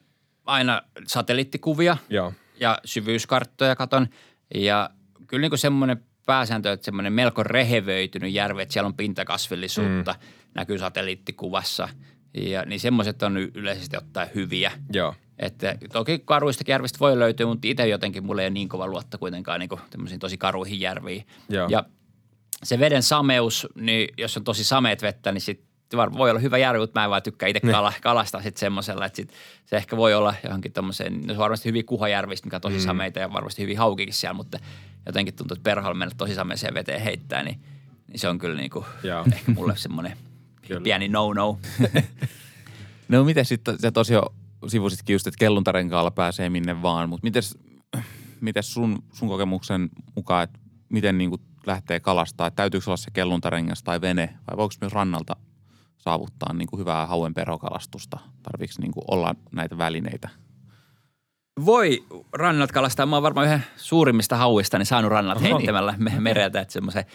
[0.45, 2.33] aina satelliittikuvia Joo.
[2.59, 4.07] ja syvyyskarttoja katon.
[4.55, 4.89] Ja
[5.27, 10.27] kyllä niin kuin semmoinen pääsääntö, että semmoinen melko rehevöitynyt järvi, että siellä on pintakasvillisuutta, mm.
[10.55, 11.89] näkyy satelliittikuvassa.
[12.33, 14.71] Ja, niin semmoiset on yleisesti ottaen hyviä.
[14.93, 15.15] Joo.
[15.39, 19.17] Että toki karuista järvistä voi löytyä, mutta itse jotenkin mulla ei ole niin kova luotta
[19.17, 21.27] kuitenkaan niin tämmöisiin tosi karuihin järviin.
[21.49, 21.67] Joo.
[21.69, 21.83] Ja
[22.63, 26.57] se veden sameus, niin jos on tosi sameet vettä, niin sit var- voi olla hyvä
[26.57, 29.33] järvi, mutta mä en vaan tykkää itse kala, kalastaa sitten semmoisella, että sit
[29.65, 32.75] se ehkä voi olla johonkin tommoseen, no se on varmasti hyvin kuhajärvistä, mikä on tosi
[32.75, 32.81] mm.
[32.81, 34.59] sameita ja varmasti hyvin haukikin siellä, mutta
[35.05, 37.59] jotenkin tuntuu, että perholla mennä tosi sameeseen veteen heittää, niin,
[38.07, 38.85] niin se on kyllä niinku
[39.33, 40.17] ehkä mulle semmoinen
[40.83, 41.59] pieni no-no.
[43.07, 44.33] No miten sitten, sä tosiaan
[44.67, 47.57] sivusitkin just, että kelluntarenkaalla pääsee minne vaan, mutta mites,
[48.41, 53.11] mites sun, sun kokemuksen mukaan, että miten niin kuin lähtee kalastaa, että täytyykö olla se
[53.11, 55.35] kelluntarengas tai vene vai voiko myös rannalta
[56.01, 58.19] saavuttaa niin kuin hyvää hauen perhokalastusta?
[58.43, 60.29] Tarviiko niin kuin olla näitä välineitä?
[61.65, 63.05] Voi rannat kalastaa.
[63.05, 65.45] Mä oon varmaan yhden suurimmista hauista niin saanut rannat Oho.
[65.57, 67.05] heittämällä me- mereltä, että semmoisen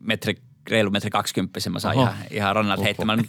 [0.00, 0.34] metri,
[0.70, 2.02] reilu metri kaksikymppisen mä saan Oho.
[2.02, 2.84] ihan, ihan rannat Oho.
[2.84, 3.24] heittämällä.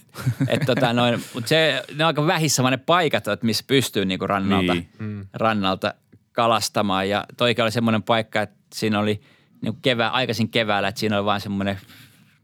[0.48, 4.06] Et tota noin, mutta se, ne on aika vähissä vaan ne paikat, että missä pystyy
[4.06, 4.90] niinku rannalta, Niin.
[5.00, 5.30] niin.
[5.34, 5.94] rannalta
[6.32, 7.10] kalastamaan.
[7.10, 9.22] Ja toikin oli semmoinen paikka, että siinä oli
[9.62, 11.80] niinku kevää, aikaisin keväällä, että siinä oli vain semmoinen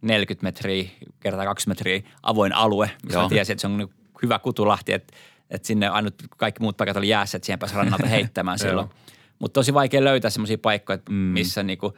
[0.01, 0.89] 40 metriä
[1.19, 5.13] kertaa 2 metriä avoin alue, missä tiesin, että se on niinku hyvä kutulahti, että,
[5.49, 8.89] että sinne ainut kaikki muut paikat oli jäässä, että siihen pääsi rannalta heittämään silloin.
[9.39, 11.93] Mutta tosi vaikea löytää semmoisia paikkoja, että missä niinku,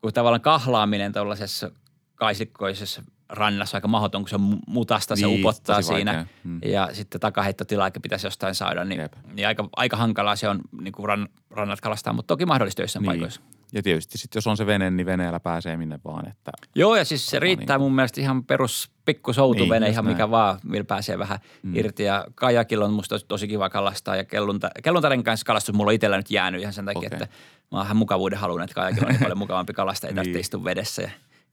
[0.00, 1.70] kun tavallaan kahlaaminen tuollaisessa
[2.14, 4.36] kaisikkoisessa rannassa aika mahdoton, kun se
[4.66, 6.26] mutasta, se Niin, upottaa tosi siinä.
[6.44, 6.60] Mm.
[6.64, 9.12] Ja sitten takaheittotilaakin pitäisi jostain saada, niin, Jep.
[9.32, 13.02] niin aika, aika hankalaa se on niin kuin ran, rannat kalastaa, mutta toki mahdollista joissain
[13.02, 13.10] niin.
[13.10, 13.40] paikoissa.
[13.74, 16.28] Ja tietysti sitten jos on se vene, niin veneellä pääsee minne vaan.
[16.28, 20.04] Että, Joo, ja siis se riittää mun mielestä ihan perus pikku soutuvene, Niin, niin, ihan
[20.04, 20.16] näin.
[20.16, 21.76] mikä vaan, millä pääsee vähän mm.
[21.76, 22.02] irti.
[22.02, 26.16] Ja kajakilla on musta tosi, kiva kalastaa ja kellunta, kelluntaren kanssa kalastus mulla on itsellä
[26.16, 27.08] nyt jäänyt ihan sen takia, okay.
[27.12, 27.24] että
[27.72, 30.40] mä oon vähän mukavuuden halunnut, että kajakilla on niin paljon mukavampi kalastaa, ei tarvitse Niin.
[30.40, 31.10] istua vedessä ja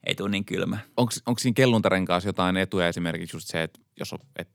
[0.07, 0.78] ei tule niin kylmä.
[0.97, 4.53] onko siinä kelluntarenkaassa jotain etuja esimerkiksi just se, että jos on, että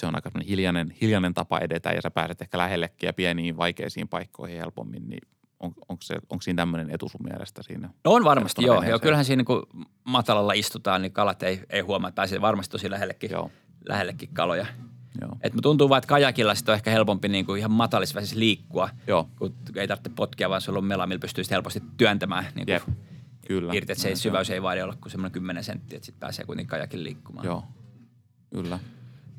[0.00, 4.08] se on aika hiljainen, hiljainen tapa edetä ja sä pääset ehkä lähellekin ja pieniin vaikeisiin
[4.08, 5.28] paikkoihin helpommin, niin
[5.60, 7.90] on, onko, se, onko siinä tämmöinen etu sun mielestä siinä?
[8.04, 8.82] No on varmasti, joo.
[8.82, 8.98] joo.
[8.98, 9.66] Kyllähän siinä kun
[10.04, 13.50] matalalla istutaan, niin kalat ei, ei huomaa, että pääsee varmasti tosi lähellekin, Joo.
[13.88, 14.66] lähellekin kaloja.
[15.20, 15.36] Joo.
[15.40, 18.88] Et mun tuntuu vaan, että kajakilla sit on ehkä helpompi niinku ihan matalissa vesissä liikkua,
[19.06, 19.28] Joo.
[19.38, 22.82] kun ei tarvitse potkia, vaan sulla on mela, millä pystyy helposti työntämään niinku Jep.
[23.48, 23.72] Kyllä.
[23.74, 23.92] irti.
[23.92, 24.16] Että se on.
[24.16, 27.46] syväys ei vaadi olla kuin semmoinen 10 senttiä, että sitten pääsee kuitenkin kajakin liikkumaan.
[27.46, 27.64] Joo.
[28.54, 28.78] Kyllä.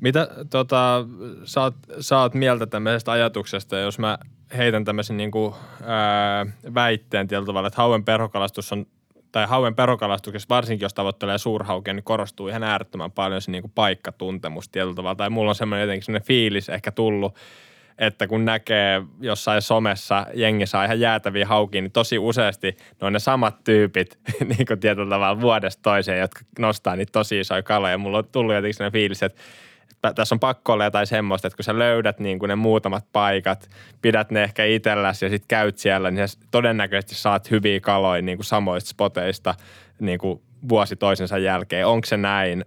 [0.00, 1.06] Mitä tota,
[1.44, 4.18] sä, oot, sä oot mieltä tämmöisestä ajatuksesta, jos mä
[4.56, 8.86] heitän tämmöisen niinku, ää, väitteen tietyllä tavalla, että hauen perhokalastus on
[9.32, 14.68] tai hauen perhokalastuksessa, varsinkin jos tavoittelee suurhaukea, niin korostuu ihan äärettömän paljon se niinku paikkatuntemus
[14.68, 15.14] tietyllä tavalla.
[15.14, 17.36] Tai mulla on semmoinen jotenkin semmoinen fiilis ehkä tullut,
[17.98, 23.12] että kun näkee jossain somessa jengi saa ihan jäätäviä haukia, niin tosi useasti ne on
[23.12, 24.18] ne samat tyypit
[24.56, 27.98] niin kuin tietyllä tavalla vuodesta toiseen, jotka nostaa niitä tosi isoja kaloja.
[27.98, 29.40] Mulla on tullut jotenkin sellainen fiilis, että
[30.14, 33.70] tässä on pakko olla jotain semmoista, että kun sä löydät niin kuin ne muutamat paikat,
[34.02, 38.38] pidät ne ehkä itselläsi ja sitten käyt siellä, niin sä todennäköisesti saat hyviä kaloja niin
[38.38, 39.54] kuin samoista spoteista
[40.00, 41.86] niin kuin vuosi toisensa jälkeen.
[41.86, 42.64] Onko se näin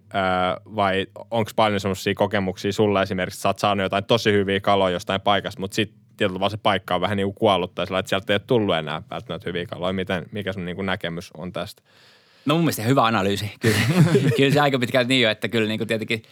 [0.76, 4.94] vai onko paljon semmoisia kokemuksia sulla esimerkiksi, että sä oot saanut jotain tosi hyviä kaloja
[4.94, 8.10] jostain paikasta, mutta sitten tietyllä tavalla se paikka on vähän niin kuin kuollut tai että
[8.10, 9.94] sieltä ei ole tullut enää välttämättä hyviä kaloja.
[9.94, 11.82] Miten, mikä sun niin kuin näkemys on tästä?
[12.46, 13.52] No mun mielestä hyvä analyysi.
[13.60, 13.78] Kyllä,
[14.38, 16.24] kyllä se aika pitkälti niin on, että kyllä niin kuin tietenkin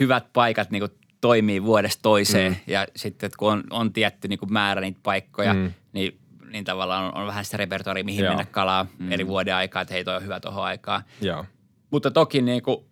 [0.00, 2.52] hyvät paikat niin kuin toimii vuodesta toiseen.
[2.52, 2.58] Mm.
[2.66, 5.72] Ja sitten että kun on, on tietty niin kuin määrä niitä paikkoja, mm.
[5.92, 6.18] niin,
[6.50, 8.30] niin tavallaan on, on vähän sitä repertoaria, mihin Joo.
[8.30, 9.12] mennä kalaa mm.
[9.12, 11.02] eri vuoden aikaa, että hei toi on hyvä tuohon aikaan.
[11.20, 11.44] Joo.
[11.90, 12.84] Mutta toki niin kuin,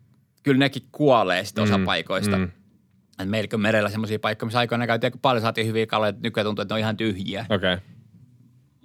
[0.42, 2.36] kyllä nekin kuolee sitten osa Mm, paikoista.
[2.36, 2.50] mm.
[3.18, 6.22] Et meilläkin on merellä semmoisia paikkoja, missä aikoina käytiin aika paljon, saatiin hyviä kaloja, että
[6.22, 7.46] nykyään tuntuu, että ne on ihan tyhjiä.
[7.50, 7.56] Okei.
[7.74, 7.86] Okay.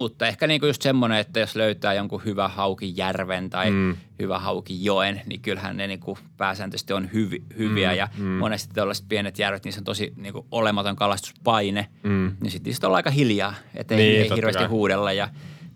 [0.00, 3.76] Mutta ehkä niinku just semmoinen, että jos löytää jonkun hyvä hauki järven tai Mm.
[3.76, 3.96] mm.
[4.22, 7.88] hyvä hauki joen, niin kyllähän ne niinku pääsääntöisesti on hyvi, hyviä.
[7.88, 7.98] Mm, Mm.
[7.98, 8.24] Ja mm.
[8.24, 8.30] mm.
[8.30, 11.86] monesti tällaiset pienet järvet, niissä on tosi niinku olematon kalastuspaine.
[12.02, 12.36] Mm.
[12.40, 14.68] Niin sitten niistä ollaan aika hiljaa, että ei, Niin, niin, ei hirveästi kai.
[14.68, 15.12] huudella.
[15.12, 15.28] Ja,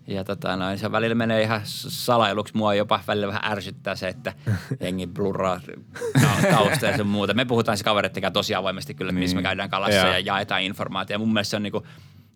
[0.07, 2.57] ja tota, noin, se välillä menee ihan salailuksi.
[2.57, 4.33] Mua jopa välillä vähän ärsyttää se, että
[4.83, 5.61] jengi blurraa
[6.21, 7.33] ta- taustaa ja sun muuta.
[7.33, 9.43] Me puhutaan se kavereiden kanssa tosi avoimesti kyllä, missä me Niin.
[9.43, 10.07] käydään kalassa Joo.
[10.13, 11.19] ja jaetaan informaatiota.
[11.19, 11.85] Mun mielestä se on niinku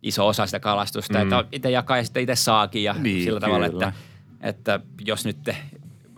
[0.03, 1.23] iso osa sitä kalastusta, Mm.
[1.23, 3.87] että itse jakaa ja sitten itse saakin ja Niin, sillä tavalla, kyllä.
[3.87, 5.55] että, että jos nyt te,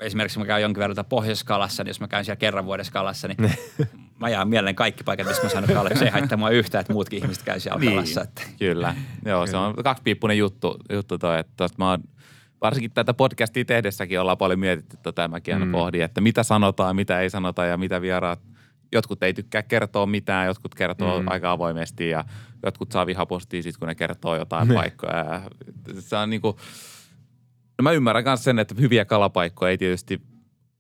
[0.02, 2.94] esimerkiksi mä käyn jonkin verran tuolla pohjoisessa kalassa, niin jos mä käyn siellä kerran vuodessa
[2.94, 3.38] kalassa, niin
[4.20, 5.96] mä jaan mieleen kaikki paikat, missä mä saan kalaa.
[5.96, 8.22] Se ei haittaa mua yhtään, että muutkin ihmiset käy siellä kalassa.
[8.22, 8.42] Että.
[8.60, 8.96] Kyllä.
[9.26, 12.00] Joo, se on kaksipiippunen juttu, juttu toi, että mä oon,
[12.62, 15.72] varsinkin tätä podcastia tehdessäkin ollaan paljon mietitty tätä, mäkin aina mm.
[15.72, 18.40] pohdin, että mitä sanotaan, mitä ei sanota ja mitä vieraat.
[18.92, 21.28] Jotkut ei tykkää kertoa mitään, jotkut kertoo Mm.
[21.30, 22.26] aika avoimesti ja
[22.66, 24.74] jotkut saa vihapostia sit, kun ne kertoo jotain Ne.
[24.76, 25.18] paikkoja.
[25.18, 25.42] Ja
[26.00, 26.60] se on niinku,
[27.78, 30.22] no mä ymmärrän myös sen, että hyviä kalapaikkoja ei tietysti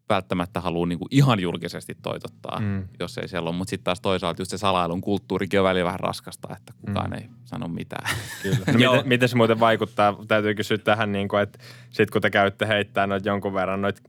[0.09, 2.87] välttämättä halua niinku ihan julkisesti toitottaa, Mm.
[2.99, 3.57] jos ei siellä ole.
[3.57, 7.13] Mutta sitten taas toisaalta just se salailun kulttuurikin on välillä vähän raskasta, että kukaan Mm.
[7.17, 8.15] ei sano mitään.
[8.43, 8.57] Kyllä.
[8.67, 10.15] No miten, miten se muuten vaikuttaa?
[10.27, 11.59] Täytyy kysyä tähän, niin kuin, että
[11.89, 14.01] sit kun te käytte heittämään noit jonkun verran noit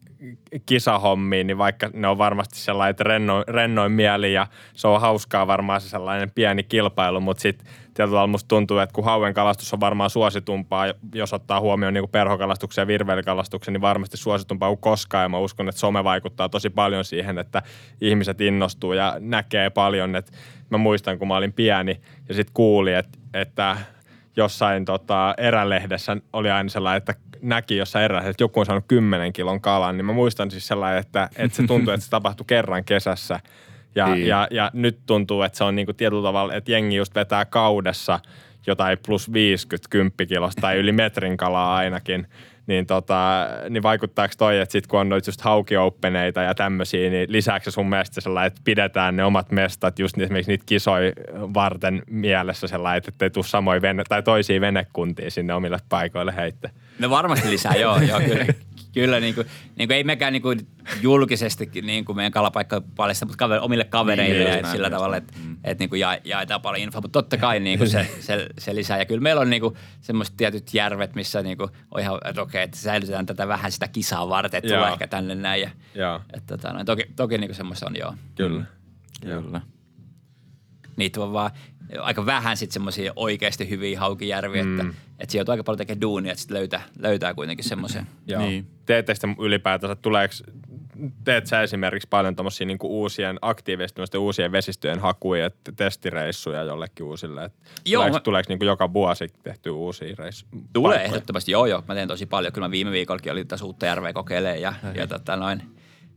[0.67, 5.47] kisahommiin, niin vaikka ne on varmasti sellainen, että rennoin, rennoin mieli ja se on hauskaa
[5.47, 9.73] varmaan se sellainen pieni kilpailu, mutta sitten tietyllä tavalla musta tuntuu, että kun hauen kalastus
[9.73, 15.23] on varmaan suositumpaa, jos ottaa huomioon niin perhokalastuksen ja virveilykalastuksen, niin varmasti suositumpaa kuin koskaan.
[15.23, 17.63] Ja mä uskon, että some vaikuttaa tosi paljon siihen, että
[18.01, 20.17] ihmiset innostuu ja näkee paljon.
[20.17, 20.33] Et
[20.71, 23.77] mä muistan, kun mä olin pieni ja sitten kuulin, että, että
[24.37, 29.33] jossain tota, erälehdessä oli aina sellainen, että näki jossain erälehdessä, että joku on saanut 10
[29.33, 32.85] kilon kalan, niin mä muistan siis sellainen, että, että se tuntuu, että se tapahtui kerran
[32.85, 33.41] kesässä.
[33.95, 34.27] Ja, Niin.
[34.27, 38.21] ja, ja nyt tuntuu, että se on niinku tietyllä tavalla, että jengi just vetää kaudessa
[38.67, 42.27] jotain plus 50 kymppikilosta tai yli metrin kalaa ainakin.
[42.67, 47.33] Niin, tota, niin vaikuttaako toi, että sit kun on noita just haukiopeneita ja tämmöisiä, niin
[47.33, 52.03] lisääkö se sun mielestä sellainen, että pidetään ne omat mestat just esimerkiksi niitä kisoja varten
[52.11, 56.71] mielessä sellainen, että ei tule samoja vene, tai toisia venekuntia sinne omille paikoille heitte.
[56.99, 58.47] No varmasti lisää, joo, joo kyllä.
[58.95, 60.69] Kyllä, niin kuin, niin kuin ei mekään niin kuin
[61.03, 65.17] julkisesti niin kuin meidän kalapaikka paljasta, mutta kaver, omille kavereille Niin, näin, sillä just tavalla,
[65.17, 65.23] näin.
[65.23, 65.57] että, Mm.
[65.65, 67.01] että niin kuin ja, jaetaan paljon infoa.
[67.01, 68.99] Mutta totta kai niin kuin se, se, se, lisää.
[68.99, 72.43] Ja kyllä meillä on niin kuin semmoiset tietyt järvet, missä niin kuin on ihan, että
[72.43, 75.63] okei, että säilytetään tätä vähän sitä kisaa varten, että tulee ehkä tänne näin.
[75.63, 75.71] Ja,
[76.33, 78.15] että, tota, noin, toki toki niin kuin semmoista on, joo.
[78.35, 78.65] kyllä.
[79.21, 79.61] Kyllä.
[80.97, 81.51] Niitä on vaan
[82.01, 84.81] aika vähän sitten semmoisia oikeasti hyviä haukijärviä, Mm.
[84.81, 88.07] että, että sijoituu aika paljon tekemään duunia, että sitten löytää, löytää kuitenkin semmoisen.
[88.39, 88.67] Niin.
[88.87, 90.35] Teette sitten ylipäätänsä, tuleeko,
[91.25, 97.45] teet sä esimerkiksi paljon tommosia niinku uusien, aktiivisesti uusien vesistöjen hakuja, että testireissuja jollekin uusille?
[97.45, 97.53] Et
[97.87, 100.63] Joo, tuleeko, mä- tuleeko niinku joka vuosi tehtyä uusia reissuja?
[100.73, 101.85] Tulee ehdottomasti, joo joo.
[101.89, 102.53] Mä teen tosi paljon.
[102.53, 105.63] Kyllä mä viime viikollakin olin tässä uutta järveä kokeilemaan ja, ja tota noin.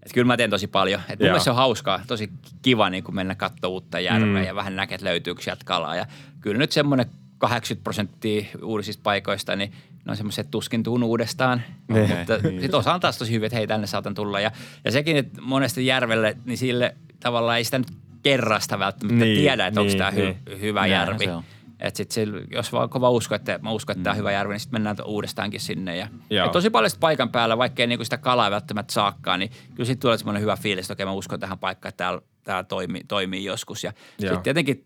[0.06, 1.02] Et kyllä mä teen tosi paljon.
[1.10, 2.30] Et mun se on hauskaa, tosi
[2.62, 4.44] kiva niin kun mennä katsoa uutta järveä Mm.
[4.48, 5.96] ja vähän näkee, että löytyykö sieltä kalaa.
[5.96, 6.06] Ja
[6.42, 7.06] kyllä nyt semmoinen
[7.38, 9.72] 80 prosenttia uusista paikoista, niin
[10.06, 11.62] ne on semmoiset tuskin tuun uudestaan.
[11.88, 12.10] Niin.
[12.18, 12.62] Mutta Niin.
[12.62, 14.40] sitten osa on taas tosi hyviä, että hei tänne saatan tulla.
[14.40, 14.52] Ja,
[14.86, 17.88] ja sekin, että monesti järvelle, niin sille tavallaan ei sitä nyt
[18.24, 20.38] kerrasta välttämättä Niin, tiedä, että onko niin, tämä hy, niin.
[20.62, 21.26] hyvä Näinhän järvi.
[21.26, 21.44] se on.
[21.86, 24.54] Et sit sillä, jos vaan kova usko, että mä uskon, että tämä on hyvä järvi,
[24.54, 25.98] niin sitten mennään uudestaankin sinne.
[25.98, 26.08] Ja,
[26.46, 30.02] et tosi paljon sit paikan päällä, vaikkei niinku sitä kalaa välttämättä saakkaan, niin kyllä sitten
[30.02, 33.46] tulee semmoinen hyvä fiilis, että okei mä uskon tähän paikkaan, että täällä, täällä toimii, toimii
[33.46, 33.84] joskus.
[33.84, 34.20] Ja Joo.
[34.20, 34.86] sitten tietenkin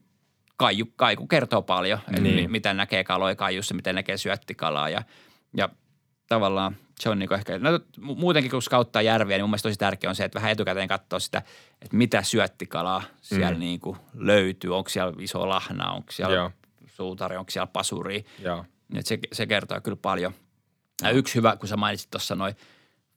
[0.58, 2.52] kaiju, kaiku kertoo paljon, että Niin.
[2.52, 5.04] miten näkee kaloja kaijussa, miten näkee syöttikalaa ja,
[5.58, 5.70] ja
[6.28, 9.80] tavallaan se on niinku ehkä, no mu- muutenkin kun skauttaa järviä, niin mun mielestä tosi
[9.80, 11.42] tärkeää on se, että vähän etukäteen katsoo sitä,
[11.82, 13.60] että mitä syöttikalaa siellä mm.
[13.60, 14.76] niinku löytyy.
[14.76, 16.52] Onko siellä iso lahna, onko siellä Joo.
[17.00, 18.26] Suutari, onko siellä pasuri.
[18.40, 18.66] Joo.
[18.96, 20.34] Et se, se kertoo kyllä paljon.
[21.04, 22.56] Ja yksi hyvä, kun sä mainitsit tuossa noin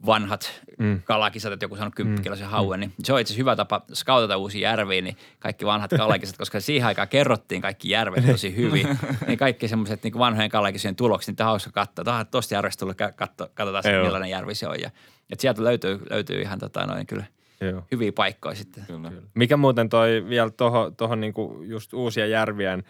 [0.07, 1.03] vanhat mm.
[1.03, 2.51] kalakisat, että joku sanoi kymppikiloisen mm.
[2.51, 6.37] hauen, niin se on itse asiassa hyvä tapa skautata uusia järviä, niin kaikki vanhat kalakisat,
[6.37, 11.39] koska siihen aikaan kerrottiin kaikki järvet tosi hyvin, niin kaikki semmoiset niin vanhojen kalakisien tulokset,
[11.39, 14.05] niin hauska katsoa, että tuosta järvestä tullut, katso, katsotaan Joo.
[14.05, 14.81] millainen järvi se on.
[14.81, 14.91] Ja,
[15.31, 17.25] et sieltä löytyy, löytyy ihan tota, noin, kyllä
[17.61, 17.83] Joo.
[17.93, 18.85] hyviä paikkoja sitten.
[18.87, 19.13] Kyllä.
[19.35, 22.85] Mikä muuten toi vielä tuohon toho niinku just uusien järvien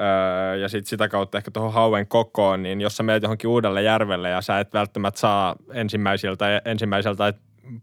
[0.00, 3.82] öö, ja sit sitä kautta ehkä tuohon hauen kokoon, niin jos sä menet johonkin uudelle
[3.82, 7.34] järvelle ja sä et välttämättä saa ensimmäisiltä, ensimmäiseltä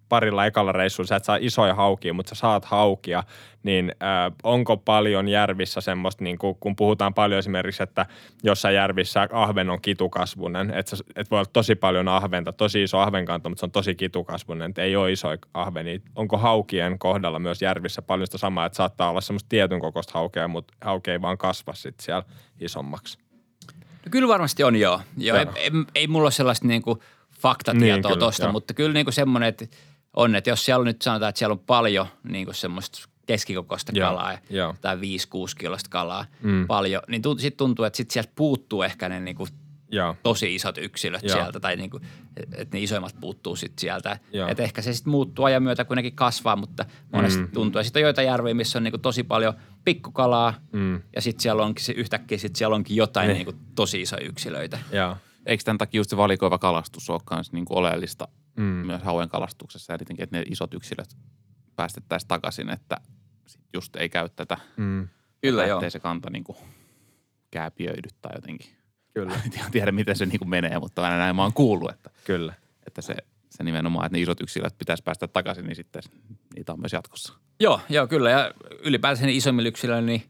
[0.10, 3.24] parilla ekalla reissulla, sä et saa isoja haukia, mutta sä saat haukia,
[3.64, 8.06] niin ö, onko paljon järvissä semmoista, niin kuin, kun puhutaan paljon esimerkiksi, että
[8.44, 13.50] jossain järvissä ahven on kitukasvunen, että, että voi olla tosi paljon ahventa, tosi iso ahvenkanta,
[13.50, 16.00] mutta se on tosi kitukasvunen, että ei ole isoja ahvenia.
[16.16, 20.48] Onko haukien kohdalla myös järvissä paljon sitä samaa, että saattaa olla semmoista tietyn kokoista haukea,
[20.48, 22.24] mutta hauke ei vaan kasva sitten siellä
[22.60, 23.18] isommaksi.
[24.06, 25.02] No kyllä varmasti on joo.
[25.18, 27.00] joo ei, ei, ei mulla ole sellaista niinku
[27.50, 28.52] faktatietoa Niin, niin, joo.
[28.52, 29.66] mutta kyllä niinku semmoinen, että
[30.14, 34.08] on, että jos siellä on nyt sanotaan, että siellä on paljon niinku semmoista keskikokoista Joo,
[34.10, 34.76] kalaa ja- joo.
[34.82, 35.02] tai 5-6
[35.58, 36.68] kilosta kalaa Mm.
[36.68, 39.48] paljon, niin tunt, sitten tuntuu, että sit sieltä puuttuu ehkä ne niinku
[39.92, 40.16] Joo.
[40.24, 41.36] tosi isot yksilöt Joo.
[41.38, 42.00] sieltä tai niinku,
[42.38, 44.20] että ne isoimmat puuttuu sitten sieltä.
[44.50, 47.46] Että ehkä se sitten muuttuu ajan myötä, kun nekin kasvaa, mutta monesti Mm.
[47.48, 47.52] mm.
[47.52, 47.80] tuntuu.
[47.80, 51.02] Ja sitten on joita järviä, missä on niinku tosi paljon pikkukalaa Mm.
[51.16, 53.36] ja sitten siellä onkin se yhtäkkiä sit siellä onkin jotain Niin.
[53.38, 54.80] niinku tosi isoja yksilöitä.
[54.92, 55.18] Joo.
[55.46, 58.28] Eikö tämän takia just se valikoiva kalastus ole myös niin kuin oleellista
[58.58, 58.64] Mm.
[58.64, 61.18] myös hauen kalastuksessa ja tietenkin, että ne isot yksilöt
[61.76, 62.98] päästettäisiin takaisin, että
[63.48, 65.08] sit just ei käy tätä, Mm.
[65.42, 65.78] Kyllä joo.
[65.80, 66.58] ettei se kanta niin kuin
[67.52, 68.68] kääpiöidy tai jotenkin.
[69.14, 69.34] Kyllä,
[69.66, 72.54] En tiedä- miten se niin kuin menee, mutta aina näin mä oon kuullut, että, kyllä.
[72.88, 73.16] että se,
[73.50, 76.02] se nimenomaan, että ne isot yksilöt pitäisi päästä takaisin, niin sitten
[76.56, 77.34] niitä on myös jatkossa.
[77.60, 78.30] Joo, joo, kyllä.
[78.30, 78.52] Ja
[78.84, 80.24] ylipäätään isommilla yksilöillä, niin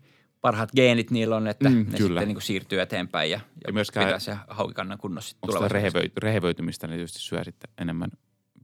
[0.45, 1.97] parhaat geenit niillä on, että Mm, ne kyllä.
[1.97, 5.73] sitten niin kuin siirtyy eteenpäin ja, ja Ja myöskään- pitää se haukikannan kunnossa Onko tulevaisuudessa.
[5.73, 8.09] rehevöi, rehevöitymistä, niin tietysti syö sitten enemmän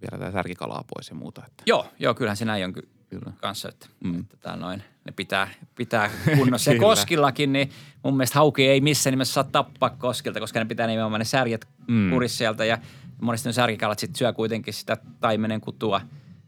[0.02, 1.42] vielä tätä särkikalaa pois ja muuta.
[1.48, 3.34] Että, Joo, joo, kyllähän se näin on ky- kyllä.
[3.42, 4.20] kanssa, että, Mm.
[4.20, 6.74] että tää noin, ne pitää, pitää kunnossa.
[6.74, 7.70] ja koskillakin, niin
[8.04, 11.68] mun mielestä hauki ei missään nimessä saa tappaa koskilta, koska ne pitää nimenomaan ne särjet
[11.88, 12.10] mm.
[12.10, 12.78] kurissa sieltä ja
[13.22, 16.02] monesti ne särkikalat sitten syö kuitenkin sitä taimenen kutua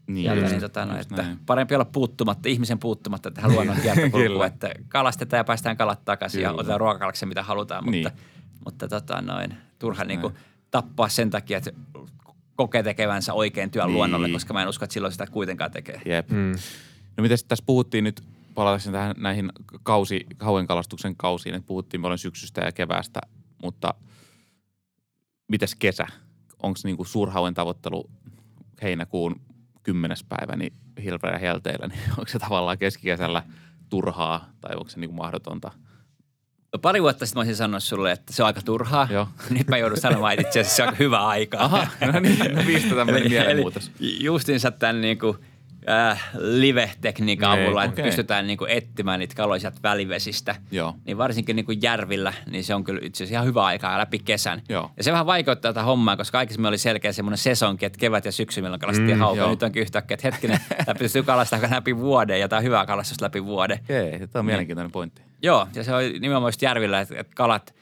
[0.06, 1.38] Niin, just- niin, tota, no, että näin.
[1.46, 4.46] parempi olla puuttumatta, ihmisen puuttumatta tähän luonnon kiertopolkuun, Kyllä.
[4.46, 6.60] että kalastetaan ja päästään kalat takaisin ja Kyllä.
[6.60, 8.04] otetaan ruokakalaksen mitä halutaan, Niin.
[8.04, 8.18] mutta,
[8.64, 10.34] mutta tota, noin, turha niin näin.
[10.70, 11.70] tappaa sen takia, että
[12.56, 13.94] kokee tekevänsä oikein työn Niin.
[13.94, 16.00] luonnolle, koska mä en usko, että silloin sitä kuitenkaan tekee.
[16.06, 16.30] Jep.
[16.30, 16.52] Mm.
[17.16, 18.22] No miten tässä puhuttiin nyt,
[18.54, 19.52] palatakseni tähän näihin
[19.82, 23.20] kausi, hauen kalastuksen kausiin, että puhuttiin paljon syksystä ja keväästä,
[23.62, 23.94] mutta
[25.48, 26.06] mites kesä?
[26.62, 28.10] Onko niinku suurhauen tavoittelu
[28.82, 29.40] heinäkuun
[29.84, 30.72] kymmenes päivä niin
[31.04, 33.42] Hilver ja Helteillä, niin onko se tavallaan keskikesällä
[33.90, 35.70] turhaa tai onko se niinku mahdotonta?
[36.72, 39.08] No, pari vuotta sitten mä olisin sanonut sulle, että se on aika turhaa.
[39.10, 39.28] Joo.
[39.58, 41.58] Nyt mä joudun sanomaan, että itse asiassa se on aika hyvä aika.
[41.58, 43.90] Aha, no niin, no mistä tämmöinen mielenmuutos?
[44.00, 45.38] justiinsa tämän niin kuin,
[45.88, 48.04] äh, live-tekniikan Niin, avulla, että okei.
[48.04, 50.56] pystytään niin kuin etsimään niitä kaloja sieltä välivesistä.
[50.70, 50.94] Joo.
[51.04, 54.18] Niin varsinkin niin kuin järvillä, niin se on kyllä itse asiassa ihan hyvä aika läpi
[54.18, 54.62] kesän.
[54.68, 54.90] Joo.
[54.96, 58.32] Ja se vähän vaikeuttaa tätä hommaa, koska aikaisemmin oli selkeä semmoinen sesonki, että kevät ja
[58.32, 59.50] syksy, milloin kalastettiin Mm, haukaa.
[59.50, 63.20] Nyt onkin yhtäkkiä, että hetkinen, tämä pystyy kalastamaan läpi vuoden ja tämä on hyvä kalastus
[63.20, 63.78] läpi vuoden.
[63.84, 65.22] Okei, tämä on mielenkiintoinen pointti.
[65.42, 67.74] Joo, ja se on nimenomaan järvillä, että, että kalat,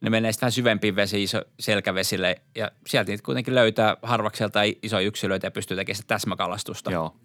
[0.00, 5.06] ne menee sitten vähän syvempiin vesiin, iso, selkävesille, ja sieltä niitä kuitenkin löytää harvakselta isoja
[5.06, 6.90] yksilöitä ja pystyy tekemään sitä täsmäkalastusta.
[6.90, 7.16] Joo.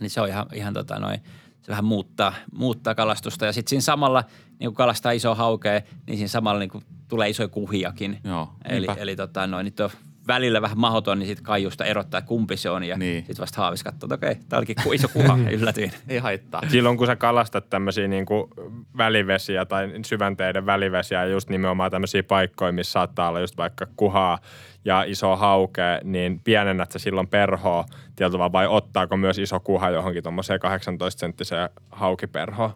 [0.00, 1.20] Niin se on ihan, ihan tota noin,
[1.62, 3.46] se vähän muuttaa, muuttaa kalastusta.
[3.46, 4.24] Ja sitten siinä samalla,
[4.58, 8.18] niin kun kalastaa iso haukea, niin siinä samalla niin kun tulee isoja kuhiakin.
[8.24, 8.94] Joo, Eli, niinpä.
[9.02, 9.90] eli tota noin, nyt on
[10.26, 12.84] välillä vähän mahdoton, niin sitten kaijusta erottaa, että kumpi se on.
[12.84, 13.24] Ja Niin.
[13.26, 15.92] sitten vasta haavis katsoo, että okei, tämä olikin ku- iso kuha, yllätyin.
[16.08, 16.62] Ei haittaa.
[16.68, 18.50] Silloin kun sä kalastat tämmöisiä niin kuin
[18.96, 24.38] välivesiä tai syvänteiden välivesiä, just nimenomaan tämmöisiä paikkoja, missä saattaa olla just vaikka kuhaa
[24.86, 27.84] ja iso haukea, niin pienennät sä silloin perhoa
[28.16, 32.70] tietyllä tavalla vai ottaako myös iso kuha johonkin tuommoiseen 18-senttiseen haukiperhoon?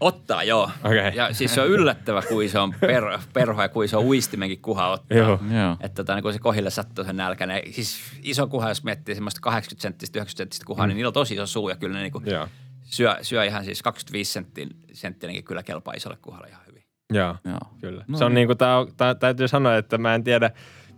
[0.00, 0.70] Ottaa, joo.
[0.84, 1.12] Okei.
[1.14, 4.88] Ja siis se on yllättävä, kuin iso on per, perho ja kuin iso uistimenkin kuha
[4.88, 5.18] ottaa.
[5.18, 5.40] Joo.
[5.54, 5.76] Joo.
[5.80, 7.62] Että tota, niin kun se kohille sattuu sen nälkäinen.
[7.72, 11.34] Siis iso kuha, jos miettii semmoista 80 senttistä, 90 senttistä kuhaa, niin niillä on tosi
[11.34, 12.48] iso suu ja kyllä ne niin kuin, Joo.
[12.82, 16.82] syö, syö ihan siis 25 senttin, senttinenkin kyllä kelpaa isolle kuhalle ihan hyvin.
[17.12, 17.58] Joo, Joo.
[17.80, 18.04] kyllä.
[18.08, 18.34] No se on niin.
[18.34, 20.50] niinku, tää, on- tää, täytyy sanoa, että mä en tiedä,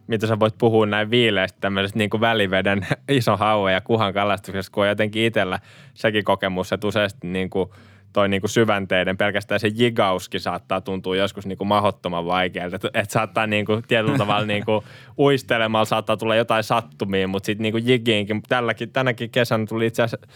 [0.08, 4.82] mitä sä voit puhua näin viileästi tämmöisestä niinku väliveden ison hauen ja kuhan kalastuksesta, kun
[4.82, 5.58] on jotenkin itsellä
[5.94, 7.74] sekin kokemus, että useasti niinku
[8.12, 12.76] toi niinku syvänteiden, pelkästään se jigauskin saattaa tuntua joskus niinku mahdottoman vaikealta.
[12.76, 14.84] Että et saattaa niinku tietyllä tavalla niinku
[15.18, 20.26] uistelemalla saattaa tulla jotain sattumia, mutta sitten niinku jigiinkin, tälläkin, tänäkin kesänä tuli itse asiassa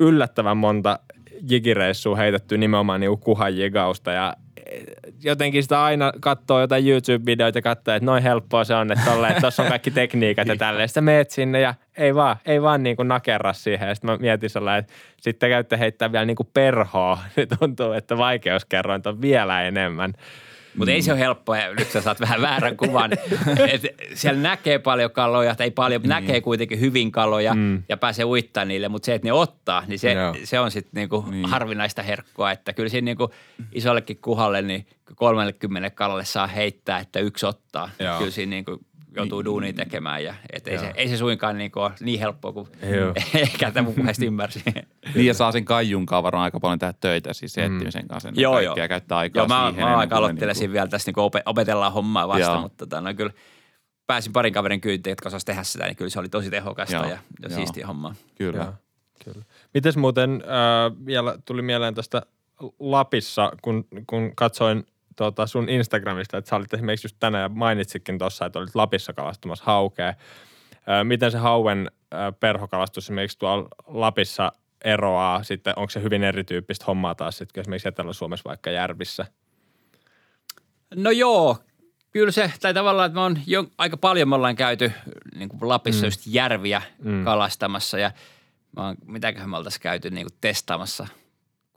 [0.00, 0.98] yllättävän monta
[1.50, 4.34] jigireissua heitetty nimenomaan niinku kuhan jigausta ja
[5.22, 9.62] jotenkin sitä aina katsoo jotain YouTube-videoita ja katsoo, että noin helppoa se on, että tuossa
[9.62, 10.88] on kaikki tekniikat ja tälleen.
[10.88, 13.88] Sitten meet sinne ja ei vaan, ei vaan niin kuin nakerra siihen.
[13.88, 17.18] Ja sitten mä mietin sellainen, että sitten käytte heittää vielä niin kuin perhoa.
[17.36, 20.14] Nyt tuntuu, että vaikeuskerroin on vielä enemmän.
[20.76, 23.10] Mutta ei se ole helppoa ja nyt sä saat vähän väärän kuvan.
[23.72, 23.82] Et
[24.14, 26.08] siellä näkee paljon kaloja, tai ei paljon, Niin.
[26.08, 26.14] mm.
[26.14, 27.82] näkee kuitenkin hyvin kaloja mm.
[27.88, 30.34] ja pääsee uittaa niille, mutta se, että ne ottaa, niin se, Joo.
[30.44, 31.30] se on sitten niinku Niin.
[31.30, 31.48] niin.
[31.50, 32.50] harvinaista herkkua.
[32.52, 33.30] Että kyllä siinä niinku
[33.72, 37.90] isollekin kuhalle, niin 30 kalalle saa heittää, että yksi ottaa.
[37.98, 38.18] Joo.
[38.18, 38.78] Kyllä siinä niinku
[39.16, 42.68] joutuu duunia tekemään ja et ei, se, ei se suinkaan niinku ole niin helppoa kuin
[43.34, 44.62] ehkä tämä mun puheesta ymmärsi.
[45.14, 48.28] Niin ja saa sen kaijunkaan varmaan aika paljon tehdä töitä siis etsimisen kanssa.
[48.28, 48.88] ennen Joo, kaikkea joo.
[48.88, 49.88] Käyttää aikaa Joo, mä, siihen.
[49.88, 52.60] mä aika kuin ne aloittelisin niinku- vielä tässä niin opetellaan hommaa vasta, Joo.
[52.60, 53.32] mutta tota, no, kyllä
[54.06, 57.04] pääsin parin kaverin kyytiin, jotka osasivat tehdä sitä, niin kyllä se oli tosi tehokasta Joo,
[57.04, 58.14] ja, ja siistiä hommaa.
[58.34, 58.64] Kyllä.
[58.64, 58.72] Joo,
[59.24, 59.44] kyllä.
[59.74, 62.22] Mites muuten äh, vielä tuli mieleen tästä
[62.80, 64.86] Lapissa, kun, kun katsoin
[65.18, 69.12] tota sun Instagramista, että sä olit esimerkiksi just tänään ja mainitsikin tuossa, että olit Lapissa
[69.12, 70.14] kalastamassa haukea.
[71.04, 71.90] Miten se hauen
[72.40, 74.52] perhokalastus esimerkiksi tuolla Lapissa
[74.84, 79.26] eroaa sitten, onko se hyvin erityyppistä hommaa taas sitten esimerkiksi Etelä-Suomessa vaikka järvissä?
[80.94, 81.56] No joo,
[82.10, 84.92] kyllä se, tai tavallaan, että me on jo, aika paljon me ollaan käyty
[85.34, 86.06] niin kuin Lapissa mm.
[86.06, 87.24] just järviä mm.
[87.24, 88.10] kalastamassa ja
[88.76, 91.06] mä oon, mitäköhän me oltaisiin käyty niin kuin testaamassa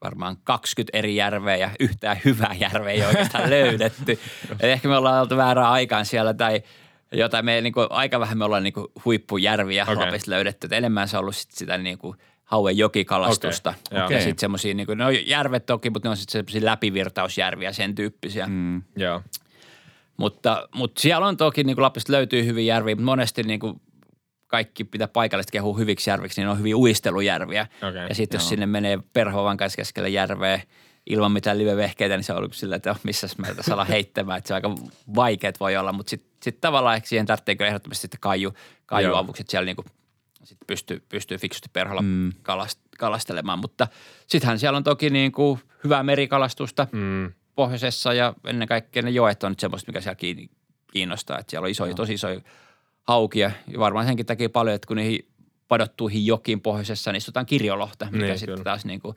[0.04, 4.20] varmaan 20 eri järveä ja yhtään hyvää järveä ei oikeastaan löydetty.
[4.52, 6.64] Et ehkä me ollaan oltu väärään aikaan siellä tai
[7.12, 7.46] jotain.
[7.46, 9.96] Me niin kuin, aika vähän me ollaan niin kuin, huippujärviä okay.
[9.96, 10.66] Lapista löydetty.
[10.66, 13.74] Et enemmän se on ollut sit sitä niin kuin, hauen jokikalastusta.
[13.92, 14.10] Joo.
[14.10, 17.96] Ja sitten semmoisia, niin kuin, no järvet toki, mutta ne on sitten semmoisia läpivirtausjärviä, sen
[17.96, 18.48] tyyppisiä.
[18.48, 18.84] Mm.
[18.96, 19.22] Joo.
[20.18, 23.82] Mutta, mutta siellä on toki, niin kuin Lapista löytyy hyviä järviä, mutta monesti niin kuin
[24.52, 27.68] kaikki pitää paikallisesti kehua hyviksi järviksi, niin ne on hyviä uistelujärviä.
[27.90, 30.62] Okei, ja sitten jos sinne menee perhovan kanssa keskelle järveä
[31.06, 34.38] ilman mitään livevehkeitä, niin se on ollut sillä, että missä mä tässä ollaan heittämään.
[34.38, 34.76] Että se aika
[35.16, 38.54] vaikeat voi olla, mutta sitten sit tavallaan ehkä siihen tarvitseeko ehdottomasti sitten kaiju,
[38.86, 39.86] kaijuavukset siellä niin kuin
[40.44, 42.32] sit pystyy, pystyy fiksusti perholla mm.
[42.42, 43.60] kalast, kalastelemaan.
[43.60, 43.88] Mutta
[44.28, 47.32] sittenhän siellä on toki niin kuin hyvää merikalastusta Mm.
[47.56, 50.20] pohjoisessa ja ennen kaikkea ne joet on nyt semmoista, mikä siellä
[50.94, 51.40] kiinnostaa.
[51.40, 52.42] Että siellä on isoja, tosi isoja
[53.08, 55.28] haukia ja varmaan senkin takia paljon, että kun niihin
[55.68, 58.64] padottuihin jokiin pohjoisessa, niin istutaan kirjolohta, mikä Niin, sitten kyllä.
[58.64, 59.16] taas niin kuin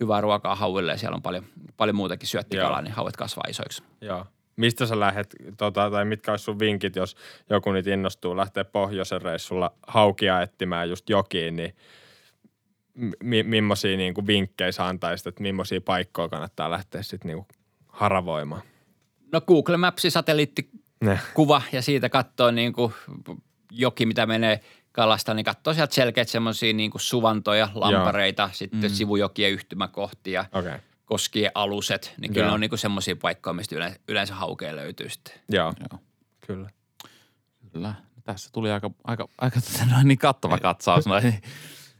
[0.00, 1.44] hyvää ruokaa hauille ja siellä on paljon,
[1.76, 3.82] paljon muutakin syöttikalaa, niin hauet kasvaa isoiksi.
[4.00, 4.26] Joo.
[4.56, 7.16] Mistä sä lähdet, tota, tai mitkä olisi sun vinkit, jos
[7.50, 11.76] joku nyt innostuu lähteä pohjoisen reissulla haukia etsimään just jokiin, niin
[13.22, 17.46] mi- millaisia niin kuin vinkkejä sä antaisit, että millaisia paikkoja kannattaa lähteä sitten niin
[17.88, 18.62] haravoimaan?
[19.32, 21.20] No Google Mapsin satelliittikuva Ne.
[21.72, 22.92] ja siitä katsoo niin kuin
[23.70, 24.60] joki, mitä menee
[24.92, 28.94] kalasta, niin katsoo sieltä selkeät semmoisia niin kuin suvantoja, lampareita, sitten mm.
[28.94, 30.78] sivujokien yhtymäkohtia, okay.
[31.04, 32.50] koskien aluset, niin kyllä Joo.
[32.50, 35.34] ne on niin semmoisia paikkoja, mistä yleensä, yleensä haukea löytyy sitten.
[35.48, 36.00] joo, Joo.
[36.46, 36.70] kyllä.
[37.72, 37.94] Kyllä.
[38.24, 41.42] Tässä tuli aika, aika, aika tota noin niin kattava katsaus noihin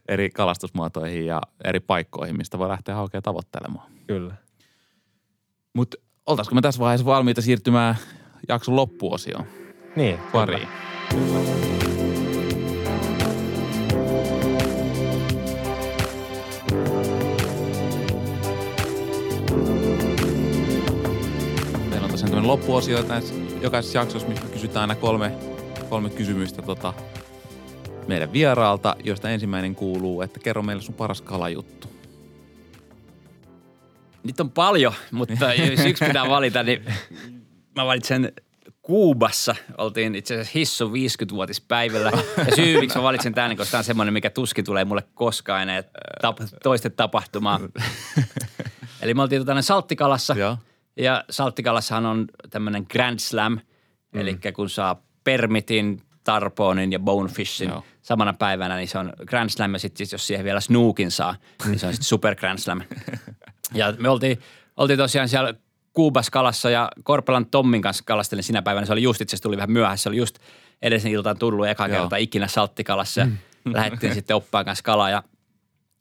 [0.08, 3.92] eri kalastusmuotoihin ja eri paikkoihin, mistä voi lähteä haukea tavoittelemaan.
[4.06, 4.34] Kyllä.
[5.72, 5.96] Mutta
[6.26, 7.96] oltaisiko me tässä vaiheessa valmiita siirtymään
[8.48, 9.46] jakson loppuosioon
[9.96, 10.68] Niin, pariin?
[21.90, 25.32] Meillä on tosiaan tämmöinen loppuosio näissä jokaisessa jaksossa, missä me kysytään aina kolme,
[25.90, 26.94] kolme kysymystä tota,
[28.08, 31.88] meidän vieraalta, joista ensimmäinen kuuluu, että kerro meille sun paras kalajuttu.
[34.22, 36.84] Niitä on paljon, mutta jos yksi pitää valita, niin
[37.76, 38.32] mä valitsen
[38.82, 39.54] Kuubassa.
[39.78, 42.12] Oltiin itse asiassa Hissun 50-vuotispäivällä.
[42.36, 45.62] Ja syy, miksi mä valitsin tämän, koska tämä on semmoinen, mikä tuskin tulee mulle koskaan
[45.62, 45.82] enää
[46.22, 47.60] tap- toisten tapahtumaa.
[49.02, 50.34] Eli me oltiin tota, Salttikalassa.
[50.38, 50.58] Joo.
[50.96, 54.20] Ja Salttikalassahan on tämmöinen Grand Slam, mm.
[54.20, 57.84] eli kun saa permitin, tarponin ja bonefishin Joo.
[58.02, 59.72] samana päivänä, niin se on Grand Slam.
[59.72, 62.80] Ja sitten jos siihen vielä snookin saa, niin se on sitten Super Grand Slam.
[63.74, 64.38] Ja me oltiin,
[64.76, 65.54] oltiin tosiaan siellä
[65.96, 68.86] Kuubas kalassa ja Korpelan Tommin kanssa kalastelin sinä päivänä.
[68.86, 70.02] Se oli just itse tuli vähän myöhässä.
[70.02, 70.38] Se oli just
[70.82, 72.00] edellisen iltaan tullut eka Joo.
[72.00, 73.26] kerta ikinä salttikalassa ja
[73.74, 75.10] lähdettiin sitten oppaan kanssa kalaa.
[75.10, 75.22] Ja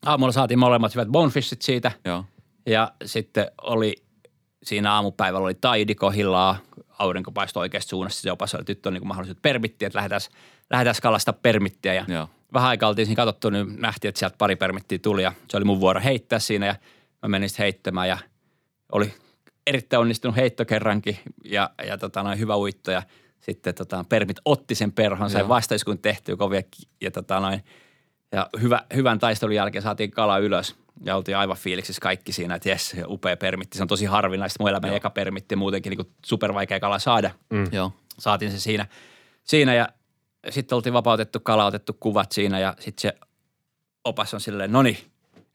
[0.05, 1.91] aamulla saatiin molemmat hyvät bonefishit siitä.
[2.05, 2.25] Joo.
[2.65, 3.95] Ja sitten oli
[4.63, 6.55] siinä aamupäivällä oli taidi kohillaan,
[6.99, 8.21] aurinko paistoi oikeasta suunnasta.
[8.21, 10.21] Se jopa se oli tyttö niin mahdollisuus permittiä, että lähdetään,
[10.69, 11.93] lähdetään kalasta permittiä.
[11.93, 12.29] Ja Joo.
[12.53, 15.65] vähän aikaa oltiin siinä katsottu, niin nähtiin, että sieltä pari permittiä tuli ja se oli
[15.65, 16.75] mun vuoro heittää siinä ja
[17.21, 18.17] mä menin sitten heittämään ja
[18.91, 19.13] oli
[19.67, 23.03] erittäin onnistunut heitto kerrankin ja, ja tota, noin hyvä uitto ja
[23.39, 26.61] sitten tota, permit otti sen perhon, sai vastaiskun tehtyä kovia
[27.01, 27.63] ja, tota, noin,
[28.31, 32.69] ja hyvä, hyvän taistelun jälkeen saatiin kala ylös ja oltiin aivan fiiliksissä kaikki siinä, että
[32.69, 33.77] jes, upea permitti.
[33.77, 34.63] Se on tosi harvinaista.
[34.63, 37.67] Mun elämän eka permitti muutenkin niin super vaikea kala saada Mm.
[37.71, 37.91] Joo.
[38.19, 38.87] saatiin se siinä,
[39.43, 39.89] siinä ja
[40.49, 43.17] sitten oltiin vapautettu kala, otettu kuvat siinä ja sitten se
[44.03, 44.97] opas on silleen, no niin,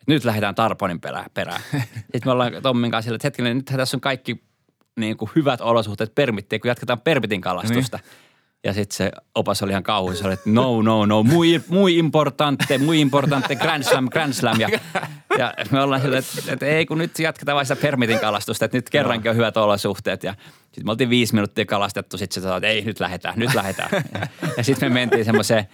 [0.06, 1.31] nyt lähdetään Tarponin perään.
[1.35, 1.60] perään.
[2.12, 4.43] sitten me ollaan Tommin kanssa silleen, että hetkinen, nyt tässä on kaikki
[4.97, 7.98] niin kuin hyvät olosuhteet permittiä, kun jatketaan permitin kalastusta.
[8.64, 11.90] Ja sitten se opas oli ihan kauhuissa, se oli, että no, no, no, muy, muy
[11.90, 14.60] importante, muy importante, grand slam, grand slam.
[14.60, 14.68] Ja,
[15.39, 18.77] ja me ollaan silleen, että, että ei kun nyt jatketaan vain sitä permitin kalastusta, että
[18.77, 20.24] nyt kerrankin on hyvät olosuhteet.
[20.24, 23.55] Ja sitten me oltiin viisi minuuttia kalastettu, sitten se sanoi, että ei nyt lähdetään, nyt
[23.55, 23.90] lähdetään.
[23.93, 25.68] Ja, ja sitten me mentiin semmoiseen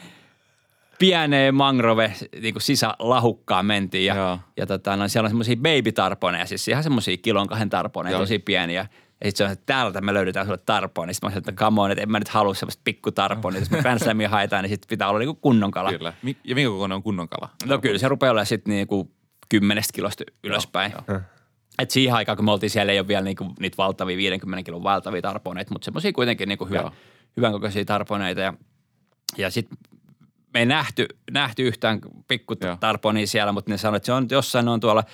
[0.98, 4.38] pieneen mangrove niin kuin sisälahukkaan mentiin ja, Joo.
[4.56, 8.20] ja tota, no, siellä on semmoisia baby-tarponeja, siis ihan semmoisia kilon kahden tarponeja, Joo.
[8.20, 8.86] tosi pieniä.
[9.20, 11.08] Ja sitten se on, että täältä me löydetään sulle tarpoon.
[11.08, 13.52] Niin sitten mä sanoin, että come on, että en mä nyt halua semmoista pikkutarpoa.
[13.52, 15.92] Jos me Slamia haetaan, niin sitten pitää olla niinku kunnon kala.
[15.92, 16.12] Kyllä.
[16.44, 17.48] Ja minkä kokoinen on kunnon kala?
[17.66, 19.10] No kyllä se rupeaa olemaan sitten niinku
[19.48, 20.92] kymmenestä kilosta ylöspäin.
[21.78, 24.82] Et siihen aikaan, kun me oltiin siellä, ei ole vielä niinku niitä valtavia 50 kilon
[24.82, 26.92] valtavia tarponeita, mutta semmoisia kuitenkin niinku hyvä, Joo.
[27.36, 28.40] hyvän kokoisia tarponeita.
[28.40, 28.54] Ja,
[29.38, 29.78] ja sitten
[30.56, 32.76] me ei nähty, nähty yhtään pikku Joo.
[32.80, 35.04] tarponia siellä, mutta ne sanoivat, että se on jossain on tuolla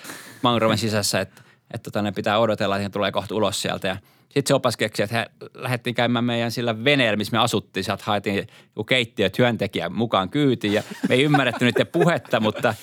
[0.42, 1.42] mangroven sisässä, että,
[1.74, 3.88] että tota, ne pitää odotella, että ne tulee kohta ulos sieltä.
[3.88, 7.84] Ja sitten se opas keksi, että he lähdettiin käymään meidän sillä veneellä, missä me asuttiin.
[7.84, 8.46] Sieltä haettiin
[8.88, 12.74] keittiö työntekijä mukaan kyytiin ja me ei ymmärretty niiden puhetta, mutta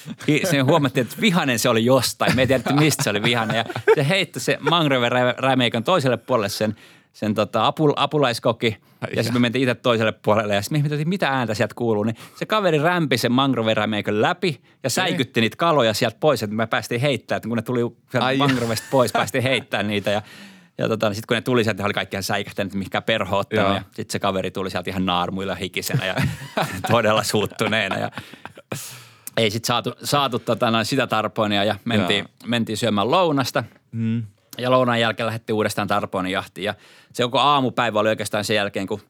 [0.43, 2.35] se huomattiin, että vihanen se oli jostain.
[2.35, 3.57] Me ei tiedetty, mistä se oli vihanen.
[3.57, 3.65] Ja
[3.95, 6.75] se heitti se mangroven rä- rämeikon toiselle puolelle sen,
[7.13, 8.77] sen tota, apul, apulaiskoki.
[9.15, 12.03] Ja sitten me mentiin itse toiselle puolelle ja sitten me ihmeteltiin, mitä ääntä sieltä kuuluu.
[12.03, 16.67] Niin se kaveri rämpi sen mangroverämeikön läpi ja säikytti niitä kaloja sieltä pois, että me
[16.67, 17.37] päästiin heittämään.
[17.37, 17.79] Että kun ne tuli
[18.11, 20.21] sieltä mangrovesta pois, päästiin heittämään niitä ja
[20.77, 23.65] ja tota, sitten kun ne tuli sieltä, ne oli kaikki ihan säikähtänyt, mihinkään perho ottanut.
[23.65, 23.75] Joo.
[23.75, 26.15] Ja sitten se kaveri tuli sieltä ihan naarmuilla hikisenä ja
[26.91, 27.97] todella suuttuneena.
[27.97, 28.11] Ja
[29.37, 33.63] ei sitten saatu, saatu tota, sitä tarpoinia ja mentiin, mentiin syömään lounasta.
[33.91, 34.23] Mm.
[34.59, 36.65] Ja lounaan jälkeen lähdettiin uudestaan Tarponin jahtiin.
[36.65, 36.73] Ja
[37.13, 39.01] se koko aamupäivä oli oikeastaan sen jälkeen, kun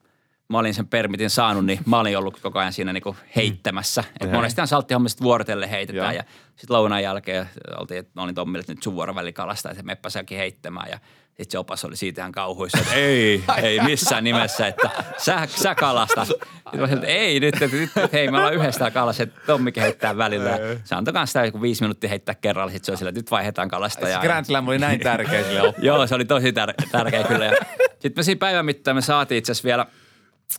[0.49, 4.01] mä olin sen permitin saanut, niin mä olin ollut koko ajan siinä niinku heittämässä.
[4.01, 4.27] Mm.
[4.27, 6.15] Et monestihan salttihommista vuorotelle heitetään.
[6.15, 6.23] Joo.
[6.23, 6.23] Ja
[6.55, 10.37] sitten lounaan jälkeen oltiin, että olin Tommille, että nyt sun vuoro välikalasta, että meppä säkin
[10.37, 10.89] heittämään.
[10.89, 15.47] Ja sitten se opas oli siitä ihan kauhuissa, että ei, ei missään nimessä, että sä,
[15.47, 16.25] sä kalasta.
[16.25, 19.41] Sitten mä sanoin, että ei nyt, että, nyt, että hei, me ollaan yhdessä kalassa, että
[19.45, 20.49] Tommikin heittää välillä.
[20.49, 23.19] Ja Se antoi kanssa sitä joku viisi minuuttia heittää kerralla, sitten se oli sillä, että
[23.19, 24.07] nyt vaihdetaan kalasta.
[24.07, 27.51] Ja, Grand Slam oli näin tärkeä sille Joo, se oli tosi tär- tärkeä kyllä.
[27.99, 29.85] Sitten me siinä päivän mittaan me saatiin itse asiassa vielä,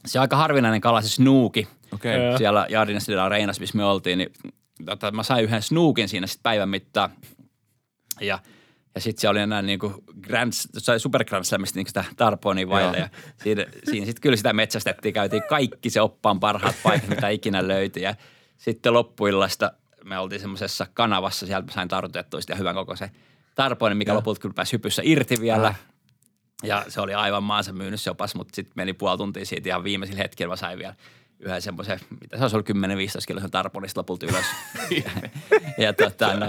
[0.06, 1.68] se aika harvinainen kala, se snuuki.
[1.92, 2.38] Joo.
[2.38, 4.32] Siellä Jardinasilla Reinas, missä me oltiin, niin
[4.84, 7.10] tota, mä sain yhden snuukin siinä sitten päivän mittaan.
[8.20, 8.38] Ja,
[8.94, 10.52] ja sitten se oli enää niinku Grand,
[10.98, 12.98] Super Grand Slamista niinku sitä tarponia vaille.
[12.98, 13.08] Ja
[13.42, 18.02] siinä, siinä sitten kyllä sitä metsästettiin, käytiin kaikki se oppaan parhaat paikat, mitä ikinä löytyi.
[18.02, 18.14] Ja
[18.58, 19.72] sitten loppuillasta
[20.04, 23.10] me oltiin semmoisessa kanavassa, sieltä mä sain tartutettua sitä hyvän koko se
[23.54, 25.66] tarpoinen, mikä lopulta kyllä pääsi hypyssä irti vielä.
[25.66, 25.78] Äh.
[26.62, 29.84] Ja se oli aivan maansa myynyt se opas, mutta sitten meni puoli tuntia siitä ihan
[29.84, 30.94] viimeisillä hetkellä mä sain vielä
[31.40, 32.72] yhden semmoisen, mitä se olisi ollut 10-15
[33.26, 34.44] kiloisen tarponista lopulta ylös.
[35.04, 35.28] ja,
[35.84, 36.46] ja tota, no,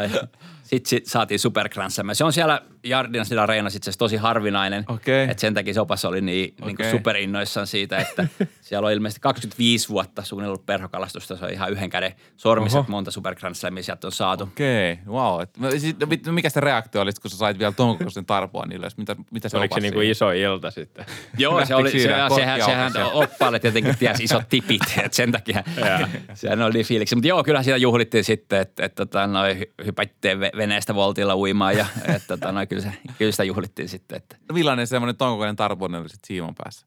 [0.75, 2.07] sitten sit saatiin Super Grand Slam.
[2.13, 4.83] Se on siellä Jardinasilla Areenassa itse asiassa tosi harvinainen.
[4.87, 5.23] Okei.
[5.23, 6.91] Että sen takia se opas oli niin, niin kuin Okei.
[6.91, 8.27] superinnoissaan siitä, että
[8.61, 11.37] siellä on ilmeisesti 25 vuotta suunnilleen perhokalastusta.
[11.37, 12.85] Se on ihan yhden käden sormiset, Oho.
[12.89, 14.43] monta Super Grand Slamia sieltä on saatu.
[14.43, 15.41] Okei, wow.
[15.41, 18.25] Et, no, sit, no, mit- mikä se reaktio oli, kun sä sait vielä ton kokoisen
[18.25, 18.87] tarpoa niille?
[18.97, 21.05] Mitä, mitä se Oliko se niinku iso ilta sitten?
[21.37, 25.31] Joo, se oli, se, siinä ja sehän, sehän oppaalle tietenkin tiesi isot tipit, että sen
[25.31, 26.07] takia Jaa.
[26.33, 27.15] sehän oli niin fiiliksi.
[27.15, 31.35] Mutta joo, kyllä siellä juhlittiin sitten, että, että tota, noi hy- hypättiin ve- veneestä voltilla
[31.35, 31.85] uimaan ja
[32.15, 34.17] että, tota, noi, kyllä, se, kyllä sitä juhlittiin sitten.
[34.17, 34.35] Että.
[34.49, 36.85] No, Millainen semmoinen ton kokoinen tarponen oli sit siiman päässä?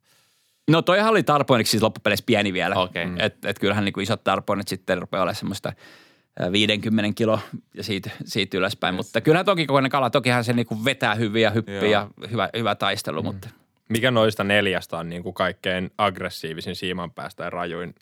[0.71, 2.75] No toihan oli tarpoiniksi siis loppupeleissä pieni vielä.
[2.75, 3.07] Okei.
[3.07, 3.17] Mm.
[3.19, 5.73] Että et kyllähän niin kuin isot tarpoinnit sitten rupeaa olemaan semmoista
[6.41, 7.41] ää, 50 kilo
[7.75, 8.95] ja siitä, siitä ylöspäin.
[8.95, 9.07] Yes.
[9.07, 11.85] Mutta kyllähän toki kokoinen kala, tokihan se niin kuin vetää hyppii Joo.
[11.85, 13.27] ja hyvä, hyvä taistelu, mm.
[13.27, 13.49] mutta
[13.89, 17.95] Mikä noista neljästä on niinku kaikkein aggressiivisin siiman päästä ja rajuin?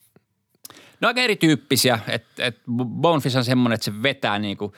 [1.01, 1.99] No aika erityyppisiä.
[2.09, 2.61] Et, et
[3.01, 4.74] Bonefish on semmoinen, että se vetää niinku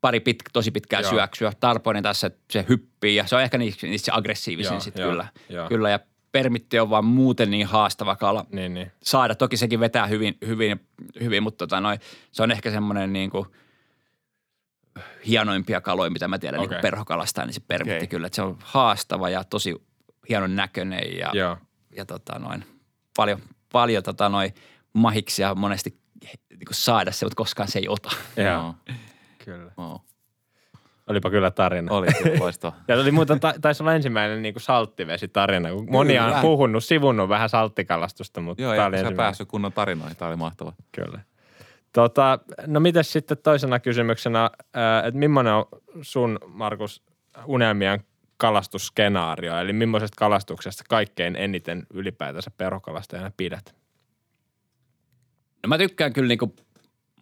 [0.00, 1.10] pari pit, tosi pitkää Joo.
[1.10, 1.52] syöksyä.
[1.60, 5.02] Tarpoinen tässä, että se hyppii ja se on ehkä niistä, niistä se aggressiivisin Joo, sitten
[5.02, 5.26] joo, kyllä.
[5.48, 5.68] joo.
[5.68, 6.00] Kyllä ja
[6.32, 8.92] permitti on vaan muuten niin haastava kala Niin, niin.
[9.02, 9.34] saada.
[9.34, 10.86] Toki sekin vetää hyvin, hyvin,
[11.20, 11.98] hyvin mutta tota noi,
[12.30, 13.46] se on ehkä semmoinen niin kuin
[15.26, 16.74] hienoimpia kaloja, mitä mä tiedän okay.
[16.76, 18.06] Niin perhokalastaa, niin se permitti Okei.
[18.06, 18.26] kyllä.
[18.26, 19.74] Että se on haastava ja tosi
[20.28, 21.56] hienon näköinen ja, Joo.
[21.96, 22.64] ja tota noin,
[23.16, 23.40] paljon,
[23.72, 24.54] paljon tota noin
[24.92, 25.98] mahiksia monesti
[26.50, 28.10] niin kuin saada se, mutta koskaan se ei ota.
[28.36, 28.74] Joo.
[29.48, 29.72] Kyllä.
[29.78, 30.00] Joo.
[31.06, 31.92] Olipa kyllä tarina.
[31.92, 32.72] Oli kyllä loistava.
[32.88, 35.70] Ja oli muuten, ta- taisi olla ensimmäinen niin salttivesitarina.
[35.72, 36.40] kun Moni on Kyllä.
[36.40, 39.16] puhunut, sivunnut vähän salttikalastusta, mutta Joo, tämä oli ensimmäinen.
[39.16, 40.16] päässyt kunnon tarinoihin.
[40.16, 40.72] Tämä oli mahtava.
[40.92, 41.20] Kyllä.
[41.92, 44.50] Tota, no mites sitten toisena kysymyksenä,
[45.04, 45.64] että millainen on
[46.02, 47.02] sun, Markus,
[47.46, 48.04] unelmien
[48.36, 49.58] kalastusskenaario?
[49.58, 53.74] Eli millaisesta kalastuksesta kaikkein eniten ylipäätänsä perhokalastajana pidät?
[55.62, 56.54] No mä tykkään kyllä niinku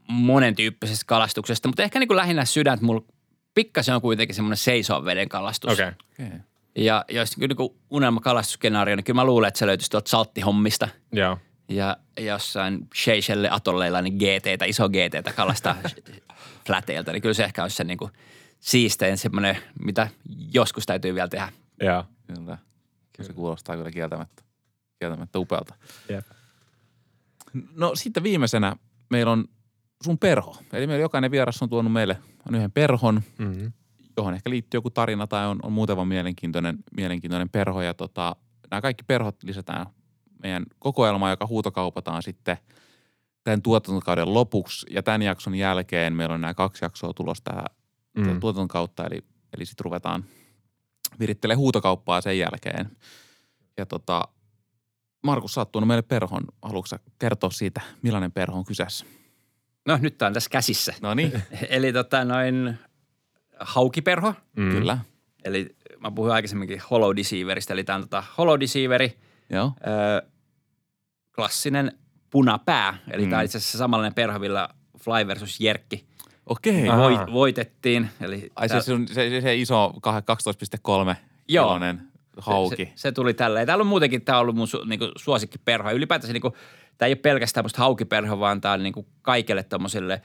[0.09, 3.03] monen tyyppisestä kalastuksesta, mutta ehkä niinku lähinnä sydäntä mulla
[3.55, 5.73] pikkasen on kuitenkin semmoinen seisoo veden kalastus.
[5.73, 5.89] Okei.
[5.89, 6.27] Okay.
[6.27, 6.41] Okay.
[6.77, 10.89] Ja jos kyllä niinku unelmakalastusskenaario, niin kyllä mä luulen, että se löytyisi tuolta salttihommista.
[11.13, 11.39] Joo.
[11.69, 15.77] Ja jossain Seychelle atolleilla niin GTtä, iso GTtä kalastaa
[16.67, 18.11] fläteiltä, niin kyllä se ehkä olisi se niinku
[18.61, 20.09] siistein semmoinen, mitä
[20.55, 21.53] joskus täytyy vielä tehdä.
[21.83, 22.05] Joo.
[22.27, 22.59] Kyllä.
[23.23, 24.43] Se kuulostaa kyllä kieltämättä,
[24.99, 25.75] kieltämättä upealta.
[26.09, 26.27] Jep.
[27.75, 28.77] No sitten viimeisenä
[29.11, 29.49] meillä on
[30.05, 30.57] sun perho.
[30.73, 32.19] Eli meillä jokainen vieras on tuonut meille
[32.49, 33.73] on yhden perhon, Mm-hmm.
[34.17, 37.83] johon ehkä liittyy joku tarina tai on, on muuten vaan mielenkiintoinen, mielenkiintoinen perho.
[37.83, 38.37] Ja tota,
[38.71, 39.87] nämä kaikki perhot lisätään
[40.43, 42.57] meidän kokoelmaan, joka huutokaupataan sitten
[43.45, 44.87] tämän tuotantokauden lopuksi.
[44.91, 47.67] Ja tämän jakson jälkeen meillä on nämä kaksi jaksoa tulossa tähän
[48.17, 48.41] Mm.
[48.41, 49.25] tuotannon kautta, eli,
[49.57, 50.25] eli sitten ruvetaan
[51.19, 52.97] virittelemään huutokauppaa sen jälkeen.
[53.77, 54.29] Ja tota,
[55.23, 56.45] Markus, sä oot meille perhon.
[56.63, 59.07] Haluatko kertoa siitä, millainen perho on kyseessä?
[59.87, 60.95] No nyt tää on tässä käsissä.
[61.03, 62.79] No niin, Eli tota noin
[63.61, 64.71] haukiperho, Mm.
[64.71, 64.99] kyllä.
[65.45, 69.19] eli mä puhuin aikaisemminkin Hollow Deceiveristä, eli tämä on tota Hollow Deceiveri,
[69.51, 70.29] Joo, öö,
[71.35, 71.93] klassinen
[72.31, 73.31] punapää, eli mm.
[73.31, 74.69] Tämä on itse asiassa samanlainen perho, millä
[74.99, 76.07] Fly versus Jerkki
[76.47, 76.87] okei.
[76.97, 78.11] Voit, voitettiin.
[78.21, 80.23] Eli Ai tää- se, se, se, se iso kah-
[81.11, 81.17] 12,3
[81.49, 81.65] Joo.
[81.67, 82.85] kiloinen hauki.
[82.87, 83.67] Se, se, tuli tälleen.
[83.67, 85.91] Täällä on muutenkin, tämä on ollut mun su, niinku, suosikkiperho.
[85.91, 86.57] Ylipäätänsä niinku,
[86.99, 90.23] tämä ei ole pelkästään musta haukiperho, vaan tämä on niinku kaikille tommosille,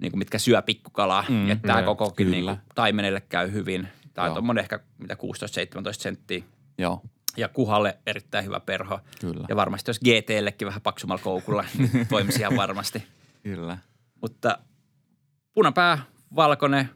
[0.00, 1.24] niinku, mitkä syö pikkukalaa.
[1.28, 3.88] Mm, että tämä kokokin niinku, taimenelle käy hyvin.
[4.14, 4.34] Tämä on Joo.
[4.34, 5.18] tommonen ehkä mitä 16-17
[5.92, 6.42] senttiä.
[6.78, 7.02] Joo,
[7.36, 9.00] Ja kuhalle erittäin hyvä perho.
[9.20, 9.46] kyllä.
[9.48, 13.02] Ja varmasti jos GTllekin vähän paksumalla koukulla, niin toimisi ihan varmasti.
[13.42, 13.78] Kyllä.
[14.20, 14.58] Mutta
[15.54, 15.98] punapää,
[16.36, 16.90] valkoinen,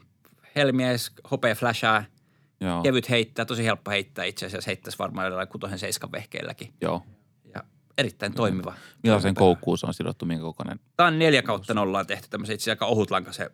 [0.57, 2.05] helmies, hopea flashaa,
[2.61, 6.75] Joo, kevyt heittää, tosi helppo heittää itse asiassa, heittäisi varmaan jollain kutosen seiskan vehkeilläkin.
[6.81, 7.03] joo.
[7.55, 7.65] Ja
[7.99, 8.75] erittäin toimiva.
[9.03, 10.81] Millaisen koukkuun se on sidottu, minkä kokoinen?
[10.97, 13.51] Tämä on neljä kautta nollaan tehty tämmöisen itse asiassa aika ohutlankaisen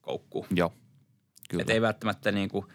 [0.00, 0.46] koukku.
[0.50, 0.72] Joo,
[1.50, 1.60] kyllä.
[1.62, 2.66] Että ei välttämättä niin kuin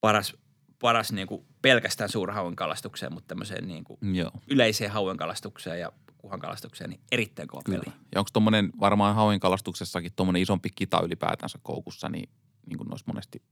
[0.00, 0.36] paras,
[0.80, 5.92] paras niin kuin pelkästään suurhauen kalastukseen, mutta tämmöiseen niin kuin Joo, yleiseen hauen kalastukseen ja
[6.18, 7.78] kuhan kalastukseen, niin erittäin kova kyllä.
[7.84, 7.94] peli.
[8.14, 12.28] Ja onko tuommoinen varmaan hauin kalastuksessakin tuommoinen isompi kita ylipäätänsä koukussa, niin,
[12.66, 13.42] niin kuin noissa monesti,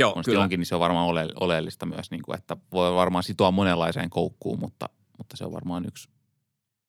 [0.00, 0.42] Joo, monesti kyllä.
[0.42, 4.10] onkin, niin se on varmaan ole, oleellista myös, niin kuin, että voi varmaan sitoa monenlaiseen
[4.10, 6.08] koukkuun, mutta, mutta se on varmaan yksi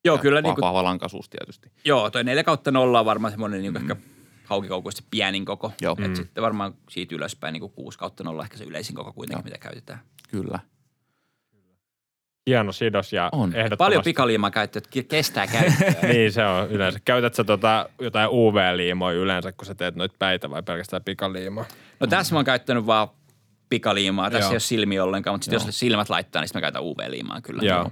[0.06, 1.72] Joo, ja kyllä va- niin kuin, vahva lankaisuus tietysti.
[1.86, 3.92] joo, toi neljä kautta nolla on varmaan semmoinen niin kuin Mm.
[3.92, 4.04] ehkä
[4.46, 5.72] haukikoukuista pienin koko.
[5.82, 5.96] Joo.
[6.00, 6.16] Et Mm.
[6.16, 9.44] sitten varmaan siitä ylöspäin niin kuin kuusi kautta nolla ehkä se yleisin koko kuitenkin, Joo.
[9.44, 10.00] mitä käytetään.
[10.32, 10.60] Kyllä.
[12.52, 13.49] Hieno sidos ja On.
[13.49, 13.78] ehdottomasti.
[13.78, 15.94] Paljon pikaliimaa käyttöä, että ke- kestää käyttöä.
[16.14, 16.99] niin se on yleensä.
[17.06, 21.65] Käytät sä tota, jotain UV-liimoja yleensä, kun sä teet noita päitä vai pelkästään pikaliimoa?
[21.99, 23.07] No tässä mä oon käyttänyt vaan
[23.69, 24.30] pikaliimaa.
[24.30, 24.52] Tässä Joo.
[24.52, 25.64] ei ole silmiä ollenkaan, mutta sit Joo.
[25.65, 27.61] jos silmät laittaa, niin mä käytän UV-liimaa kyllä.
[27.64, 27.91] Joo.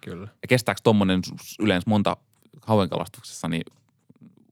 [0.00, 0.28] Kyllä.
[0.42, 1.20] Ja kestääkö tuommoinen
[1.60, 2.16] yleensä monta
[2.62, 3.62] hauenkalastuksessa niin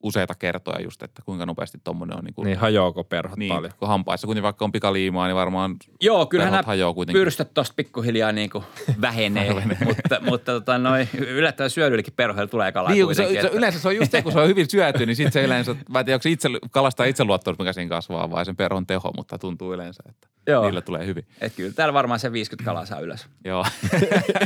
[0.06, 3.72] useita kertoja just, että kuinka nopeasti tuommoinen on niin kuin, Niin hajoako perhot niin paljon?
[3.78, 7.20] kun hampaissa, kun vaikka on pikaliimaa, niin varmaan Joo, kyllähän hajoaa kuitenkin.
[7.20, 8.64] pyrstöt tosta pikkuhiljaa niin kuin
[9.00, 9.54] vähenee,
[9.84, 13.96] mutta, mutta tota, noi, yllättävän syödyillekin perhoille tulee kalaa Niin, se, se, yleensä se on
[13.96, 16.22] just se, kun se on hyvin syöty, niin sitten se yleensä, mä en tiedä, onko
[16.22, 20.28] se itse, kalastaa itseluottamus, mikä siinä kasvaa, vai sen perhon teho, mutta tuntuu yleensä, että
[20.46, 20.64] Joo.
[20.64, 21.26] niillä tulee hyvin.
[21.40, 23.26] Et kyllä täällä varmaan se 50 kalaa saa ylös.
[23.44, 23.64] Joo.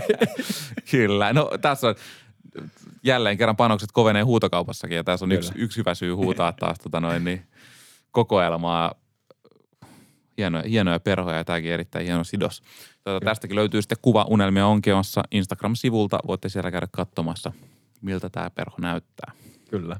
[0.91, 1.33] Kyllä.
[1.33, 1.95] No tässä on
[3.03, 7.01] jälleen kerran panokset kovenee huutokaupassakin ja tässä on yksi, yksi hyvä syy huutaa taas tota
[7.01, 7.43] noin, niin
[8.11, 8.95] kokoelmaa
[10.39, 12.63] hienoja, hienoja perhoja ja tämäkin erittäin hieno sidos.
[13.05, 16.19] Tota, tästäkin löytyy sitten kuva Unelmia Onkeossa Instagram-sivulta.
[16.27, 17.53] Voitte siellä käydä katsomassa,
[18.01, 19.33] miltä tämä perho näyttää.
[19.71, 19.97] Kyllä.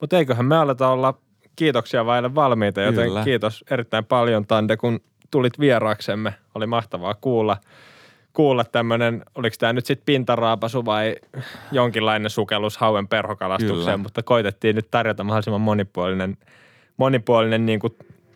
[0.00, 1.14] Mutta eiköhän me aleta olla
[1.56, 3.24] kiitoksia vaille valmiita, joten Kyllä.
[3.24, 5.00] kiitos erittäin paljon Tande, kun
[5.30, 6.34] tulit vieraaksemme.
[6.54, 7.56] Oli mahtavaa kuulla,
[8.36, 11.16] kuulla tämmöinen, oliko tämä nyt sitten pintaraapasu vai
[11.72, 13.96] jonkinlainen sukellus hauen perhokalastukseen, Kyllä.
[13.96, 16.36] mutta koitettiin nyt tarjota mahdollisimman monipuolinen,
[16.96, 17.92] monipuolinen niin kuin,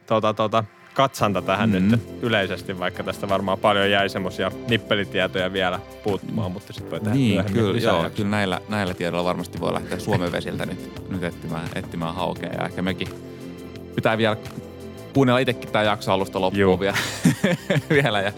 [0.06, 0.64] tota, tota,
[0.94, 1.90] katsanta tähän Mm.
[1.90, 7.14] nyt yleisesti, vaikka tästä varmaan paljon jäi semmoisia nippelitietoja vielä puuttumaan, mutta sitten voi tehdä
[7.14, 11.22] Niin, kyllä, lisää joo, kyllä näillä, näillä tiedoilla varmasti voi lähteä Suomen vesiltä nyt, nyt
[11.22, 13.08] etsimään, etsimään haukea ja ehkä mekin
[13.94, 14.36] pitää vielä
[15.14, 16.80] kuunnella itsekin tämä jakso alusta loppuun Juu.
[16.80, 16.96] vielä,
[17.90, 18.32] vielä ja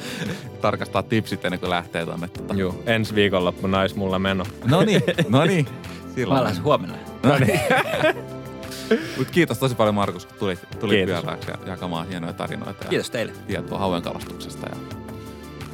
[0.60, 2.28] tarkastaa tipsit ennen kuin lähtee tonne.
[2.28, 2.54] Tota.
[2.54, 4.44] Joo, ensi viikonloppu nais mulla meno.
[4.64, 5.66] No niin, no niin.
[6.12, 6.44] Mä Silloin.
[6.44, 6.96] lähden huomenna.
[7.22, 7.60] No niin.
[9.18, 13.10] Mut kiitos tosi paljon Markus, kun tulit, tulit vieraaksi ja jakamaan hienoja tarinoita ja Kiitos
[13.10, 13.32] teille.
[13.46, 14.66] tietoa hauen kalastuksesta.
[14.70, 14.76] Ja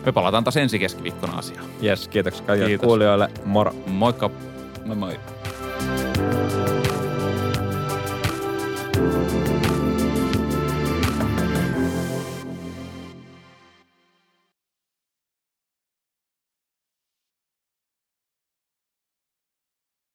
[0.07, 1.65] me palataan taas ensi keskiviikkona asiaan.
[1.83, 2.87] Yes, kiitoksia kaikille Kiitos.
[2.87, 3.29] kuulijoille.
[3.45, 3.73] Moro.
[3.87, 4.31] Moikka!
[4.85, 5.19] Moi moi.